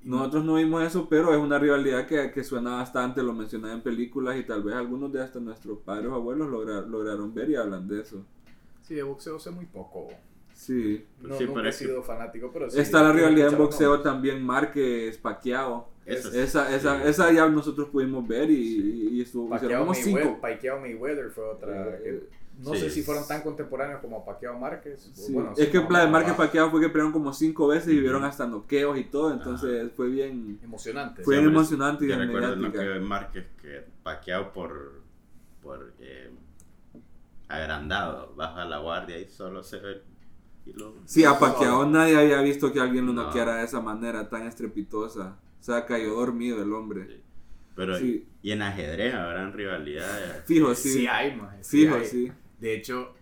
Nosotros 0.09 0.45
no 0.45 0.55
vimos 0.55 0.83
eso, 0.85 1.09
pero 1.09 1.33
es 1.33 1.39
una 1.39 1.59
rivalidad 1.59 2.07
que, 2.07 2.31
que 2.31 2.43
suena 2.45 2.77
bastante, 2.77 3.23
lo 3.23 3.33
mencionaba 3.35 3.75
en 3.75 3.83
películas 3.83 4.37
y 4.39 4.45
tal 4.45 4.63
vez 4.63 4.75
algunos 4.75 5.13
de 5.13 5.23
hasta 5.23 5.39
nuestros 5.41 5.79
padres 5.79 6.09
o 6.11 6.15
abuelos 6.15 6.49
logra- 6.49 6.87
lograron 6.87 7.35
ver 7.35 7.51
y 7.51 7.57
hablan 7.57 7.87
de 7.87 8.01
eso. 8.01 8.25
Sí, 8.83 8.95
de 8.95 9.03
boxeo 9.03 9.39
sé 9.39 9.51
muy 9.51 9.67
poco. 9.67 10.09
Sí. 10.55 11.05
No, 11.21 11.37
Sí, 11.37 11.45
nunca 11.45 11.69
he 11.69 11.73
sido 11.73 12.03
fanático, 12.03 12.51
pero 12.53 12.69
sí. 12.71 12.81
Está 12.81 13.03
la 13.03 13.13
rivalidad 13.13 13.53
en 13.53 13.59
boxeo 13.59 13.91
nombres. 13.91 14.05
también, 14.13 14.43
Márquez, 14.45 15.19
Pacquiao. 15.19 15.89
Eso 16.07 16.31
Esa, 16.33 16.75
esa, 16.75 17.03
sí. 17.03 17.09
esa 17.09 17.33
ya 17.33 17.47
nosotros 17.49 17.89
pudimos 17.91 18.27
ver 18.27 18.51
y, 18.51 19.11
y 19.13 19.21
estuvo 19.21 19.55
hicieron 19.55 19.61
Pacquiao 19.61 19.81
como 19.87 19.93
Mayweather, 19.93 20.23
cinco. 20.25 20.41
Pacquiao 20.41 20.81
Mayweather 20.81 21.31
fue 21.31 21.45
otra. 21.45 21.97
Eh, 21.99 22.01
que 22.03 22.48
no 22.59 22.75
sí. 22.75 22.81
sé 22.81 22.91
si 22.91 23.03
fueron 23.03 23.27
tan 23.27 23.43
contemporáneos 23.43 24.01
como 24.01 24.25
Pacquiao 24.25 24.59
Márquez. 24.59 25.11
o 25.13 25.15
Sí, 25.17 25.33
bueno, 25.33 25.53
es 25.57 25.59
sí, 25.67 25.71
que 25.71 25.79
no, 25.81 25.89
la 25.91 26.01
de 26.05 26.09
Márquez 26.11 26.33
no, 26.33 26.37
Pacquiao 26.37 26.71
fue 26.71 26.81
que 26.81 26.89
pelearon 26.89 27.13
como 27.13 27.33
cinco 27.33 27.69
veces 27.69 27.93
y 27.95 28.01
vieron 28.01 28.25
hasta 28.25 28.47
noqueos 28.47 28.99
y 28.99 29.05
todo, 29.05 29.33
entonces 29.33 29.91
fue 29.97 30.09
bien, 30.09 30.59
Emocionante. 30.63 31.23
fue 31.23 31.35
Sí, 31.35 31.39
bien 31.41 31.47
hombre, 31.49 31.61
emocionante 31.61 32.05
y 32.05 32.09
recuerdo 32.09 32.49
lo 32.51 32.57
mediática. 32.57 32.93
que 32.95 33.01
Márquez 33.01 33.47
que 33.63 33.85
paqueado 34.03 34.53
por, 34.53 35.03
por 35.63 35.93
eh, 36.01 36.31
agrandado, 37.49 38.35
baja 38.37 38.65
la 38.65 38.79
guardia 38.79 39.19
y 39.19 39.29
solo 39.29 39.63
se 39.63 39.79
ve. 39.79 40.03
Y 40.67 40.73
lo, 40.75 40.95
Sí, 41.07 41.25
a 41.25 41.39
no. 41.41 41.87
nadie 41.87 42.17
había 42.19 42.41
visto 42.43 42.73
que 42.73 42.81
alguien 42.81 43.07
lo 43.07 43.13
No. 43.13 43.25
noqueara 43.25 43.57
de 43.57 43.65
esa 43.65 43.81
manera 43.81 44.29
tan 44.29 44.47
estrepitosa. 44.47 45.39
O 45.61 45.63
sea, 45.63 45.87
cayó 45.87 46.15
dormido 46.15 46.63
el 46.63 46.73
hombre. 46.73 47.07
Sí. 47.07 47.23
Pero, 47.75 47.97
Sí. 47.97 48.27
y 48.43 48.51
en 48.51 48.63
ajedrez 48.63 49.15
habrán 49.15 49.53
rivalidades. 49.53 50.45
Fijo, 50.45 50.75
Sí, 50.75 50.91
sí. 50.93 51.07
hay, 51.07 51.37
maje, 51.37 51.63
sí 51.65 51.83
Fijo, 51.85 51.95
hay. 51.97 52.05
sí. 52.05 52.33
De 52.61 52.75
hecho, 52.75 53.15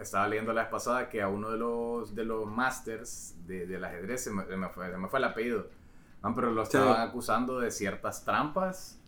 estaba 0.00 0.28
leyendo 0.28 0.52
la 0.52 0.62
vez 0.62 0.70
pasada 0.70 1.08
que 1.08 1.20
a 1.22 1.28
uno 1.28 1.50
de 1.50 1.58
los, 1.58 2.14
de 2.14 2.24
los 2.24 2.46
masters 2.46 3.34
de, 3.46 3.66
del 3.66 3.84
ajedrez, 3.84 4.24
se 4.24 4.30
me, 4.30 4.44
se 4.46 4.56
me 4.56 4.68
fue, 4.68 4.90
se 4.90 4.96
me 4.98 5.08
fue 5.08 5.18
el 5.18 5.24
apellido, 5.24 5.68
Man, 6.22 6.34
pero 6.34 6.50
lo 6.50 6.64
Sí. 6.64 6.76
estaban 6.76 7.00
acusando 7.08 7.60
de 7.60 7.70
ciertas 7.70 8.24
trampas, 8.24 8.98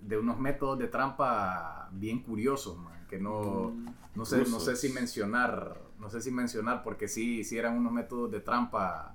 de 0.00 0.16
unos 0.18 0.38
métodos 0.38 0.78
de 0.78 0.86
trampa 0.86 1.88
bien 1.92 2.20
curiosos, 2.22 2.76
man, 2.78 3.06
que 3.08 3.18
no, 3.18 3.70
Mm. 3.70 3.86
no, 4.14 4.24
sé, 4.24 4.38
no 4.48 4.60
sé 4.60 4.76
si 4.76 4.90
mencionar, 4.90 5.76
no 5.98 6.08
sé 6.10 6.20
si 6.20 6.30
mencionar, 6.30 6.82
porque 6.84 7.08
sí, 7.08 7.42
sí 7.42 7.58
eran 7.58 7.76
unos 7.78 7.92
métodos 7.92 8.30
de 8.30 8.40
trampa 8.40 9.14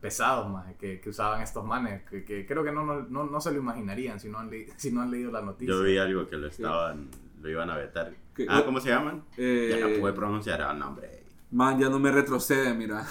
pesados, 0.00 0.48
man, 0.48 0.74
que, 0.78 1.00
que 1.00 1.10
usaban 1.10 1.42
estos 1.42 1.64
manes, 1.64 2.02
que, 2.08 2.24
que 2.24 2.46
creo 2.46 2.62
que 2.62 2.70
no, 2.72 2.84
no, 2.84 3.02
no, 3.02 3.24
no 3.24 3.40
se 3.40 3.50
lo 3.50 3.58
imaginarían 3.58 4.20
si 4.20 4.28
no 4.28 4.38
han, 4.38 4.50
si 4.76 4.90
no 4.92 5.02
han 5.02 5.10
leído 5.10 5.30
la 5.32 5.42
noticia. 5.42 5.74
Yo 5.74 5.82
vi 5.82 5.98
algo 5.98 6.28
que 6.28 6.36
lo 6.36 6.46
estaban, 6.46 7.08
lo 7.40 7.48
iban 7.50 7.70
a 7.70 7.76
vetar. 7.76 8.12
¿Qué? 8.34 8.46
Ah, 8.48 8.62
¿cómo 8.64 8.80
se 8.80 8.88
llaman? 8.90 9.24
Eh, 9.36 9.76
Ya 9.78 9.86
no 9.86 10.00
pude 10.00 10.12
pronunciar 10.12 10.60
el 10.60 10.78
nombre. 10.78 11.24
Man, 11.50 11.78
ya 11.78 11.88
no 11.88 11.98
me 11.98 12.10
retrocede, 12.10 12.74
mira. 12.74 13.06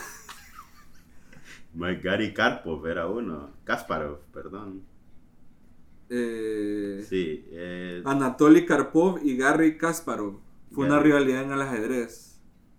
Gary 2.01 2.33
Karpov 2.33 2.85
era 2.87 3.07
uno. 3.07 3.49
Kasparov, 3.63 4.19
perdón. 4.33 4.83
Eh, 6.09 7.03
Sí. 7.07 7.45
eh, 7.51 8.01
Anatoly 8.05 8.65
Karpov 8.65 9.19
y 9.23 9.35
Gary 9.37 9.77
Kasparov. 9.77 10.39
Fue 10.71 10.85
una 10.85 10.99
rivalidad 10.99 11.43
en 11.43 11.51
el 11.51 11.61
ajedrez. 11.61 12.31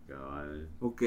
cabal. 0.06 0.68
Ok. 0.78 1.02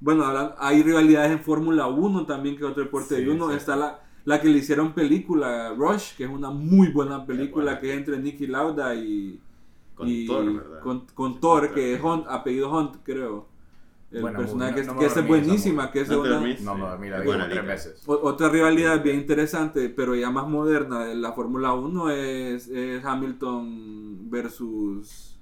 Bueno, 0.00 0.24
hablan- 0.24 0.54
hay 0.58 0.82
rivalidades 0.82 1.30
en 1.32 1.40
Fórmula 1.40 1.86
1 1.88 2.24
también, 2.24 2.56
que 2.56 2.64
es 2.64 2.70
otro 2.70 2.82
deporte 2.84 3.16
Sí, 3.16 3.24
de 3.24 3.30
uno. 3.30 3.50
sí. 3.50 3.56
Está 3.56 3.76
la, 3.76 4.00
la 4.24 4.40
que 4.40 4.48
le 4.48 4.58
hicieron 4.60 4.94
película, 4.94 5.74
Rush, 5.76 6.16
que 6.16 6.24
es 6.24 6.30
una 6.30 6.48
muy 6.50 6.88
buena 6.88 7.26
película 7.26 7.64
buena. 7.72 7.80
que 7.80 7.90
es 7.92 7.98
entre 7.98 8.18
Nicky 8.18 8.46
Lauda 8.46 8.94
y. 8.94 9.38
Con 9.94 10.08
y- 10.08 10.26
Thor, 10.26 10.52
¿verdad? 10.54 10.80
Con, 10.80 11.06
con 11.14 11.34
Sí, 11.34 11.38
Thor, 11.40 11.72
que 11.74 11.94
es. 11.94 12.02
Hunt, 12.02 12.26
apellido 12.28 12.70
Hunt, 12.70 12.96
creo. 13.04 13.46
El 14.10 14.20
Buena 14.22 14.38
personaje 14.38 14.74
que, 14.76 14.82
no- 14.86 14.94
no 14.94 15.00
que 15.00 15.06
es 15.06 15.12
esa 15.12 15.20
buenísima, 15.22 15.90
que 15.90 16.00
es 16.02 16.08
¿No 16.08 16.20
una, 16.20 16.30
dormís? 16.30 16.60
No, 16.60 16.76
no, 16.78 16.98
mira, 16.98 17.20
tres. 17.22 18.02
O- 18.06 18.20
Otra 18.28 18.48
rivalidad 18.48 19.02
bien 19.02 19.16
interesante, 19.16 19.88
pero 19.88 20.14
ya 20.14 20.30
más 20.30 20.46
moderna 20.46 21.04
de 21.04 21.16
la 21.16 21.32
Fórmula 21.32 21.72
1 21.74 22.10
es, 22.10 22.68
es 22.68 23.04
Hamilton 23.04 24.30
versus. 24.30 25.33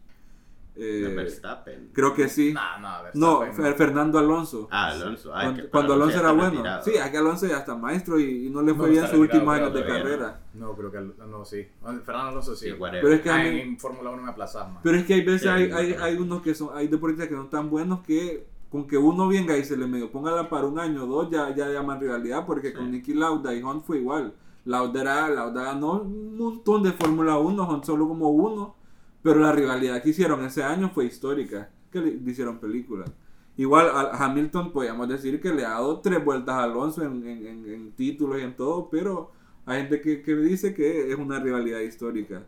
Eh, 0.75 0.81
De 1.09 1.15
Verstappen. 1.15 1.91
creo 1.93 2.15
que 2.15 2.29
sí. 2.29 2.53
No, 2.55 2.61
no, 2.81 2.89
No, 3.15 3.41
Verstappen 3.41 3.73
Fer- 3.73 3.77
Fernando 3.77 4.19
Alonso. 4.19 4.69
Ah, 4.71 4.89
Alonso. 4.89 5.35
Ay, 5.35 5.45
cuando 5.47 5.63
que- 5.63 5.69
cuando 5.69 5.93
Alonso 5.95 6.19
era 6.19 6.33
bueno. 6.33 6.51
retirado. 6.51 6.85
Sí, 6.85 6.97
aquí 6.99 7.17
Alonso 7.17 7.47
ya 7.47 7.59
está 7.59 7.77
maestro 7.77 8.19
y, 8.19 8.47
y 8.47 8.51
no 8.51 8.63
le 8.63 8.73
No, 8.73 8.79
fue 8.79 8.91
bien 8.91 9.05
está 9.05 9.17
sus 9.17 9.21
últimos 9.23 9.55
años 9.55 9.75
de 9.75 9.81
no. 9.81 9.87
carrera. 9.87 10.41
No, 10.55 10.75
creo 10.75 10.91
que 10.91 11.01
no, 11.27 11.45
sí. 11.45 11.67
Fernando 12.05 12.29
Alonso 12.31 12.57
sí. 12.57 12.71
Sí. 12.71 12.77
Pero 12.79 13.13
es 13.13 13.21
que 13.21 13.31
a 13.31 13.37
mí- 13.39 13.61
en, 13.61 13.79
Fórmula 13.79 14.11
1 14.11 14.23
me 14.23 14.31
aplazas 14.31 14.71
más. 14.73 14.81
Pero 14.83 14.97
es 14.97 15.05
que 15.05 15.15
hay 15.15 15.25
veces 15.25 15.43
Sí, 15.43 15.49
hay, 15.49 15.71
hay, 15.73 15.93
hay 15.95 16.17
unos 16.17 16.41
que 16.43 16.55
son, 16.55 16.71
hay 16.75 16.89
deportistas 16.89 17.29
que 17.29 17.35
no 17.35 17.43
están 17.45 17.69
buenos 17.69 18.01
que 18.01 18.47
con 18.71 18.87
que 18.87 18.97
uno 18.97 19.29
venga 19.29 19.55
y 19.59 19.65
se 19.67 19.77
le 19.77 19.87
medio 19.87 20.11
ponga 20.11 20.31
la 20.31 20.49
para 20.49 20.65
un 20.67 20.79
año 20.79 21.05
o 21.05 21.07
dos 21.07 21.31
ya, 21.31 21.55
ya 21.55 21.69
llaman 21.69 22.01
rivalidad 22.01 22.47
porque 22.47 22.69
Sí. 22.71 22.75
con 22.75 22.91
Nicky 22.91 23.13
Lauda 23.13 23.55
y 23.55 23.63
Hunt 23.63 23.85
fue 23.85 23.99
igual. 23.99 24.33
Lauda, 24.65 25.01
era, 25.03 25.29
Lauda 25.29 25.65
ganó 25.65 26.01
un 26.01 26.39
montón 26.39 26.83
de 26.83 26.93
Fórmula 26.93 27.37
1, 27.37 27.69
Hunt 27.69 27.85
solo 27.85 28.09
como 28.09 28.31
uno, 28.31 28.77
pero 29.23 29.41
la 29.41 29.53
rivalidad 29.53 30.03
que 30.03 30.11
hicieron 30.11 30.45
ese 30.45 30.63
año 30.63 30.91
fue 30.91 31.05
histórica, 31.07 31.71
que 31.91 32.01
le, 32.01 32.31
hicieron 32.31 32.59
películas. 32.59 33.11
Igual 33.57 33.89
a 33.91 34.11
Hamilton 34.25 34.73
podríamos 34.73 35.09
decir 35.09 35.41
que 35.41 35.53
le 35.53 35.65
ha 35.67 35.71
dado 35.71 36.01
tres 36.01 36.25
vueltas 36.25 36.55
a 36.55 36.63
Alonso 36.65 37.03
en, 37.03 37.27
en- 37.27 37.47
en- 37.47 37.71
en 37.71 37.93
títulos 37.93 38.39
y 38.41 38.43
en 38.43 38.57
todo, 38.57 38.89
pero 38.91 39.31
hay 39.67 39.81
gente 39.83 40.01
que, 40.01 40.23
que 40.23 40.35
dice 40.37 40.75
que 40.75 41.13
es 41.13 41.19
una 41.19 41.39
rivalidad 41.39 41.81
histórica. 41.81 42.45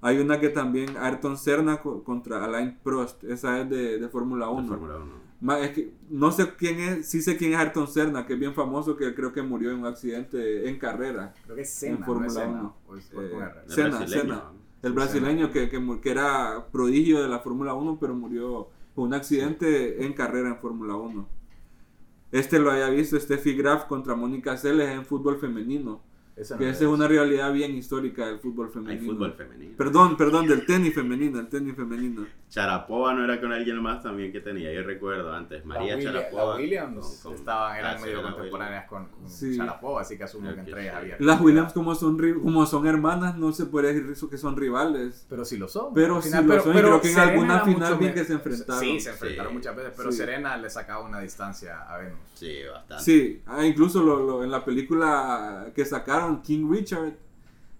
Hay 0.00 0.18
una 0.18 0.38
que 0.38 0.50
también 0.50 0.96
Ayrton 0.98 1.36
Senna 1.38 1.78
co- 1.80 2.04
contra 2.04 2.44
Alain 2.44 2.76
Prost, 2.82 3.24
esa 3.24 3.60
es 3.62 3.70
de, 3.70 3.98
de 3.98 4.08
Fórmula 4.08 4.46
De 4.46 4.52
1. 4.52 4.68
Fórmula 4.68 4.96
1. 4.98 5.24
Ma- 5.40 5.58
es 5.60 5.70
que 5.72 5.92
no 6.10 6.30
sé 6.30 6.52
quién 6.56 6.78
es, 6.78 7.08
sí 7.08 7.20
sé 7.20 7.36
quién 7.36 7.52
es 7.54 7.58
Ayrton 7.58 7.88
Senna, 7.88 8.24
que 8.26 8.34
es 8.34 8.38
bien 8.38 8.54
famoso, 8.54 8.96
que 8.96 9.12
creo 9.14 9.32
que 9.32 9.42
murió 9.42 9.70
en 9.72 9.78
un 9.80 9.86
accidente 9.86 10.68
en 10.68 10.78
carrera. 10.78 11.34
Creo 11.44 11.56
que 11.56 11.62
es 11.62 11.82
en 11.82 11.94
Senna, 11.94 11.98
no 12.00 12.06
Fórmula 12.06 12.30
Senna. 12.30 12.60
1. 12.60 12.76
O 12.86 12.96
es- 12.96 13.10
Eh, 13.12 13.16
o 13.16 13.22
es 13.22 13.30
con 13.32 13.42
R. 13.42 13.52
El 13.66 13.70
Senna. 13.72 14.06
Senna. 14.06 14.42
El 14.84 14.92
brasileño 14.92 15.50
que, 15.50 15.70
que, 15.70 16.10
era 16.10 16.66
prodigio 16.70 17.22
de 17.22 17.28
la 17.28 17.38
Fórmula 17.38 17.72
1, 17.72 17.96
pero 17.98 18.14
murió 18.14 18.68
por 18.94 19.06
un 19.06 19.14
accidente 19.14 20.04
en 20.04 20.12
carrera 20.12 20.50
en 20.50 20.58
Fórmula 20.58 20.94
1. 20.94 21.26
Este 22.32 22.58
lo 22.58 22.70
había 22.70 22.90
visto, 22.90 23.18
Steffi 23.18 23.54
Graf 23.54 23.86
contra 23.86 24.14
Mónica 24.14 24.58
Seles 24.58 24.90
en 24.90 25.06
fútbol 25.06 25.38
femenino. 25.38 26.02
Esa 26.36 26.54
no 26.54 26.58
Que 26.58 26.68
es. 26.70 26.76
esa 26.76 26.84
es 26.84 26.90
una 26.90 27.06
rivalidad 27.06 27.52
bien 27.52 27.76
histórica 27.76 28.26
del 28.26 28.40
fútbol 28.40 28.66
Hay 28.66 28.72
femenino. 28.72 29.12
fútbol 29.12 29.32
femenino. 29.34 29.74
Perdón, 29.76 30.16
perdón, 30.16 30.48
del 30.48 30.66
tenis 30.66 30.92
femenino, 30.94 31.38
el 31.38 31.48
tenis 31.48 31.76
femenino. 31.76 32.26
Charapova 32.48 33.14
no 33.14 33.24
era 33.24 33.40
con 33.40 33.52
alguien 33.52 33.80
más 33.82 34.02
también 34.02 34.30
que 34.32 34.40
tenía, 34.40 34.72
yo 34.72 34.82
recuerdo 34.82 35.32
antes. 35.32 35.60
La 35.62 35.66
María 35.74 35.96
Willia- 35.96 36.12
Charapova. 36.12 36.54
la 36.54 36.56
Williams 36.60 37.20
con- 37.22 37.32
con- 37.32 37.40
estaban, 37.40 37.76
eran 37.78 38.00
medio 38.02 38.22
la 38.22 38.32
contemporáneas 38.32 38.88
con, 38.88 39.06
con 39.06 39.28
Sí. 39.28 39.56
Sharapova, 39.56 40.00
así 40.02 40.16
que 40.16 40.24
asumo 40.24 40.48
que 40.48 40.54
que 40.54 40.60
entre 40.60 40.82
ellas 40.82 40.94
había. 40.96 41.16
Las 41.20 41.40
Williams 41.40 41.72
como 41.72 41.94
son 41.94 42.18
como 42.42 42.66
son 42.66 42.86
hermanas, 42.86 43.36
no 43.36 43.52
se 43.52 43.66
puede 43.66 43.92
decir 43.94 44.10
eso 44.10 44.28
que 44.30 44.38
son 44.38 44.56
rivales. 44.56 45.26
Pero 45.28 45.44
sí 45.44 45.56
lo 45.56 45.68
son. 45.68 45.92
Pero 45.94 46.20
sí 46.22 46.28
final, 46.28 46.46
lo 46.46 46.60
son, 46.62 46.76
y 46.76 46.78
creo 46.80 47.00
que 47.00 47.08
en 47.08 47.14
Serena 47.14 47.32
alguna 47.32 47.54
era 47.56 47.64
final 47.64 48.00
me- 48.00 48.14
que 48.14 48.24
se 48.24 48.32
enfrentaron. 48.34 48.80
Sí, 48.84 49.00
se 49.00 49.10
enfrentaron 49.10 49.50
Sí. 49.52 49.56
muchas 49.58 49.76
veces, 49.76 49.92
pero 49.96 50.10
Sí. 50.12 50.18
Serena 50.18 50.56
le 50.56 50.70
sacaba 50.70 51.04
una 51.04 51.20
distancia 51.20 51.80
a 51.82 51.98
Venus. 51.98 52.18
Sí, 52.34 52.56
bastante. 52.72 53.02
Sí, 53.04 53.42
ah, 53.46 53.64
incluso 53.64 54.02
lo, 54.02 54.24
lo- 54.24 54.44
en 54.44 54.50
la 54.50 54.64
película 54.64 55.66
que 55.74 55.84
sacaron, 55.84 56.23
King 56.42 56.68
Richard, 56.70 57.14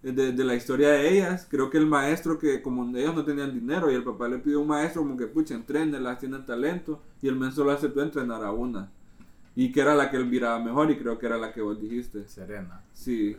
eh, 0.02 0.12
de, 0.12 0.32
de 0.32 0.44
la 0.44 0.54
historia 0.54 0.90
de 0.90 1.08
ellas, 1.08 1.46
creo 1.50 1.70
que 1.70 1.78
el 1.78 1.86
maestro 1.86 2.38
que 2.38 2.62
como 2.62 2.84
ellos 2.96 3.14
no 3.14 3.24
tenían 3.24 3.52
dinero 3.52 3.90
y 3.90 3.94
el 3.94 4.04
papá 4.04 4.28
le 4.28 4.38
pidió 4.38 4.58
a 4.58 4.62
un 4.62 4.68
maestro 4.68 5.02
como 5.02 5.16
que, 5.16 5.26
pucha, 5.26 5.54
entrénelas, 5.54 6.18
tienen 6.18 6.44
talento, 6.44 7.00
y 7.22 7.28
el 7.28 7.36
men 7.36 7.52
solo 7.52 7.70
aceptó 7.70 8.02
entrenar 8.02 8.44
a 8.44 8.52
una. 8.52 8.90
Y 9.56 9.70
que 9.72 9.80
era 9.80 9.94
la 9.94 10.10
que 10.10 10.16
él 10.16 10.26
miraba 10.26 10.58
mejor 10.58 10.90
y 10.90 10.96
creo 10.96 11.18
que 11.18 11.26
era 11.26 11.38
la 11.38 11.52
que 11.52 11.62
vos 11.62 11.80
dijiste. 11.80 12.26
Serena. 12.26 12.82
Sí. 12.92 13.36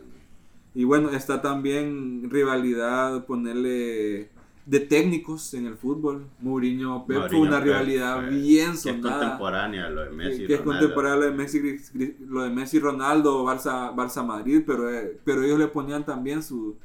Y 0.74 0.84
bueno, 0.84 1.10
está 1.10 1.40
también 1.40 2.28
rivalidad, 2.30 3.26
ponerle 3.26 4.30
de 4.66 4.80
técnicos 4.80 5.54
en 5.54 5.66
el 5.66 5.76
fútbol. 5.76 6.26
Mourinho 6.40 7.06
Pep 7.06 7.28
fue 7.28 7.38
una 7.40 7.58
Pep, 7.58 7.64
rivalidad 7.66 8.16
fue- 8.20 8.30
bien 8.30 8.66
Que 8.70 8.72
es 8.74 8.80
sonada. 8.82 9.20
contemporánea 9.20 9.88
lo 9.90 10.02
de 10.04 10.10
Messi. 10.10 10.46
Que, 10.46 10.54
es 10.54 10.60
Ronaldo. 10.60 10.64
contemporáneo 10.80 11.20
lo 11.20 11.24
de 11.26 11.30
Messi, 11.36 11.60
Gri- 11.60 11.92
Gri- 11.94 12.16
lo 12.26 12.42
de 12.42 12.50
Messi 12.50 12.78
Ronaldo, 12.80 13.44
Barça, 13.44 13.94
Barça 13.94 14.26
Madrid, 14.26 14.62
pero, 14.66 14.90
eh, 14.92 15.18
pero 15.24 15.42
ellos 15.44 15.58
le 15.60 15.68
ponían 15.68 16.04
también 16.04 16.42
su, 16.42 16.76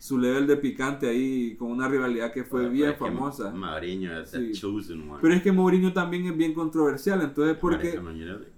su 0.00 0.18
level 0.18 0.46
de 0.48 0.56
picante 0.56 1.08
ahí 1.08 1.54
con 1.56 1.70
una 1.70 1.86
rivalidad 1.88 2.32
que 2.32 2.42
fue 2.44 2.60
Bueno, 2.62 2.72
bien 2.74 2.94
pero 2.98 3.12
famosa. 3.12 3.50
Mourinho 3.52 4.20
es 4.20 4.30
Sí. 4.30 4.52
chosen 4.52 5.02
one. 5.08 5.18
Pero 5.22 5.34
es 5.34 5.42
que 5.42 5.52
Mourinho 5.52 5.92
también 5.92 6.26
es 6.26 6.36
bien 6.36 6.54
controversial, 6.54 7.20
entonces 7.22 7.56
porque 7.60 8.00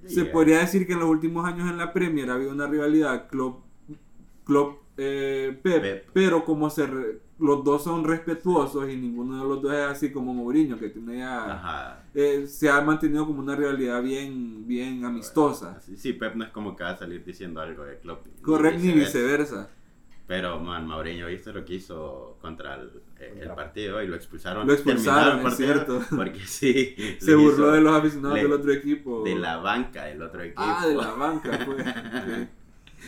se 0.07 0.25
podría 0.25 0.61
decir 0.61 0.87
que 0.87 0.95
en 0.95 1.01
los 1.01 1.09
últimos 1.11 1.45
años 1.47 1.69
en 1.71 1.77
la 1.77 1.93
Premier 1.93 2.31
había 2.31 2.49
una 2.49 2.67
rivalidad 2.67 3.29
Klopp, 3.29 3.63
Klopp 4.45 4.79
eh, 5.03 5.59
Pep, 5.63 5.81
Pep. 5.83 6.07
pero 6.13 6.45
como 6.45 6.69
se 6.69 6.87
re- 6.87 7.21
los 7.39 7.65
dos 7.65 7.83
son 7.85 8.05
respetuosos 8.05 8.91
y 8.91 8.97
ninguno 8.97 9.39
de 9.43 9.49
los 9.49 9.63
dos 9.63 9.73
es 9.73 9.81
así 9.87 10.13
como 10.13 10.35
Mourinho 10.35 10.79
que 10.79 10.91
tiene 10.91 11.19
ya 11.19 11.53
Ajá. 11.55 12.05
eh, 12.15 12.47
se 12.47 12.69
ha 12.69 12.83
mantenido 12.83 13.27
como 13.27 13.41
una 13.41 13.57
rivalidad 13.57 14.03
bien 14.03 14.67
bien 14.67 15.05
amistosa. 15.07 15.81
Sí, 15.81 15.97
sí, 15.97 16.13
Pep 16.13 16.35
no 16.35 16.45
es 16.45 16.51
como 16.51 16.77
que 16.77 16.85
va 16.85 16.91
a 16.91 16.97
salir 16.99 17.25
diciendo 17.25 17.61
algo 17.63 17.85
de 17.85 17.99
Klopp. 17.99 18.27
Correcto, 18.43 18.81
ni 18.85 18.93
viceversa. 18.93 19.71
Pero, 20.27 20.61
man, 20.61 20.87
Mourinho, 20.87 21.27
¿viste 21.27 21.53
lo 21.53 21.65
que 21.65 21.75
hizo 21.75 22.37
contra 22.41 22.77
el, 22.77 22.91
eh, 23.19 23.41
el 23.43 23.49
partido? 23.51 24.01
Y 24.01 24.07
lo 24.07 24.15
expulsaron. 24.15 24.65
Lo 24.65 24.73
expulsaron, 24.75 25.45
es 25.45 25.57
cierto. 25.57 26.01
Porque 26.15 26.39
sí. 26.47 26.95
Se 27.19 27.35
burló 27.35 27.53
hizo 27.67 27.73
de 27.73 27.81
los 27.81 27.97
aficionados 27.97 28.37
le- 28.37 28.43
del 28.45 28.53
otro 28.53 28.71
equipo. 28.73 29.25
De 29.25 29.35
la 29.35 29.57
banca 29.57 30.05
del 30.05 30.23
otro 30.23 30.41
equipo. 30.43 30.63
ah, 30.63 30.87
de 30.87 30.95
la 30.95 31.11
banca, 31.15 31.59
fue. 31.65 31.83
Sí. 31.83 32.49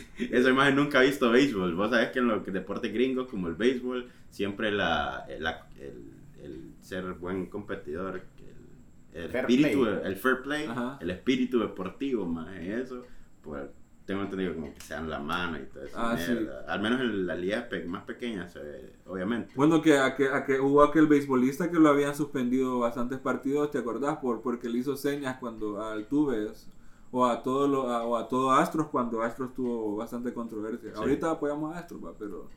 Esa 0.19 0.49
imagen 0.49 0.75
nunca 0.75 0.99
ha 0.99 1.03
visto 1.03 1.29
béisbol. 1.31 1.75
Vos 1.75 1.89
sabés 1.91 2.09
que 2.11 2.19
en 2.19 2.27
los 2.27 2.45
deportes 2.45 2.93
gringos 2.93 3.27
como 3.27 3.47
el 3.47 3.55
béisbol, 3.55 4.09
siempre 4.29 4.71
la, 4.71 5.25
la- 5.39 5.67
el, 5.79 6.13
el 6.43 6.71
ser 6.81 7.13
buen 7.13 7.47
competidor, 7.47 8.21
el, 9.13 9.23
el 9.23 9.29
Fair 9.29 9.41
espíritu, 9.45 9.81
play. 9.83 9.99
el 10.05 10.15
fair 10.15 10.41
play, 10.41 10.65
Ajá. 10.67 10.97
el 11.01 11.09
espíritu 11.11 11.59
deportivo, 11.59 12.25
más 12.25 12.55
eso, 12.57 13.05
pues 13.41 13.63
tengo 14.05 14.23
entendido 14.23 14.53
como 14.55 14.73
que 14.73 14.81
se 14.81 14.93
dan 14.95 15.09
la 15.09 15.19
mano 15.19 15.57
y 15.57 15.65
todo 15.67 15.83
eso. 15.85 15.95
Ah, 15.97 16.17
sí. 16.17 16.33
Al 16.67 16.81
menos 16.81 16.99
en 16.99 17.25
la 17.25 17.35
liga 17.35 17.69
más 17.87 18.03
pequeña 18.03 18.49
se 18.49 18.59
ve, 18.59 18.93
obviamente. 19.05 19.53
Bueno, 19.55 19.81
que, 19.81 19.97
a 19.97 20.13
que, 20.15 20.27
a 20.27 20.43
que 20.45 20.59
hubo 20.59 20.83
aquel 20.83 21.07
beisbolista 21.07 21.71
que 21.71 21.79
lo 21.79 21.87
habían 21.89 22.13
suspendido 22.15 22.79
bastantes 22.79 23.19
partidos, 23.19 23.71
¿te 23.71 23.77
acordás? 23.77 24.17
Por, 24.17 24.41
porque 24.41 24.67
le 24.67 24.79
hizo 24.79 24.97
señas 24.97 25.37
cuando 25.39 25.81
a 25.81 25.93
Altuves 25.93 26.67
o 27.15 27.25
a 27.25 27.41
todo 27.43 27.67
lo, 27.67 27.89
a, 27.89 28.03
o 28.03 28.17
a 28.17 28.27
todo 28.27 28.51
Astros 28.51 28.87
cuando 28.87 29.21
Astros 29.21 29.53
tuvo 29.53 29.95
bastante 29.95 30.33
controversia. 30.33 30.89
Sí. 30.93 30.99
Ahorita 30.99 31.29
apoyamos 31.31 31.73
a 31.75 31.79
Astros, 31.79 32.01
pero, 32.17 32.49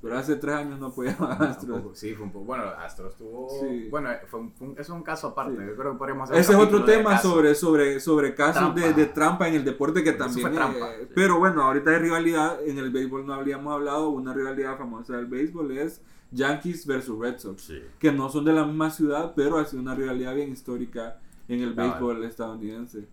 pero 0.00 0.16
hace 0.16 0.36
tres 0.36 0.54
años 0.54 0.80
no 0.80 0.86
apoyamos 0.86 1.20
a 1.28 1.34
Astros. 1.50 1.82
poco- 1.82 1.94
sí, 1.94 2.14
fue 2.14 2.24
un 2.24 2.32
poco. 2.32 2.46
Bueno, 2.46 2.64
Astros 2.64 3.14
tuvo. 3.16 3.48
Sí. 3.60 3.88
Bueno, 3.90 4.08
fue 4.28 4.40
un, 4.40 4.52
fue 4.52 4.66
un- 4.68 4.72
eso 4.72 4.80
es 4.82 4.88
un 4.88 5.02
caso 5.02 5.28
aparte. 5.28 5.56
Sí. 5.60 5.66
Yo 5.68 5.76
creo 5.76 5.92
que 5.92 5.98
podríamos 5.98 6.30
hacer 6.30 6.40
Ese 6.40 6.52
es 6.54 6.58
otro 6.58 6.84
tema 6.84 7.18
sobre, 7.18 7.54
sobre, 7.54 8.00
sobre 8.00 8.34
casos 8.34 8.74
de, 8.74 8.80
Trampa. 8.80 8.96
de 8.98 9.06
trampa 9.06 9.48
en 9.48 9.54
el 9.56 9.64
deporte 9.64 10.02
que 10.02 10.12
también 10.14 10.40
fue 10.48 10.56
trampa, 10.56 10.90
eh, 10.94 10.98
sí. 11.02 11.08
Pero 11.14 11.38
bueno, 11.38 11.62
ahorita 11.62 11.90
hay 11.90 11.98
rivalidad, 11.98 12.66
en 12.66 12.78
el 12.78 12.90
béisbol 12.90 13.26
no 13.26 13.34
habríamos 13.34 13.72
hablado, 13.74 14.08
una 14.08 14.32
rivalidad 14.32 14.78
famosa 14.78 15.16
del 15.16 15.26
béisbol 15.26 15.76
es 15.76 16.00
Yankees 16.30 16.86
versus 16.86 17.18
Red 17.18 17.38
Sox. 17.38 17.60
Sí. 17.62 17.82
que 17.98 18.10
no 18.12 18.30
son 18.30 18.44
de 18.46 18.52
la 18.54 18.64
misma 18.64 18.90
ciudad, 18.90 19.32
pero 19.36 19.58
ha 19.58 19.64
sido 19.66 19.82
una 19.82 19.94
rivalidad 19.94 20.34
bien 20.34 20.50
histórica 20.50 21.18
en 21.48 21.60
el 21.60 21.74
béisbol 21.74 22.24
estadounidense. 22.24 23.06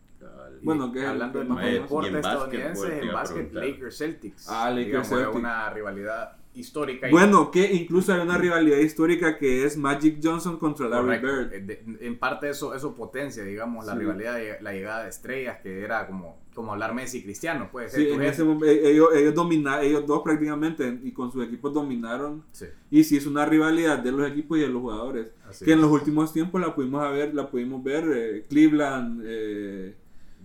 Bueno, 0.61 0.91
que 0.91 1.05
hablando 1.05 1.39
de 1.39 1.45
más 1.45 1.65
deporte 1.65 2.09
en 2.09 2.15
estadounidense, 2.15 2.99
en 2.99 3.13
básquet, 3.13 3.49
preguntar. 3.49 3.63
Lakers 3.65 3.97
Celtics. 3.97 4.49
Ah, 4.49 4.69
Lakers 4.71 5.09
Celtics. 5.09 5.29
Es 5.29 5.35
una 5.35 5.69
rivalidad 5.69 6.37
histórica. 6.55 7.07
Bueno, 7.11 7.51
que 7.51 7.73
incluso 7.73 8.13
hay 8.13 8.21
una 8.21 8.37
rivalidad 8.37 8.77
histórica 8.77 9.37
que 9.37 9.65
es 9.65 9.77
Magic 9.77 10.19
Johnson 10.23 10.57
contra 10.57 10.87
Larry. 10.87 11.19
Bird. 11.19 11.53
Eh, 11.53 11.83
en 11.99 12.17
parte 12.17 12.49
eso, 12.49 12.73
eso 12.73 12.95
potencia, 12.95 13.43
digamos, 13.43 13.85
la 13.85 13.93
rivalidad, 13.93 14.35
de, 14.35 14.57
la 14.61 14.71
llegada 14.73 15.03
de 15.03 15.09
estrellas, 15.09 15.57
que 15.61 15.81
era 15.83 16.07
como, 16.07 16.39
como 16.55 16.71
hablar 16.71 16.93
Messi 16.95 17.17
y 17.19 17.23
Cristiano, 17.23 17.67
pues. 17.71 17.91
Sí, 17.91 18.03
eh, 18.03 18.05
tu 18.05 18.13
en 18.13 18.19
gente. 18.21 18.33
ese 18.33 18.43
momento, 18.45 18.65
ellos, 18.67 19.09
ellos, 19.13 19.35
domina- 19.35 19.81
ellos 19.81 20.07
dos 20.07 20.21
prácticamente 20.23 20.97
y 21.03 21.11
con 21.11 21.29
sus 21.31 21.45
equipos 21.45 21.73
dominaron. 21.73 22.43
Sí, 22.53 22.67
Y 22.89 23.03
sí 23.03 23.17
es 23.17 23.27
una 23.27 23.45
rivalidad 23.45 23.99
de 23.99 24.13
los 24.13 24.25
equipos 24.27 24.57
y 24.57 24.61
de 24.61 24.69
los 24.69 24.81
jugadores. 24.81 25.27
así 25.47 25.65
que 25.65 25.73
en 25.73 25.81
los 25.81 25.91
últimos 25.91 26.31
tiempos 26.31 26.61
la 26.61 26.73
pudimos 26.73 27.03
ver, 27.11 27.35
la 27.35 27.49
pudimos 27.51 27.83
ver 27.83 28.05
eh, 28.15 28.45
Cleveland, 28.49 29.21
eh, 29.25 29.95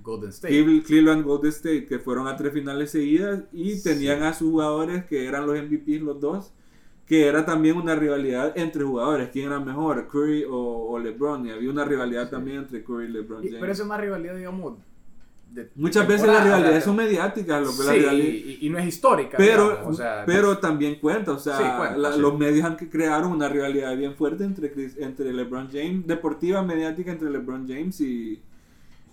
Golden 0.03 0.31
State. 0.31 0.53
Cleveland, 0.55 0.85
Cleveland 0.85 1.25
Golden 1.25 1.51
State, 1.51 1.87
que 1.87 1.99
fueron 1.99 2.27
a 2.29 2.37
tres 2.37 2.53
finales 2.53 2.91
seguidas 2.91 3.45
y 3.53 3.83
tenían 3.83 4.23
a 4.23 4.33
sus 4.35 4.51
jugadores 4.51 5.05
que 5.05 5.27
eran 5.27 5.47
los 5.47 5.57
MVPs 5.57 6.01
los 6.03 6.21
dos, 6.21 6.53
que 7.07 7.27
era 7.27 7.45
también 7.45 7.77
una 7.77 7.95
rivalidad 7.97 8.57
entre 8.57 8.85
jugadores, 8.85 9.31
quién 9.33 9.47
era 9.47 9.59
mejor, 9.61 10.07
Curry 10.09 10.45
o, 10.45 10.91
o 10.91 10.99
LeBron, 10.99 11.47
y 11.47 11.51
había 11.51 11.69
una 11.71 11.85
rivalidad 11.85 12.27
Sí. 12.27 12.31
también 12.31 12.59
entre 12.59 12.85
Curry 12.85 13.07
y 13.07 13.09
LeBron 13.09 13.43
Y- 13.43 13.47
James. 13.49 13.61
pero 13.61 13.73
eso 13.73 13.83
es 13.83 13.89
más 13.89 14.01
rivalidad, 14.01 14.37
digamos. 14.37 14.75
Muchas 15.75 16.07
veces 16.07 16.29
las 16.29 16.45
rivalidades 16.45 16.85
son 16.85 16.95
mediáticas, 16.95 17.61
lo 17.61 17.73
que 17.77 17.83
la 17.85 17.93
sí, 17.93 17.99
rivalidad- 17.99 18.29
y, 18.29 18.59
y 18.67 18.71
no 18.71 18.79
es 18.79 18.87
histórica. 18.87 19.37
pero, 19.37 19.71
digamos, 19.71 19.87
o 19.89 19.95
sea, 19.95 20.23
pero 20.25 20.59
también 20.59 21.01
cuenta, 21.01 21.33
o 21.33 21.39
sea, 21.41 21.57
Sí, 21.59 21.65
cuenta, 21.77 21.97
la- 21.99 22.13
sí. 22.13 22.21
los 22.21 22.39
medios 22.39 22.65
han 22.65 22.77
crearon 22.77 23.33
una 23.33 23.49
rivalidad 23.49 23.97
bien 23.97 24.15
fuerte 24.15 24.45
entre, 24.45 24.73
entre 24.99 25.33
LeBron 25.33 25.69
James, 25.73 26.07
deportiva, 26.07 26.63
mediática 26.63 27.11
entre 27.11 27.29
LeBron 27.31 27.67
James 27.67 28.01
y, 28.01 28.41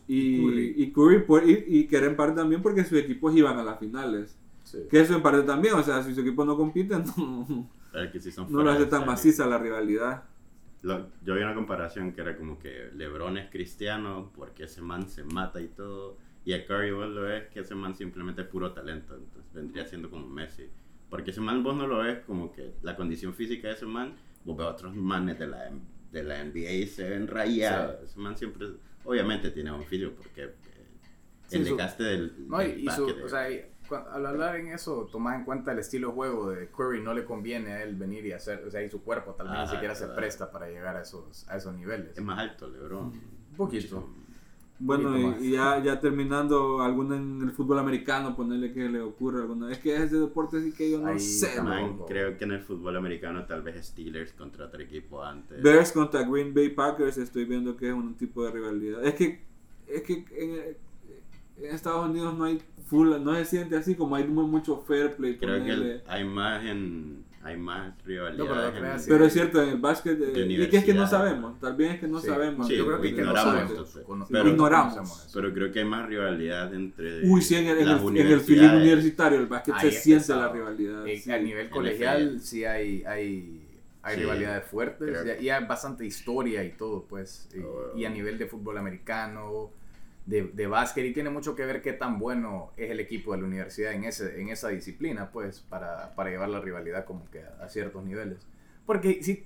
y, 0.07 0.41
Curry. 0.45 0.73
y 0.77 0.91
Curry, 0.91 1.23
por- 1.23 1.47
y, 1.49 1.63
y 1.67 1.87
que 1.87 1.97
era 1.97 2.07
en 2.07 2.15
parte 2.15 2.35
también 2.35 2.61
porque 2.61 2.83
sus 2.83 2.97
equipos 2.99 3.35
iban 3.35 3.57
a 3.59 3.63
las 3.63 3.79
finales. 3.79 4.37
sí. 4.63 4.79
Que 4.89 5.01
eso 5.01 5.15
en 5.15 5.21
parte 5.21 5.43
también, 5.43 5.73
o 5.75 5.83
sea, 5.83 6.01
si 6.03 6.13
su 6.15 6.21
equipo 6.21 6.45
no 6.45 6.55
compite, 6.55 6.95
no, 7.17 7.69
que 8.11 8.19
sí 8.19 8.31
son 8.31 8.51
no 8.51 8.63
lo 8.63 8.71
hace 8.71 8.85
tan 8.85 9.05
maciza 9.05 9.45
la 9.47 9.57
rivalidad. 9.57 10.23
Lo- 10.83 11.07
yo 11.25 11.35
vi 11.35 11.41
una 11.41 11.55
comparación 11.55 12.13
que 12.13 12.21
era 12.21 12.37
como 12.37 12.59
que 12.59 12.91
LeBron 12.95 13.37
es 13.37 13.49
cristiano 13.49 14.31
porque 14.35 14.65
ese 14.65 14.81
man 14.81 15.09
se 15.09 15.23
mata 15.23 15.59
y 15.59 15.67
todo. 15.67 16.17
Y 16.45 16.53
a 16.53 16.65
Curry 16.65 16.91
vos 16.91 17.09
lo 17.09 17.23
ves 17.23 17.47
que 17.53 17.59
ese 17.61 17.75
man 17.75 17.95
simplemente 17.95 18.43
es 18.43 18.47
puro 18.47 18.71
talento. 18.71 19.15
Entonces 19.15 19.51
vendría 19.53 19.85
siendo 19.85 20.09
como 20.09 20.27
Messi. 20.27 20.69
Porque 21.09 21.31
ese 21.31 21.41
man 21.41 21.61
vos 21.63 21.75
no 21.75 21.87
lo 21.87 21.97
ves 21.97 22.19
como 22.25 22.51
que 22.53 22.73
la 22.83 22.95
condición 22.95 23.33
física 23.33 23.67
de 23.67 23.73
ese 23.73 23.85
man. 23.85 24.13
Vos 24.45 24.55
ves 24.55 24.67
otros 24.67 24.95
manes 24.95 25.39
de 25.39 25.47
la, 25.47 25.71
de 26.11 26.23
la 26.23 26.41
NBA 26.45 26.71
y 26.71 26.87
se 26.87 27.09
ven 27.09 27.27
rayados. 27.27 28.01
Ese 28.03 28.19
man 28.19 28.37
siempre, 28.37 28.67
obviamente 29.07 29.51
tiene 29.51 29.71
un 29.71 29.83
físico 29.85 30.11
porque 30.17 30.43
eh, 30.43 30.53
Sí, 31.47 31.57
el 31.57 31.63
su- 31.65 31.69
desgaste 31.75 32.03
del, 32.03 32.47
No, 32.47 32.61
y, 32.61 32.67
del 32.71 32.79
y 32.81 32.89
su, 32.91 33.05
o 33.25 33.29
sea, 33.29 33.47
al 34.11 34.25
hablar 34.25 34.57
en 34.57 34.67
eso, 34.67 35.07
tomás 35.09 35.35
en 35.39 35.45
cuenta 35.45 35.71
el 35.71 35.79
estilo 35.79 36.09
de 36.09 36.13
juego 36.13 36.49
de 36.49 36.67
Curry, 36.69 37.01
no 37.01 37.13
le 37.13 37.23
conviene 37.23 37.71
a 37.71 37.83
él 37.83 37.95
venir 37.95 38.25
y 38.25 38.33
hacer, 38.33 38.63
o 38.67 38.69
sea, 38.69 38.83
y 38.83 38.89
su 38.89 39.01
cuerpo 39.01 39.33
tal 39.33 39.47
vez 39.47 39.55
ni 39.59 39.63
Ajá, 39.63 39.71
siquiera 39.71 39.95
se 39.95 40.07
presta 40.07 40.51
para 40.51 40.67
llegar 40.67 40.97
a 40.97 41.01
esos, 41.03 41.47
a 41.49 41.55
esos 41.57 41.73
niveles. 41.73 42.17
es 42.17 42.23
más 42.23 42.37
alto 42.39 42.67
LeBron. 42.67 43.05
Un 43.07 43.55
poquito. 43.55 44.09
Bueno, 44.79 45.17
y, 45.41 45.51
ya, 45.51 45.81
ya 45.83 45.99
terminando, 45.99 46.81
alguna 46.81 47.15
en 47.17 47.41
el 47.41 47.51
fútbol 47.51 47.79
americano, 47.79 48.35
ponerle 48.35 48.73
que 48.73 48.87
le 48.87 49.01
ocurra 49.01 49.41
alguna. 49.41 49.71
Es 49.71 49.79
que 49.79 49.95
ese 49.95 50.17
deporte 50.17 50.61
sí 50.61 50.71
que 50.71 50.91
yo 50.91 50.99
no 50.99 51.07
Ahí 51.07 51.19
sé. 51.19 51.61
man. 51.61 51.97
Creo 52.07 52.37
que 52.37 52.43
en 52.45 52.51
el 52.51 52.61
fútbol 52.61 52.95
americano 52.95 53.45
tal 53.45 53.63
vez 53.63 53.83
Steelers 53.87 54.33
contra 54.33 54.65
otro 54.65 54.81
equipo 54.81 55.23
antes. 55.23 55.61
Bears 55.63 55.91
contra 55.91 56.23
Green 56.23 56.53
Bay 56.53 56.69
Packers, 56.69 57.17
estoy 57.17 57.45
viendo 57.45 57.75
que 57.75 57.87
es 57.87 57.93
un 57.93 58.13
tipo 58.15 58.43
de 58.43 58.51
rivalidad. 58.51 59.03
Es 59.05 59.15
que, 59.15 59.41
es 59.87 60.01
que 60.03 60.13
en, 60.37 61.65
en 61.65 61.75
Estados 61.75 62.07
Unidos 62.07 62.37
no 62.37 62.43
hay 62.43 62.61
full, 62.85 63.09
no 63.21 63.33
se 63.35 63.45
siente 63.45 63.75
así 63.75 63.95
como 63.95 64.15
hay 64.15 64.27
muy, 64.27 64.45
mucho 64.45 64.77
fair 64.87 65.15
play. 65.15 65.37
Creo 65.37 65.63
que 65.63 65.71
el- 65.71 66.01
hay 66.07 66.23
más 66.23 66.63
en 66.63 67.23
hay 67.47 67.57
más 67.57 67.93
rivalidades. 68.05 68.37
No, 68.37 69.07
pero 69.07 69.23
en- 69.23 69.27
es 69.27 69.33
cierto, 69.33 69.61
en 69.63 69.69
el 69.69 69.77
básquet, 69.77 70.19
eh, 70.21 70.25
De 70.25 70.41
y 70.45 70.69
que 70.69 70.77
es 70.77 70.83
que 70.85 70.93
no 70.93 71.07
sabemos, 71.07 71.59
tal 71.59 71.75
vez 71.75 71.95
es 71.95 71.99
que 72.01 72.07
no 72.07 72.19
Sí. 72.19 72.27
sabemos. 72.27 72.67
Sí, 72.67 72.75
yo 72.77 72.85
creo 72.85 73.01
que, 73.01 73.09
que 73.09 73.21
no 73.21 73.29
ignoramos 73.29 73.43
sabemos. 73.53 73.71
entonces. 73.71 74.03
Pero- 74.29 74.43
no 74.43 74.49
Ignoramos. 74.49 75.29
Pero 75.33 75.53
creo 75.53 75.71
que 75.71 75.79
hay 75.79 75.85
más 75.85 76.07
rivalidad 76.07 76.73
entre 76.73 77.27
Uy, 77.27 77.41
sí, 77.41 77.55
en 77.55 77.67
el, 77.67 77.77
en 77.79 77.87
las 77.89 78.01
el, 78.01 78.07
en 78.09 78.27
el 78.27 78.39
feeling 78.41 78.61
universidades. 78.61 78.81
universitario, 78.81 79.39
el 79.39 79.47
básquet 79.47 79.75
se 79.79 79.91
siente 79.91 80.35
la 80.35 80.49
rivalidad. 80.51 81.05
Sí. 81.05 81.31
A 81.31 81.37
nivel 81.39 81.69
colegial 81.69 82.39
sí 82.41 82.65
hay, 82.65 83.03
hay, 83.05 83.63
hay 84.03 84.15
Sí, 84.15 84.21
rivalidades 84.21 84.65
fuertes 84.65 85.17
creo 85.21 85.35
y, 85.41 85.45
y 85.45 85.49
hay 85.49 85.65
bastante 85.65 86.05
historia 86.05 86.63
y 86.63 86.71
todo, 86.71 87.05
pues. 87.09 87.49
Y, 87.55 87.59
Oh. 87.59 87.97
y 87.97 88.05
a 88.05 88.09
nivel 88.09 88.37
de 88.37 88.45
fútbol 88.47 88.77
americano, 88.77 89.71
de, 90.27 90.43
de 90.43 90.67
básquet, 90.67 91.05
y 91.05 91.13
tiene 91.13 91.31
mucho 91.31 91.55
que 91.55 91.65
ver 91.65 91.81
qué 91.81 91.93
tan 91.93 92.19
bueno 92.19 92.71
es 92.77 92.91
el 92.91 92.99
equipo 92.99 93.31
de 93.31 93.39
la 93.39 93.47
universidad 93.47 93.93
en, 93.93 94.03
ese, 94.03 94.39
en 94.39 94.49
esa 94.49 94.67
disciplina, 94.67 95.31
pues, 95.31 95.61
para, 95.61 96.13
para 96.15 96.29
llevar 96.29 96.49
la 96.49 96.59
rivalidad 96.59 97.05
como 97.05 97.25
que 97.31 97.39
a, 97.39 97.63
a 97.63 97.69
ciertos 97.69 98.03
niveles. 98.03 98.37
Porque 98.85 99.23
si, 99.23 99.45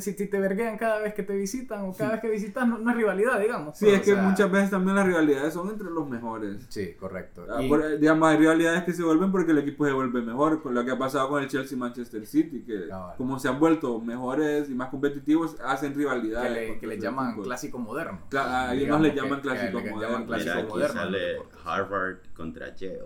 si, 0.00 0.12
si 0.14 0.26
te 0.26 0.40
verguean 0.40 0.76
cada 0.78 0.98
vez 1.00 1.14
que 1.14 1.22
te 1.22 1.34
visitan 1.36 1.84
o 1.84 1.94
cada 1.94 2.12
vez 2.12 2.20
que 2.20 2.28
visitas, 2.30 2.66
no, 2.66 2.78
no 2.78 2.90
es 2.90 2.96
rivalidad, 2.96 3.38
digamos. 3.40 3.78
Sí, 3.78 3.88
es 3.88 4.00
que 4.00 4.14
sea, 4.14 4.22
muchas 4.22 4.50
veces 4.50 4.70
también 4.70 4.96
las 4.96 5.06
rivalidades 5.06 5.54
son 5.54 5.68
entre 5.70 5.90
los 5.90 6.08
mejores. 6.08 6.66
Sí, 6.68 6.94
correcto. 6.98 7.46
Ah, 7.48 7.62
Y- 7.62 7.68
por- 7.68 7.98
digamos, 7.98 8.28
hay 8.28 8.36
rivalidades 8.38 8.82
que 8.84 8.92
se 8.92 9.02
vuelven 9.02 9.30
porque 9.30 9.52
el 9.52 9.58
equipo 9.58 9.86
se 9.86 9.92
vuelve 9.92 10.22
mejor, 10.22 10.62
con 10.62 10.74
lo 10.74 10.84
que 10.84 10.90
ha 10.90 10.98
pasado 10.98 11.28
con 11.28 11.42
el 11.42 11.48
Chelsea 11.48 11.76
y 11.76 11.80
Manchester 11.80 12.26
City, 12.26 12.62
que 12.62 12.88
Cabal. 12.88 13.16
como 13.16 13.38
se 13.38 13.48
han 13.48 13.60
vuelto 13.60 14.00
mejores 14.00 14.68
y 14.68 14.74
más 14.74 14.88
competitivos, 14.90 15.56
hacen 15.64 15.92
que 15.92 15.98
rivalidades. 16.00 16.52
le, 16.52 16.78
que 16.78 16.86
le 16.86 16.98
llaman 16.98 17.32
fútbol. 17.34 17.46
clásico 17.46 17.78
moderno. 17.78 18.20
Cla- 18.30 18.44
a 18.46 18.66
ellos 18.72 18.80
Digamos 18.84 19.00
no 19.02 19.06
le 19.08 19.14
llaman 19.14 19.36
que 19.40 19.42
clásico 19.48 19.78
moderno. 19.80 20.00
llaman 20.02 20.26
clásico 20.26 20.52
aquí 20.58 20.68
moderno. 20.68 20.94
sale. 20.94 21.36
Harvard 21.64 22.16
contra 22.34 22.74
Yale. 22.74 23.00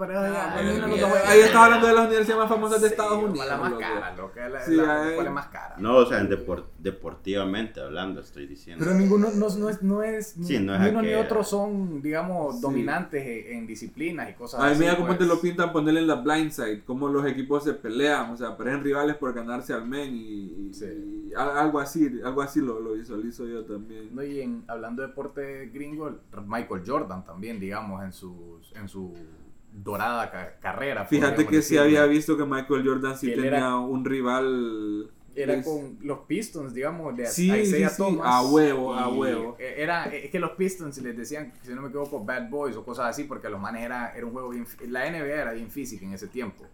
Pero 0.00 0.18
Ah, 0.18 0.26
no, 0.26 0.32
no, 0.32 0.58
ahí 0.70 0.80
no, 0.80 0.86
no, 1.08 1.14
ahí 1.26 1.40
estás 1.40 1.56
hablando 1.56 1.86
de 1.86 1.92
las 1.92 2.06
universidades 2.06 2.40
más 2.42 2.48
famosas 2.48 2.80
de 2.80 2.88
Sí, 2.88 2.94
Estados 2.94 3.22
La 3.22 3.28
Unidos. 3.28 3.60
más 3.60 3.70
loco. 3.70 3.80
cara, 3.80 4.16
loco. 4.16 4.32
La, 4.50 4.64
Sí, 4.64 4.74
la- 4.74 5.02
hay- 5.02 5.14
¿Cuál 5.14 5.26
es 5.26 5.32
más 5.32 5.46
cara? 5.48 5.74
No, 5.78 5.96
o 5.98 6.06
sea, 6.06 6.18
en 6.20 6.28
depor- 6.30 6.64
deportivamente 6.78 7.80
hablando, 7.80 8.20
estoy 8.20 8.46
diciendo. 8.46 8.84
Pero 8.84 8.96
ninguno, 8.98 9.28
no, 9.34 9.48
no 9.48 9.68
es, 9.68 9.82
no 9.82 10.02
es, 10.02 10.36
Sí, 10.42 10.58
no 10.58 10.74
es 10.74 10.80
ni 10.80 10.88
uno 10.88 11.02
ni 11.02 11.14
otro 11.14 11.44
son, 11.44 12.00
digamos, 12.02 12.56
Sí. 12.56 12.62
dominantes 12.62 13.24
en, 13.26 13.58
en 13.58 13.66
disciplinas 13.66 14.30
y 14.30 14.34
cosas 14.34 14.60
A 14.60 14.64
mí 14.66 14.70
así. 14.72 14.80
me 14.80 14.86
da 14.86 14.94
como 14.96 15.06
pues. 15.08 15.18
te 15.18 15.26
lo 15.26 15.40
pintan 15.40 15.72
ponerle 15.72 16.00
en 16.00 16.06
la 16.06 16.16
blind 16.16 16.50
side, 16.50 16.82
cómo 16.84 17.08
los 17.08 17.26
equipos 17.26 17.64
se 17.64 17.74
pelean, 17.74 18.30
o 18.30 18.36
sea, 18.36 18.56
parecen 18.56 18.82
rivales 18.82 19.16
por 19.16 19.32
ganarse 19.34 19.72
al 19.72 19.86
men 19.86 20.14
y, 20.14 20.20
y- 20.68 20.70
Sí. 20.74 21.28
y 21.30 21.34
al- 21.34 21.56
algo 21.58 21.80
así, 21.80 22.20
algo 22.24 22.42
así 22.42 22.60
lo, 22.60 22.80
lo 22.80 22.92
visualizo 22.94 23.46
yo 23.46 23.64
también. 23.64 24.08
No, 24.14 24.22
y 24.22 24.40
en, 24.40 24.64
hablando 24.68 25.02
de 25.02 25.08
deporte 25.08 25.66
gringo, 25.72 26.10
Michael 26.46 26.82
Jordan 26.86 27.24
también, 27.24 27.60
digamos, 27.60 28.02
en 28.02 28.12
su, 28.12 28.58
en 28.74 28.88
su 28.88 29.12
dorada 29.72 30.30
ca- 30.30 30.54
carrera. 30.60 31.04
Fíjate 31.06 31.46
que 31.46 31.62
sí 31.62 31.76
había 31.78 32.04
visto 32.06 32.36
que 32.36 32.44
Michael 32.44 32.82
Jordan 32.86 33.16
sí 33.18 33.28
tenía 33.28 33.46
era- 33.58 33.76
un 33.78 34.04
rival. 34.04 35.10
Era 35.34 35.54
es- 35.54 35.64
con 35.64 35.96
los 36.02 36.20
Pistons, 36.20 36.74
digamos, 36.74 37.16
de 37.16 37.26
Sí, 37.26 37.46
Isaiah 37.46 37.88
sí, 37.88 37.94
sí, 37.94 38.02
Thomas. 38.02 38.26
a 38.26 38.42
huevo, 38.42 38.94
a 38.94 39.08
huevo. 39.08 39.56
Era, 39.58 40.04
es 40.06 40.30
que 40.30 40.40
los 40.40 40.50
Pistons 40.52 40.98
les 40.98 41.16
decían, 41.16 41.52
si 41.62 41.72
no 41.72 41.82
me 41.82 41.88
equivoco, 41.88 42.24
Bad 42.24 42.50
Boys 42.50 42.76
o 42.76 42.84
cosas 42.84 43.06
así, 43.06 43.24
porque 43.24 43.48
los 43.48 43.60
manes 43.60 43.84
era, 43.84 44.12
era 44.14 44.26
un 44.26 44.32
juego 44.32 44.48
bien. 44.50 44.66
La 44.88 45.06
NBA 45.06 45.40
era 45.42 45.52
bien 45.52 45.70
física 45.70 46.04
en 46.04 46.14
ese 46.14 46.26
tiempo. 46.26 46.64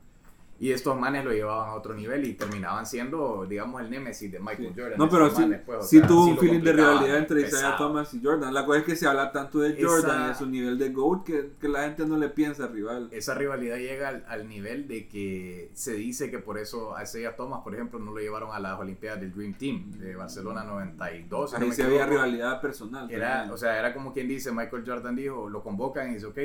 Y 0.59 0.73
estos 0.73 0.99
manes 0.99 1.23
lo 1.23 1.33
llevaban 1.33 1.69
a 1.69 1.75
otro 1.75 1.93
nivel 1.93 2.25
y 2.25 2.33
terminaban 2.33 2.87
siendo, 2.87 3.45
digamos, 3.47 3.83
el 3.83 3.91
némesis 3.91 4.33
de 4.33 4.39
Michael 4.41 4.73
Jordan. 4.75 4.95
No, 4.99 5.09
pero 5.11 5.29
sí, 5.29 5.43
manes, 5.43 5.61
pues, 5.67 5.87
sí 5.87 5.99
sea, 5.99 6.09
tuvo 6.09 6.25
sí 6.25 6.31
un 6.31 6.39
feeling 6.39 6.61
de 6.61 6.73
rivalidad 6.73 7.19
entre 7.19 7.43
Isaiah. 7.43 7.77
Thomas 7.77 8.15
y 8.15 8.23
Jordan. 8.25 8.55
La 8.55 8.65
cosa 8.65 8.79
es 8.79 8.85
que 8.87 8.97
se 8.97 9.07
habla 9.07 9.33
tanto 9.33 9.59
de 9.61 9.77
Jordan 9.85 10.17
Esa- 10.17 10.25
y 10.25 10.29
de 10.29 10.35
su 10.35 10.47
nivel 10.47 10.79
de 10.79 10.89
GOAT 10.91 11.25
que, 11.25 11.51
que 11.61 11.69
la 11.69 11.83
gente 11.83 12.07
no 12.07 12.17
le 12.17 12.31
piensa 12.31 12.69
rival. 12.69 13.09
esa 13.13 13.35
rivalidad 13.35 13.77
llega 13.77 14.09
al, 14.09 14.25
al 14.29 14.49
nivel 14.49 14.89
de 14.89 15.07
que 15.09 15.71
se 15.75 15.93
dice 15.93 16.31
que 16.31 16.39
por 16.39 16.57
eso 16.57 16.97
a 16.97 17.03
Isaiah 17.03 17.37
Thomas, 17.37 17.61
por 17.63 17.75
ejemplo, 17.75 17.99
no 17.99 18.13
lo 18.13 18.19
llevaron 18.21 18.51
a 18.55 18.59
las 18.59 18.81
Olimpiadas 18.81 19.21
del 19.21 19.35
Dream 19.35 19.53
Team 19.59 19.91
de 19.99 20.17
Barcelona 20.17 20.65
92. 20.65 21.51
si 21.51 21.57
no 21.57 21.63
Ahí 21.63 21.69
me 21.69 21.75
sí 21.75 21.83
había 21.83 22.07
rivalidad 22.07 22.63
personal. 22.63 23.11
Era, 23.11 23.31
también. 23.33 23.53
o 23.55 23.59
sea, 23.59 23.79
era 23.79 23.93
como 23.93 24.13
quien 24.15 24.27
dice, 24.27 24.53
Michael 24.53 24.85
Jordan 24.87 25.17
dijo, 25.17 25.51
lo 25.51 25.63
convocan 25.63 26.11
y 26.11 26.15
dice, 26.15 26.27
ok, 26.27 26.39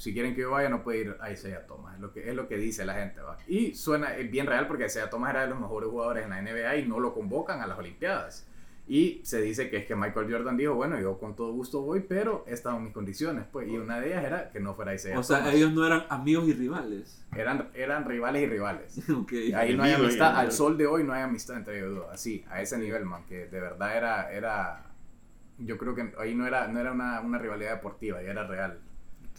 si 0.00 0.14
quieren 0.14 0.34
que 0.34 0.40
yo 0.40 0.52
vaya, 0.52 0.70
no 0.70 0.82
puede 0.82 1.00
ir 1.02 1.16
a 1.20 1.30
Isaiah 1.30 1.66
Thomas. 1.66 1.96
Es 1.96 2.00
lo 2.00 2.10
que, 2.10 2.26
es 2.26 2.34
lo 2.34 2.48
que 2.48 2.56
dice 2.56 2.86
la 2.86 2.94
gente, 2.94 3.20
¿va? 3.20 3.36
Y 3.46 3.74
suena 3.74 4.16
es 4.16 4.30
bien 4.30 4.46
real 4.46 4.66
porque 4.66 4.86
Isaiah 4.86 5.10
Thomas 5.10 5.28
era 5.28 5.42
de 5.42 5.48
los 5.48 5.60
mejores 5.60 5.90
jugadores 5.90 6.24
en 6.24 6.30
la 6.30 6.40
NBA 6.40 6.76
y 6.76 6.88
no 6.88 7.00
lo 7.00 7.12
convocan 7.12 7.60
a 7.60 7.66
las 7.66 7.78
Olimpiadas. 7.78 8.46
Y 8.88 9.20
se 9.24 9.42
dice 9.42 9.68
que 9.68 9.76
es 9.76 9.84
que 9.84 9.94
Michael 9.94 10.32
Jordan 10.32 10.56
dijo, 10.56 10.74
bueno, 10.74 10.98
yo 10.98 11.18
con 11.18 11.36
todo 11.36 11.52
gusto 11.52 11.82
voy, 11.82 12.00
pero 12.00 12.46
estas 12.46 12.72
son 12.72 12.84
mis 12.84 12.94
condiciones, 12.94 13.44
pues. 13.52 13.68
Y 13.68 13.76
una 13.76 14.00
de 14.00 14.06
ellas 14.06 14.24
era 14.24 14.50
que 14.50 14.58
no 14.58 14.74
fuera 14.74 14.94
Isaiah 14.94 15.18
o 15.18 15.22
sea, 15.22 15.40
Thomas. 15.40 15.54
ellos 15.54 15.74
no 15.74 15.86
eran 15.86 16.06
amigos 16.08 16.48
y 16.48 16.54
rivales. 16.54 17.22
Eran, 17.36 17.68
eran 17.74 18.06
rivales 18.06 18.42
y 18.42 18.46
rivales. 18.46 19.02
Ok. 19.14 19.32
Ahí 19.54 19.76
no 19.76 19.82
hay 19.82 19.92
amistad, 19.92 20.34
al 20.34 20.50
sol 20.50 20.78
de 20.78 20.86
hoy 20.86 21.04
no 21.04 21.12
hay 21.12 21.24
amistad 21.24 21.58
entre 21.58 21.76
ellos 21.76 21.94
dos, 21.94 22.06
así, 22.10 22.42
a 22.48 22.62
ese 22.62 22.78
nivel, 22.78 23.04
man, 23.04 23.26
que 23.26 23.48
de 23.48 23.60
verdad 23.60 23.94
era, 23.94 24.32
era, 24.32 24.82
yo 25.58 25.76
creo 25.76 25.94
que 25.94 26.14
ahí 26.18 26.34
no 26.34 26.46
era, 26.46 26.68
no 26.68 26.80
era 26.80 26.90
una, 26.92 27.20
una 27.20 27.36
rivalidad 27.36 27.74
deportiva, 27.74 28.22
ya 28.22 28.30
era 28.30 28.46
real 28.46 28.78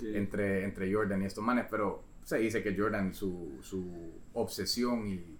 Entre, 0.01 0.63
entre 0.63 0.93
Jordan 0.93 1.21
y 1.21 1.25
estos 1.25 1.43
manes, 1.43 1.65
pero 1.69 2.03
se 2.23 2.37
dice 2.37 2.61
que 2.61 2.75
Jordan, 2.77 3.13
su, 3.13 3.59
su 3.61 4.11
obsesión 4.33 5.07
y, 5.07 5.37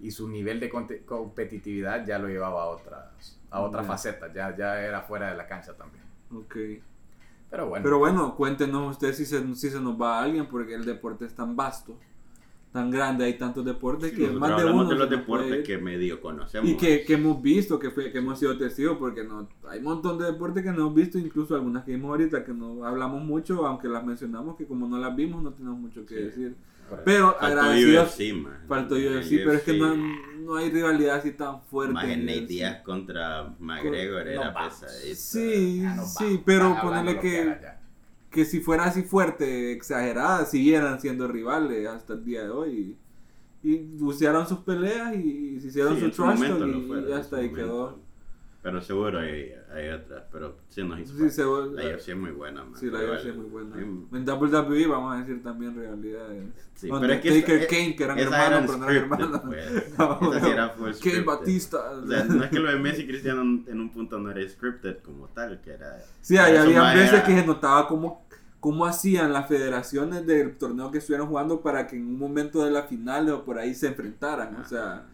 y 0.00 0.10
su 0.10 0.28
nivel 0.28 0.60
de 0.60 0.68
competitividad 1.06 2.04
ya 2.04 2.18
lo 2.18 2.28
llevaba 2.28 2.64
a 2.64 2.66
otras, 2.66 3.40
a 3.50 3.60
otras 3.60 3.86
facetas, 3.86 4.32
ya, 4.34 4.56
ya 4.56 4.80
era 4.80 5.02
fuera 5.02 5.30
de 5.30 5.36
la 5.36 5.46
cancha 5.46 5.74
también. 5.74 6.04
Ok. 6.34 6.56
Pero 7.50 7.68
bueno, 7.68 7.84
Pero 7.84 7.98
bueno, 7.98 8.34
cuéntenos 8.34 8.92
ustedes 8.92 9.18
si 9.18 9.26
se, 9.26 9.54
si 9.54 9.70
se 9.70 9.80
nos 9.80 10.00
va 10.00 10.18
a 10.18 10.22
alguien, 10.22 10.46
porque 10.46 10.74
el 10.74 10.84
deporte 10.84 11.26
es 11.26 11.34
tan 11.34 11.54
vasto, 11.54 11.98
tan 12.72 12.90
grande, 12.90 13.24
hay 13.26 13.34
tantos 13.34 13.64
deportes 13.64 14.10
Sí, 14.10 14.16
que 14.16 14.28
más 14.30 14.56
de 14.56 14.64
uno 14.70 14.86
de 14.86 14.94
los 14.96 15.10
deportes 15.10 15.64
que 15.66 15.76
medio 15.78 16.20
conocemos. 16.20 16.68
Y 16.70 16.76
que, 16.76 17.04
que 17.04 17.14
hemos 17.14 17.40
visto, 17.42 17.78
que, 17.78 17.90
fue, 17.90 18.10
que 18.10 18.18
hemos 18.18 18.38
sido 18.38 18.56
testigos, 18.56 18.96
porque 18.98 19.24
no, 19.24 19.46
hay 19.68 19.78
un 19.78 19.84
montón 19.84 20.18
de 20.18 20.24
deportes 20.26 20.62
que 20.64 20.70
no 20.70 20.78
hemos 20.82 20.94
visto, 20.94 21.18
incluso 21.18 21.54
algunas 21.54 21.84
que 21.84 21.92
vimos 21.92 22.10
ahorita 22.10 22.44
que 22.44 22.52
no 22.54 22.84
hablamos 22.84 23.22
mucho, 23.22 23.66
aunque 23.66 23.88
las 23.88 24.04
mencionamos, 24.04 24.56
que 24.56 24.66
como 24.66 24.88
no 24.88 24.98
las 24.98 25.14
vimos 25.14 25.42
no 25.42 25.52
tenemos 25.52 25.78
mucho 25.78 26.06
que 26.06 26.14
Sí. 26.16 26.22
decir. 26.22 26.56
Pero 27.06 27.32
Faltó 27.38 27.46
agradecidos, 27.46 28.08
UFC, 28.18 28.32
man. 28.34 28.52
faltó 28.68 28.96
El 28.96 29.16
UFC, 29.16 29.30
pero 29.44 29.52
es 29.52 29.62
que 29.62 29.78
no, 29.78 29.94
no 30.40 30.56
hay 30.56 30.70
rivalidad 30.70 31.16
así 31.16 31.30
tan 31.32 31.62
fuerte. 31.62 31.94
Más 31.94 32.04
en 32.04 32.26
Nate. 32.26 32.46
Díaz 32.46 32.82
contra 32.82 33.54
McGregor 33.60 34.28
era 34.28 34.52
pesadita. 34.52 35.14
Sí, 35.14 35.82
sí, 36.18 36.42
pero 36.44 36.76
ponerle 36.82 37.18
que. 37.18 37.56
Que 38.32 38.44
si 38.44 38.60
fuera 38.60 38.84
así 38.84 39.02
fuerte, 39.02 39.72
exagerada, 39.72 40.44
siguieran 40.46 41.00
siendo 41.00 41.28
rivales 41.28 41.86
hasta 41.86 42.14
el 42.14 42.24
día 42.24 42.44
de 42.44 42.50
hoy. 42.50 42.96
Y, 43.62 43.72
y 43.74 43.78
bucearon 43.98 44.48
sus 44.48 44.58
peleas 44.60 45.14
y, 45.14 45.60
se 45.60 45.68
hicieron 45.68 45.94
Sí, 45.94 46.00
su 46.00 46.10
trash 46.10 46.40
y, 46.42 47.08
y 47.08 47.12
hasta 47.12 47.36
ahí 47.36 47.52
quedó. 47.52 48.01
Pero 48.62 48.80
seguro 48.80 49.18
hay, 49.18 49.52
hay 49.74 49.88
otras. 49.88 50.22
Pero 50.30 50.56
sí 50.68 50.84
nos 50.84 51.00
hizo 51.00 51.12
Sí, 51.14 51.18
falta. 51.18 51.34
se 51.34 51.44
vol- 51.44 51.72
La 51.72 51.96
UFC 51.96 52.08
es 52.10 52.16
muy 52.16 52.30
buena, 52.30 52.62
man. 52.64 52.78
Sí, 52.78 52.86
la 52.90 52.98
UFC 53.00 53.26
es 53.30 53.34
muy 53.36 53.46
buena. 53.46 53.76
En 53.76 54.24
WWE 54.24 54.86
vamos 54.86 55.14
a 55.14 55.18
decir 55.18 55.42
también 55.42 55.74
rivalidades. 55.74 56.44
Sí, 56.74 56.88
Con 56.88 57.00
pero 57.00 57.12
es 57.14 57.20
que 57.20 57.28
Undertaker, 57.30 57.58
esa- 57.62 57.66
Kane, 57.68 57.96
que 57.96 58.04
eran 58.04 58.18
hermanos, 58.20 58.62
pero 58.66 58.78
no 58.78 58.88
eran 58.88 59.02
hermanos. 59.02 59.40
pues. 59.44 59.98
No, 59.98 60.32
Esa 60.36 60.40
sí 60.46 60.50
era 60.52 60.68
full 60.70 60.90
Kane. 61.02 61.20
Batista. 61.22 61.78
O 61.90 62.06
sea, 62.06 62.24
no 62.24 62.44
es 62.44 62.50
que 62.50 62.58
lo 62.60 62.70
de 62.70 62.78
Messi 62.78 63.02
y 63.02 63.06
Cristiano 63.08 63.40
en, 63.42 63.80
un 63.80 63.90
punto 63.90 64.18
no 64.20 64.30
era 64.30 64.48
scripted 64.48 64.98
como 64.98 65.26
tal, 65.28 65.60
que 65.60 65.72
era... 65.72 65.98
Sí, 66.20 66.36
ahí 66.38 66.56
había 66.56 66.92
veces 66.94 67.12
era- 67.14 67.24
que 67.24 67.40
se 67.40 67.44
notaba 67.46 67.88
cómo, 67.88 68.24
cómo 68.60 68.86
hacían 68.86 69.32
las 69.32 69.48
federaciones 69.48 70.24
del 70.24 70.56
torneo 70.56 70.92
que 70.92 70.98
estuvieran 70.98 71.26
jugando 71.26 71.60
para 71.62 71.88
que 71.88 71.96
en 71.96 72.06
un 72.06 72.18
momento 72.18 72.64
de 72.64 72.70
la 72.70 72.84
final 72.84 73.28
o 73.30 73.44
por 73.44 73.58
ahí 73.58 73.74
se 73.74 73.88
enfrentaran. 73.88 74.54
O 74.56 74.64
sea, 74.64 75.06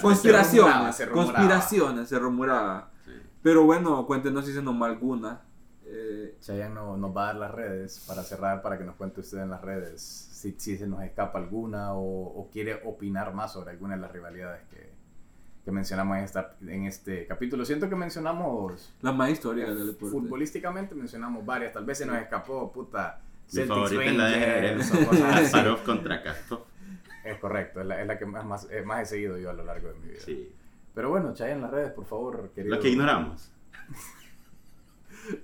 conspiraciones, 0.00 0.96
se 0.96 1.06
rumoraba. 1.06 1.32
conspiraciones, 1.34 2.08
se 2.08 2.18
rumoraba. 2.18 2.90
Sí. 3.04 3.10
Pero 3.42 3.64
bueno, 3.64 4.06
cuéntenos 4.06 4.46
si 4.46 4.52
se 4.52 4.62
nos 4.62 4.80
va 4.80 4.86
alguna. 4.86 5.40
Eh, 5.84 6.36
Chayanne 6.40 6.74
no- 6.74 6.96
nos 6.96 7.14
va 7.14 7.24
a 7.24 7.26
dar 7.26 7.36
las 7.36 7.50
redes 7.50 8.04
para 8.06 8.22
cerrar, 8.22 8.62
para 8.62 8.78
que 8.78 8.84
nos 8.84 8.94
cuente 8.96 9.20
usted 9.20 9.38
en 9.38 9.50
las 9.50 9.60
redes 9.60 10.00
si, 10.00 10.54
si 10.58 10.78
se 10.78 10.86
nos 10.86 11.02
escapa 11.02 11.38
alguna 11.38 11.92
o, 11.92 12.00
o 12.40 12.48
quiere 12.50 12.80
opinar 12.86 13.34
más 13.34 13.52
sobre 13.52 13.72
alguna 13.72 13.96
de 13.96 14.00
las 14.00 14.10
rivalidades 14.10 14.62
que, 14.70 14.90
que 15.64 15.70
mencionamos 15.70 16.16
en, 16.16 16.24
esta, 16.24 16.54
en 16.62 16.86
este 16.86 17.26
capítulo. 17.26 17.64
Siento 17.66 17.88
que 17.90 17.96
mencionamos, 17.96 18.90
las 19.02 19.14
más 19.14 19.30
históricas 19.30 19.76
del 19.76 19.88
deporte. 19.88 20.16
futbolísticamente 20.16 20.94
mencionamos 20.94 21.44
varias, 21.44 21.74
tal 21.74 21.84
vez 21.84 21.98
se 21.98 22.06
nos 22.06 22.16
escapó, 22.16 22.72
puta, 22.72 23.20
Mi 23.48 23.52
Celtics 23.52 23.76
favorita 23.76 24.04
es 24.04 24.16
la 24.16 24.26
de 24.28 24.74
Rangers. 24.74 24.90
Kasparov 25.20 25.82
contra 25.84 26.22
Castro. 26.22 26.66
Es 27.24 27.38
correcto, 27.38 27.80
es 27.80 27.86
la, 27.86 28.00
es 28.00 28.06
la 28.06 28.18
que 28.18 28.26
más, 28.26 28.44
más, 28.44 28.68
eh, 28.70 28.82
más 28.82 29.02
he 29.02 29.06
seguido 29.06 29.38
yo 29.38 29.50
a 29.50 29.52
lo 29.52 29.64
largo 29.64 29.88
de 29.88 29.94
mi 30.00 30.08
vida. 30.08 30.20
Sí. 30.20 30.50
Pero 30.94 31.10
bueno, 31.10 31.32
Chayanne 31.32 31.56
en 31.56 31.62
las 31.62 31.70
redes, 31.70 31.92
por 31.92 32.04
favor, 32.04 32.50
querido. 32.54 32.74
Lo 32.76 32.82
que 32.82 32.88
ignoramos. 32.90 33.50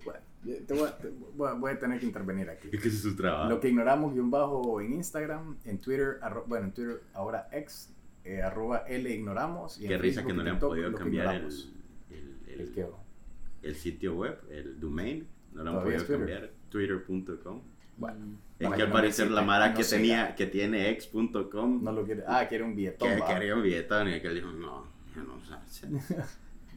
Bueno, 0.05 0.21
te 0.67 0.75
voy, 0.75 0.89
a, 0.89 0.97
te 0.99 1.09
voy 1.37 1.49
a- 1.49 1.53
voy 1.55 1.71
a 1.73 1.79
tener 1.79 2.01
que 2.01 2.07
intervenir 2.07 2.51
aquí. 2.51 2.69
Es 2.73 2.83
que 2.83 2.89
es 2.89 3.01
su 3.01 3.15
trabajo. 3.15 3.49
Lo 3.49 3.61
que 3.61 3.69
ignoramos 3.69 4.13
guion 4.13 4.31
bajo 4.31 4.81
en 4.81 4.95
Instagram, 4.95 5.57
en 5.65 5.79
Twitter, 5.79 6.19
arro- 6.21 6.45
bueno, 6.47 6.67
en 6.67 6.73
Twitter 6.73 7.01
ahora 7.15 7.49
ex, 7.53 7.91
eh, 8.25 8.43
arroba 8.43 8.79
L 8.89 9.09
ignoramos. 9.09 9.81
Y 9.81 9.87
Qué 9.89 9.95
en 9.95 10.01
risa 10.03 10.21
Facebook 10.23 10.33
que 10.33 10.37
no 10.37 10.43
le 10.45 10.51
han 10.51 10.57
TikTok, 10.57 10.71
podido 10.71 10.93
cambiar 10.95 11.35
el, 11.37 11.45
el, 12.11 12.39
¿El 12.49 12.61
el, 13.63 13.77
sitio 13.77 14.15
web, 14.17 14.39
el 14.51 14.81
domain. 14.81 15.27
No 15.53 15.63
lo 15.65 15.71
han 15.79 15.83
podido 15.85 16.07
cambiar. 16.07 16.51
Twitter.com. 16.71 17.61
Bueno, 17.99 18.17
Es 18.59 18.65
Para 18.67 18.77
que 18.77 18.83
al 18.83 18.91
parecer 18.93 19.31
la 19.31 19.43
Mara 19.43 19.69
no 19.71 19.77
que, 19.77 19.85
siga. 19.85 19.99
tenía, 20.01 20.35
que 20.37 20.47
tiene 20.47 20.91
ex.com 20.91 21.83
no 21.85 21.93
lo 21.93 22.05
quiere. 22.05 22.23
Ah, 22.27 22.47
quiere 22.49 22.65
un 22.65 22.75
billetón. 22.75 23.09
que 23.09 23.25
quería 23.35 23.55
un 23.55 23.63
billetón 23.63 24.09
y 24.09 24.21
que 24.21 24.27
él 24.29 24.35
dijo, 24.37 24.51
no, 24.53 24.85
ya 25.15 25.23
no 25.23 25.41
sé. 25.69 25.89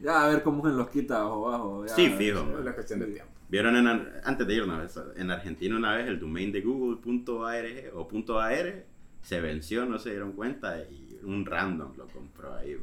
Ya 0.02 0.24
a 0.24 0.28
ver 0.28 0.42
cómo 0.42 0.64
se 0.68 0.74
los 0.74 0.88
quita 0.90 1.18
abajo 1.20 1.48
abajo. 1.48 1.86
ya. 1.86 1.94
Sí, 1.94 2.08
fijo. 2.18 2.58
Es 2.58 2.64
la 2.64 2.74
cuestión 2.74 2.98
del 3.00 3.12
tiempo. 3.14 3.30
Vieron 3.48 3.76
en, 3.76 3.86
antes 4.24 4.46
de 4.46 4.54
ir 4.54 4.62
una 4.64 4.78
vez, 4.78 4.98
en 5.14 5.30
Argentina 5.30 5.76
una 5.76 5.94
vez 5.94 6.08
el 6.08 6.18
domain 6.18 6.50
de 6.50 6.60
google.org 6.60 7.94
o 7.94 8.08
punto 8.08 8.40
.ar 8.40 8.84
se 9.22 9.40
venció, 9.40 9.84
no 9.84 9.98
se 10.00 10.10
dieron 10.10 10.32
cuenta 10.32 10.78
y 10.80 11.20
un 11.22 11.44
random 11.46 11.96
lo 11.96 12.08
compró 12.08 12.52
ahí. 12.54 12.76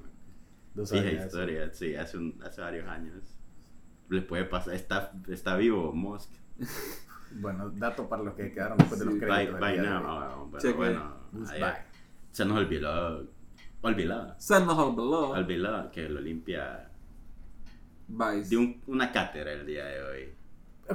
Fija 0.86 1.12
historia, 1.12 1.70
sí, 1.74 1.94
hace, 1.96 2.18
un- 2.18 2.40
hace 2.46 2.62
varios 2.62 2.88
años. 2.88 3.16
Les 4.10 4.24
puede 4.24 4.46
pasar, 4.46 4.76
está, 4.76 5.12
está 5.28 5.58
vivo 5.58 5.92
Musk. 5.92 6.30
Bueno, 7.32 7.70
dato 7.72 8.08
para 8.10 8.24
los 8.24 8.34
que 8.34 8.52
quedaron 8.52 8.78
después 8.78 9.00
de 9.00 9.06
los 9.06 9.16
Bye, 9.20 9.28
créditos. 9.28 9.60
bye 9.60 9.78
de 9.78 9.82
now. 9.90 10.50
bueno, 10.76 11.14
ayer 11.50 11.62
bye. 11.64 11.74
se 12.32 12.46
nos 12.46 12.58
olvidó, 12.58 13.28
olvidó, 13.82 14.36
Se 14.38 14.60
nos 14.60 14.78
olvidó. 14.78 15.30
olvidó 15.30 15.92
que 15.92 16.06
el 16.06 16.18
Olimpia 16.18 16.90
Vice. 18.08 18.50
dio 18.50 18.60
un- 18.60 18.82
una 18.88 19.12
cátedra 19.12 19.52
el 19.54 19.66
día 19.66 19.86
de 19.86 20.04
hoy. 20.04 20.34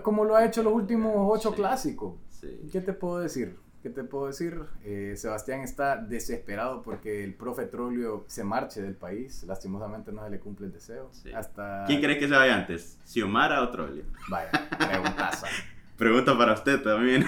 Como 0.02 0.24
lo 0.24 0.34
ha 0.36 0.44
hecho 0.44 0.62
los 0.62 0.72
últimos 0.72 1.12
ocho 1.16 1.50
Sí. 1.50 1.56
clásicos. 1.56 2.14
Sí. 2.28 2.68
¿Qué 2.72 2.80
te 2.80 2.92
puedo 2.92 3.18
decir? 3.20 3.56
¿Qué 3.82 3.90
te 3.90 4.02
puedo 4.02 4.26
decir? 4.28 4.58
Eh, 4.82 5.12
Sebastián 5.16 5.60
está 5.60 5.96
desesperado 5.98 6.82
porque 6.82 7.22
el 7.22 7.34
profe 7.34 7.66
Trolio 7.66 8.24
se 8.26 8.42
marche 8.42 8.80
del 8.82 8.94
país. 8.96 9.44
Lastimosamente 9.44 10.10
no 10.10 10.24
se 10.24 10.30
le 10.30 10.40
cumple 10.40 10.66
el 10.66 10.72
deseo. 10.72 11.10
Sí. 11.12 11.32
Hasta... 11.32 11.84
¿Quién 11.86 12.00
crees 12.00 12.18
que 12.18 12.26
se 12.26 12.34
vaya 12.34 12.56
antes? 12.56 12.98
¿Xiomara 13.04 13.62
o 13.62 13.68
Trolio? 13.70 14.04
Vaya, 14.28 14.50
preguntaza. 14.78 15.46
Pregunta 15.96 16.36
para 16.36 16.54
usted 16.54 16.82
también. 16.82 17.24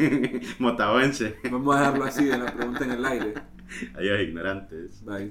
Motahuense. 0.58 1.36
Vamos 1.50 1.74
a 1.74 1.80
dejarlo 1.80 2.04
así 2.04 2.24
de 2.24 2.38
la 2.38 2.54
pregunta 2.54 2.84
en 2.84 2.90
el 2.92 3.04
aire. 3.04 3.34
Adiós, 3.96 4.20
ignorantes. 4.20 5.04
Bye. 5.04 5.30